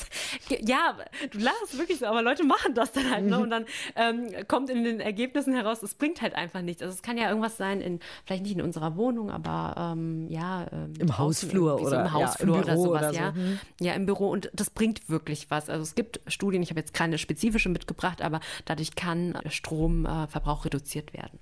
ja, 0.61 0.95
du 1.31 1.39
lachst 1.39 1.75
wirklich 1.75 1.97
so, 1.97 2.05
aber 2.05 2.21
Leute 2.21 2.43
machen 2.43 2.75
das 2.75 2.91
dann 2.91 3.09
halt, 3.09 3.25
ne? 3.25 3.39
Und 3.39 3.49
dann 3.49 3.65
ähm, 3.95 4.27
kommt 4.47 4.69
in 4.69 4.83
den 4.83 4.99
Ergebnissen 4.99 5.55
heraus, 5.55 5.81
es 5.81 5.95
bringt 5.95 6.21
halt 6.21 6.35
einfach 6.35 6.61
nichts. 6.61 6.83
Also 6.83 6.93
es 6.93 7.01
kann 7.01 7.17
ja 7.17 7.29
irgendwas 7.29 7.57
sein, 7.57 7.81
in, 7.81 7.99
vielleicht 8.25 8.43
nicht 8.43 8.53
in 8.53 8.61
unserer 8.61 8.95
Wohnung, 8.95 9.31
aber 9.31 9.93
ähm, 9.93 10.27
ja. 10.29 10.67
Ähm, 10.71 10.93
Im 10.99 11.17
Hausflur 11.17 11.79
so 11.79 11.85
oder- 11.87 12.01
im 12.01 12.05
ja, 12.05 12.05
im 12.05 12.13
Hausflur 12.13 12.59
oder 12.59 12.77
sowas, 12.77 13.01
oder 13.01 13.09
so. 13.13 13.19
ja. 13.19 13.33
Hm. 13.33 13.59
Ja, 13.79 13.93
im 13.93 14.05
Büro 14.05 14.29
und 14.29 14.51
das 14.53 14.69
bringt 14.69 15.09
wirklich 15.09 15.49
was. 15.49 15.67
Also 15.67 15.81
es 15.81 15.95
gibt 15.95 16.19
Studien, 16.27 16.61
ich 16.61 16.69
habe 16.69 16.79
jetzt 16.79 16.93
keine 16.93 17.17
spezifische 17.17 17.69
mitgebracht, 17.69 18.21
aber 18.21 18.39
dadurch 18.65 18.93
kann 18.93 19.35
Stromverbrauch 19.49 20.65
reduziert 20.65 21.13
werden. 21.13 21.39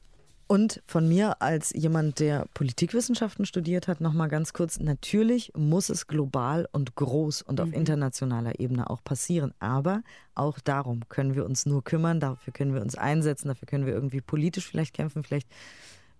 Und 0.52 0.84
von 0.86 1.08
mir 1.08 1.42
als 1.42 1.72
jemand, 1.74 2.20
der 2.20 2.46
Politikwissenschaften 2.54 3.46
studiert 3.46 3.88
hat, 3.88 4.02
nochmal 4.02 4.28
ganz 4.28 4.52
kurz, 4.52 4.82
natürlich 4.82 5.54
muss 5.56 5.88
es 5.88 6.08
global 6.08 6.68
und 6.74 6.94
groß 6.94 7.42
und 7.44 7.62
auf 7.62 7.72
internationaler 7.72 8.60
Ebene 8.60 8.90
auch 8.90 9.02
passieren. 9.02 9.54
Aber 9.60 10.04
auch 10.36 10.60
darum 10.60 11.08
können 11.08 11.36
wir 11.36 11.46
uns 11.46 11.66
nur 11.66 11.86
kümmern, 11.86 12.20
dafür 12.20 12.52
können 12.52 12.74
wir 12.74 12.82
uns 12.82 12.96
einsetzen, 12.96 13.48
dafür 13.48 13.66
können 13.66 13.86
wir 13.86 13.94
irgendwie 13.94 14.20
politisch 14.20 14.68
vielleicht 14.68 14.94
kämpfen, 14.94 15.24
vielleicht 15.24 15.48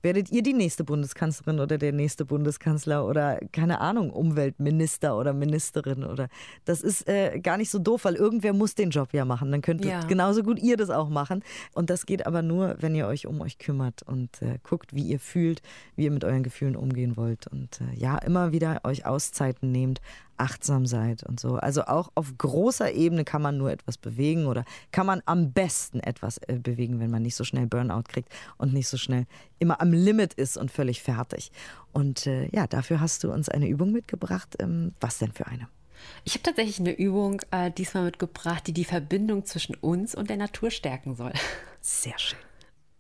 werdet 0.02 0.32
ihr 0.32 0.42
die 0.44 0.54
nächste 0.54 0.84
Bundeskanzlerin 0.84 1.60
oder 1.60 1.78
der 1.78 1.92
nächste 1.92 2.26
Bundeskanzler 2.26 3.06
oder 3.08 3.40
keine 3.52 3.80
Ahnung, 3.82 4.10
Umweltminister 4.12 5.18
oder 5.18 5.34
Ministerin 5.34 6.04
oder 6.04 6.28
das 6.66 6.82
ist 6.82 7.08
äh, 7.08 7.40
gar 7.40 7.58
nicht 7.58 7.70
so 7.70 7.80
doof, 7.80 8.06
weil 8.06 8.16
irgendwer 8.16 8.54
muss 8.54 8.76
den 8.76 8.90
Job 8.90 9.10
ja 9.14 9.26
machen. 9.26 9.52
Dann 9.52 9.62
könnt 9.62 9.86
Ja. 9.86 10.06
genauso 10.06 10.44
gut 10.44 10.60
ihr 10.60 10.78
das 10.78 10.90
auch 10.90 11.10
machen. 11.10 11.44
Und 11.74 11.90
das 11.90 12.06
geht 12.06 12.26
aber 12.26 12.42
nur, 12.42 12.76
wenn 12.80 12.96
ihr 12.96 13.08
euch 13.08 13.28
um 13.28 13.42
euch 13.42 13.58
kümmert 13.58 14.04
und 14.04 14.42
äh, 14.42 14.60
guckt, 14.64 14.94
wie 14.96 15.04
ihr 15.04 15.20
fühlt, 15.20 15.62
wie 15.96 16.06
ihr 16.06 16.12
mit 16.12 16.24
euren 16.24 16.44
Gefühlen 16.44 16.76
umgehen 16.76 17.18
wollt 17.18 17.48
und 17.48 17.80
äh, 17.82 17.96
ja, 18.00 18.18
immer 18.18 18.52
wieder 18.52 18.82
euch 18.84 19.06
Auszeiten 19.06 19.72
nehmt, 19.72 20.02
achtsam 20.38 20.86
seid 20.86 21.24
und 21.24 21.40
so. 21.40 21.56
Also 21.56 21.84
auch 21.84 22.12
auf 22.16 22.38
großer 22.38 22.94
Ebene 22.94 23.24
kann 23.24 23.42
man 23.42 23.58
nur 23.58 23.72
etwas 23.72 23.98
bewegen 23.98 24.48
oder 24.48 24.66
kann 24.92 25.06
man 25.06 25.22
am 25.26 25.52
besten 25.52 26.00
etwas 26.00 26.38
äh, 26.48 26.60
bewegen, 26.60 27.00
wenn 27.00 27.12
man 27.12 27.22
nicht 27.22 27.36
so 27.36 27.44
schnell 27.44 27.68
Burnout 27.68 28.04
kriegt 28.08 28.30
und 28.58 28.74
nicht 28.74 28.88
so 28.88 28.98
schnell 28.98 29.26
immer 29.60 29.82
am 29.82 29.94
Limit 29.94 30.34
ist 30.34 30.58
und 30.58 30.72
völlig 30.72 31.02
fertig. 31.02 31.52
Und 31.92 32.28
äh, 32.28 32.48
ja, 32.52 32.68
dafür 32.68 33.00
hast 33.00 33.24
du 33.24 33.32
uns 33.32 33.50
eine 33.50 33.68
Übung 33.68 33.92
mitgebracht. 33.92 34.56
Ähm, 34.60 34.94
was 35.00 35.18
denn 35.18 35.32
für 35.32 35.48
eine? 35.48 35.68
Ich 36.24 36.34
habe 36.34 36.44
tatsächlich 36.44 36.80
eine 36.80 36.94
Übung 36.94 37.42
äh, 37.52 37.72
diesmal 37.72 38.06
mitgebracht, 38.06 38.66
die 38.68 38.74
die 38.74 38.86
Verbindung 38.86 39.46
zwischen 39.46 39.76
uns 39.76 40.16
und 40.16 40.30
der 40.30 40.38
Natur 40.38 40.72
stärken 40.72 41.16
soll. 41.16 41.34
Sehr 41.82 42.18
schön. 42.18 42.40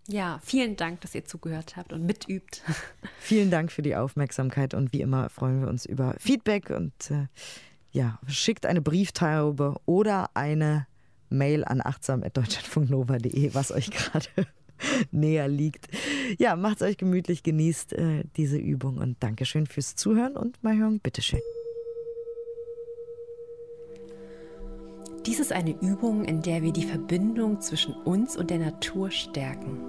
Ja, 0.07 0.39
vielen 0.43 0.75
Dank, 0.75 1.01
dass 1.01 1.15
ihr 1.15 1.25
zugehört 1.25 1.75
habt 1.77 1.93
und 1.93 2.05
mitübt. 2.05 2.63
Vielen 3.19 3.51
Dank 3.51 3.71
für 3.71 3.81
die 3.81 3.95
Aufmerksamkeit 3.95 4.73
und 4.73 4.91
wie 4.93 5.01
immer 5.01 5.29
freuen 5.29 5.61
wir 5.61 5.67
uns 5.67 5.85
über 5.85 6.15
Feedback 6.19 6.71
und 6.71 7.11
äh, 7.11 7.27
ja, 7.91 8.19
schickt 8.27 8.65
eine 8.65 8.81
Brieftaube 8.81 9.75
oder 9.85 10.31
eine 10.33 10.87
Mail 11.29 11.63
an 11.63 11.81
achtsam.deutschlandfunknova.de, 11.81 13.53
was 13.53 13.71
euch 13.71 13.91
gerade 13.91 14.27
näher 15.11 15.47
liegt. 15.47 15.87
Ja, 16.39 16.55
macht's 16.55 16.81
euch 16.81 16.97
gemütlich, 16.97 17.43
genießt 17.43 17.93
äh, 17.93 18.23
diese 18.35 18.57
Übung 18.57 18.97
und 18.97 19.21
Dankeschön 19.21 19.67
fürs 19.67 19.95
Zuhören 19.95 20.35
und 20.35 20.61
mal 20.63 20.75
hören, 20.75 20.99
bitteschön. 20.99 21.39
Dies 25.25 25.39
ist 25.39 25.53
eine 25.53 25.79
Übung, 25.81 26.25
in 26.25 26.41
der 26.41 26.63
wir 26.63 26.71
die 26.71 26.85
Verbindung 26.85 27.61
zwischen 27.61 27.93
uns 27.93 28.35
und 28.35 28.49
der 28.49 28.57
Natur 28.57 29.11
stärken. 29.11 29.79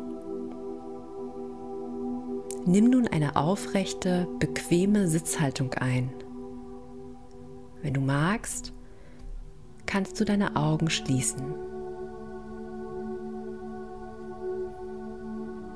Nimm 2.67 2.91
nun 2.91 3.09
eine 3.09 3.37
aufrechte, 3.37 4.29
bequeme 4.39 5.09
Sitzhaltung 5.09 5.73
ein. 5.75 6.11
Wenn 7.81 7.95
du 7.95 8.01
magst, 8.01 8.75
kannst 9.87 10.21
du 10.21 10.25
deine 10.25 10.55
Augen 10.55 10.91
schließen. 10.91 11.55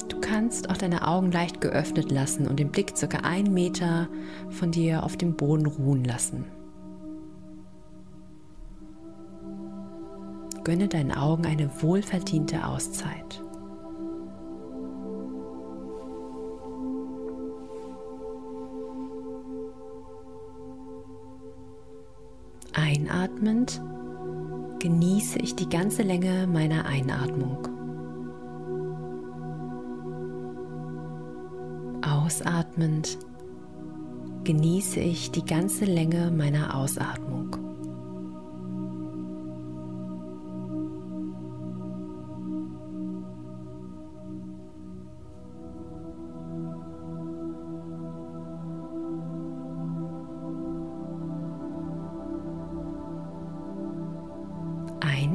Du 0.09 0.21
kannst 0.21 0.69
auch 0.71 0.77
deine 0.77 1.09
Augen 1.09 1.33
leicht 1.33 1.63
geöffnet 1.63 2.13
lassen 2.13 2.47
und 2.47 2.61
den 2.61 2.71
Blick 2.71 2.97
circa 2.97 3.19
einen 3.19 3.55
Meter 3.55 4.09
von 4.51 4.71
dir 4.71 5.03
auf 5.03 5.17
dem 5.17 5.35
Boden 5.35 5.67
ruhen 5.67 6.05
lassen. 6.05 6.45
Gönne 10.67 10.89
deinen 10.89 11.13
Augen 11.13 11.47
eine 11.47 11.71
wohlverdiente 11.81 12.67
Auszeit. 12.67 13.41
Einatmend 22.73 23.81
genieße 24.81 25.39
ich 25.39 25.55
die 25.55 25.69
ganze 25.69 26.03
Länge 26.03 26.49
meiner 26.49 26.85
Einatmung. 26.87 27.69
Ausatmend 32.03 33.19
genieße 34.43 34.99
ich 34.99 35.31
die 35.31 35.45
ganze 35.45 35.85
Länge 35.85 36.33
meiner 36.33 36.75
Ausatmung. 36.75 37.66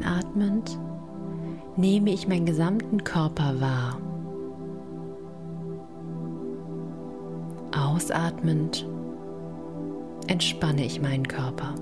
Einatmend 0.03 0.79
nehme 1.77 2.09
ich 2.09 2.27
meinen 2.27 2.45
gesamten 2.45 3.03
Körper 3.03 3.61
wahr. 3.61 3.99
Ausatmend 7.71 8.87
entspanne 10.27 10.85
ich 10.85 11.01
meinen 11.01 11.27
Körper. 11.27 11.75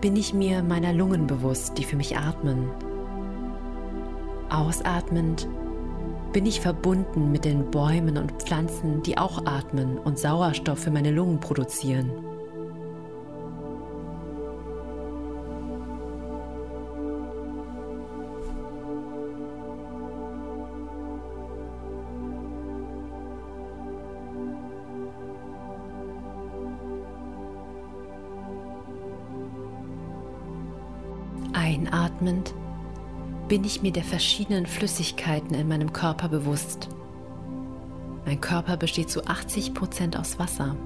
Bin 0.00 0.16
ich 0.16 0.32
mir 0.32 0.62
meiner 0.62 0.92
Lungen 0.92 1.26
bewusst, 1.26 1.76
die 1.76 1.84
für 1.84 1.96
mich 1.96 2.16
atmen. 2.16 2.70
Ausatmend 4.48 5.48
bin 6.32 6.46
ich 6.46 6.60
verbunden 6.60 7.30
mit 7.32 7.44
den 7.44 7.70
Bäumen 7.70 8.16
und 8.16 8.32
Pflanzen, 8.42 9.02
die 9.02 9.18
auch 9.18 9.44
atmen 9.46 9.98
und 9.98 10.18
Sauerstoff 10.18 10.78
für 10.78 10.90
meine 10.90 11.10
Lungen 11.10 11.40
produzieren. 11.40 12.29
Einatmend 31.52 32.54
bin 33.48 33.64
ich 33.64 33.82
mir 33.82 33.92
der 33.92 34.04
verschiedenen 34.04 34.66
Flüssigkeiten 34.66 35.54
in 35.54 35.66
meinem 35.66 35.92
Körper 35.92 36.28
bewusst. 36.28 36.88
Mein 38.24 38.40
Körper 38.40 38.76
besteht 38.76 39.10
zu 39.10 39.26
80 39.26 39.74
Prozent 39.74 40.16
aus 40.16 40.38
Wasser. 40.38 40.76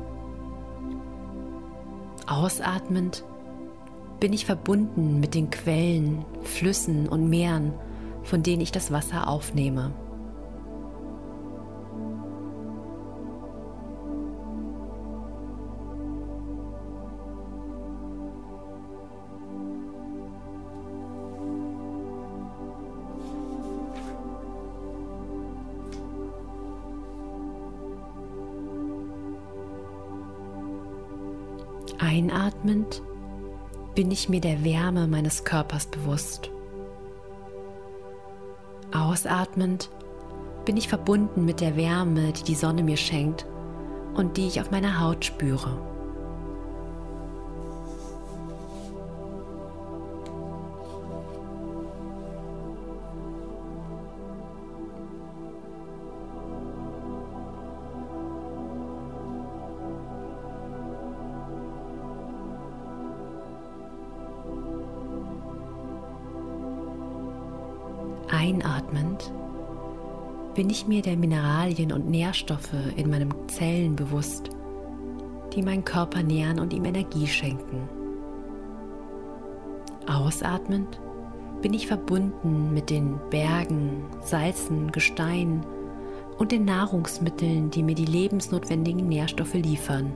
Ausatmend 2.27 3.25
bin 4.21 4.33
ich 4.33 4.47
verbunden 4.47 5.21
mit 5.21 5.35
den 5.35 5.51
Quellen, 5.51 6.25
Flüssen 6.43 7.09
und 7.09 7.29
Meeren, 7.29 7.75
von 8.23 8.43
denen 8.43 8.63
ich 8.63 8.73
das 8.73 8.91
Wasser 8.91 9.29
aufnehme. 9.29 9.93
Einatmend 32.65 33.03
bin 33.95 34.11
ich 34.11 34.31
mir 34.31 34.41
der 34.41 34.65
Wärme 34.65 35.07
meines 35.07 35.45
Körpers 35.45 35.85
bewusst. 35.85 36.51
Ausatmend 38.91 39.91
bin 40.65 40.79
ich 40.79 40.89
verbunden 40.89 41.45
mit 41.45 41.61
der 41.61 41.77
Wärme, 41.77 42.33
die 42.33 42.43
die 42.43 42.55
Sonne 42.55 42.83
mir 42.83 42.97
schenkt 42.97 43.45
und 44.15 44.39
die 44.39 44.47
ich 44.47 44.63
auf 44.63 44.71
meiner 44.71 44.99
Haut 44.99 45.27
spüre. 45.27 45.94
Einatmend 68.55 69.33
bin 70.55 70.71
ich 70.71 70.87
mir 70.87 71.03
der 71.03 71.17
Mineralien 71.17 71.91
und 71.91 72.09
Nährstoffe 72.09 72.73
in 72.95 73.11
meinen 73.11 73.35
Zellen 73.49 73.97
bewusst, 73.97 74.51
die 75.53 75.63
meinen 75.63 75.85
Körper 75.85 76.23
nähren 76.23 76.61
und 76.61 76.73
ihm 76.73 76.85
Energie 76.85 77.27
schenken. 77.27 77.89
Ausatmend 80.07 81.01
bin 81.63 81.75
ich 81.75 81.89
verbunden 81.89 82.73
mit 82.73 82.91
den 82.91 83.19
Bergen, 83.31 84.05
Salzen, 84.21 84.93
Gesteinen 84.93 85.67
und 86.39 86.53
den 86.53 86.65
Nahrungsmitteln, 86.65 87.71
die 87.71 87.83
mir 87.83 87.97
die 87.97 88.05
lebensnotwendigen 88.05 89.09
Nährstoffe 89.09 89.55
liefern. 89.55 90.15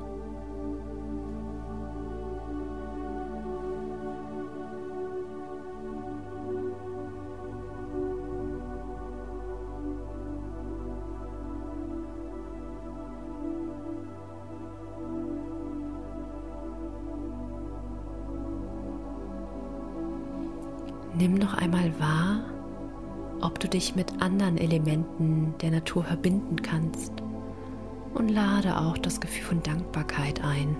Dich 23.78 23.94
mit 23.94 24.20
anderen 24.20 24.58
Elementen 24.58 25.54
der 25.62 25.70
Natur 25.70 26.02
verbinden 26.02 26.60
kannst 26.62 27.12
und 28.12 28.28
lade 28.28 28.76
auch 28.76 28.98
das 28.98 29.20
Gefühl 29.20 29.44
von 29.44 29.62
Dankbarkeit 29.62 30.42
ein. 30.42 30.76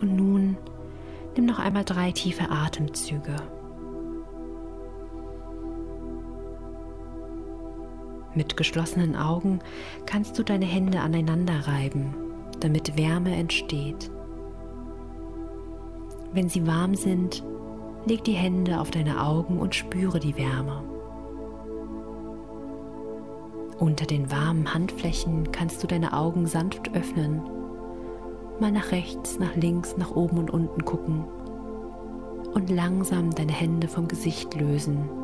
Und 0.00 0.14
nun 0.14 0.56
nimm 1.34 1.46
noch 1.46 1.58
einmal 1.58 1.84
drei 1.84 2.12
tiefe 2.12 2.48
Atemzüge. 2.48 3.34
Mit 8.40 8.56
geschlossenen 8.56 9.16
Augen 9.16 9.58
kannst 10.06 10.38
du 10.38 10.42
deine 10.42 10.64
Hände 10.64 11.00
aneinander 11.00 11.68
reiben, 11.68 12.14
damit 12.60 12.96
Wärme 12.96 13.36
entsteht. 13.36 14.10
Wenn 16.32 16.48
sie 16.48 16.66
warm 16.66 16.94
sind, 16.94 17.44
leg 18.06 18.24
die 18.24 18.32
Hände 18.32 18.80
auf 18.80 18.90
deine 18.90 19.22
Augen 19.22 19.58
und 19.58 19.74
spüre 19.74 20.20
die 20.20 20.38
Wärme. 20.38 20.82
Unter 23.78 24.06
den 24.06 24.30
warmen 24.30 24.72
Handflächen 24.72 25.52
kannst 25.52 25.82
du 25.82 25.86
deine 25.86 26.14
Augen 26.14 26.46
sanft 26.46 26.94
öffnen, 26.94 27.42
mal 28.58 28.72
nach 28.72 28.90
rechts, 28.90 29.38
nach 29.38 29.54
links, 29.54 29.98
nach 29.98 30.12
oben 30.12 30.38
und 30.38 30.50
unten 30.50 30.82
gucken 30.86 31.26
und 32.54 32.70
langsam 32.70 33.34
deine 33.34 33.52
Hände 33.52 33.86
vom 33.86 34.08
Gesicht 34.08 34.54
lösen 34.54 35.19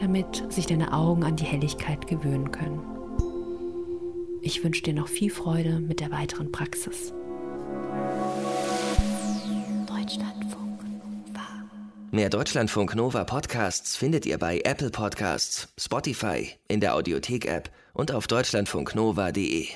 damit 0.00 0.52
sich 0.52 0.66
deine 0.66 0.92
Augen 0.92 1.24
an 1.24 1.36
die 1.36 1.44
Helligkeit 1.44 2.06
gewöhnen 2.06 2.50
können. 2.50 2.80
Ich 4.42 4.62
wünsche 4.62 4.82
dir 4.82 4.94
noch 4.94 5.08
viel 5.08 5.30
Freude 5.30 5.80
mit 5.80 6.00
der 6.00 6.10
weiteren 6.10 6.52
Praxis. 6.52 7.12
Deutschlandfunk 9.86 10.82
Nova. 10.84 11.46
Mehr 12.10 12.30
Deutschlandfunk 12.30 12.94
Nova 12.94 13.24
Podcasts 13.24 13.96
findet 13.96 14.26
ihr 14.26 14.38
bei 14.38 14.60
Apple 14.64 14.90
Podcasts, 14.90 15.72
Spotify, 15.78 16.50
in 16.68 16.80
der 16.80 16.94
Audiothek-App 16.94 17.70
und 17.92 18.12
auf 18.12 18.26
deutschlandfunknova.de. 18.26 19.66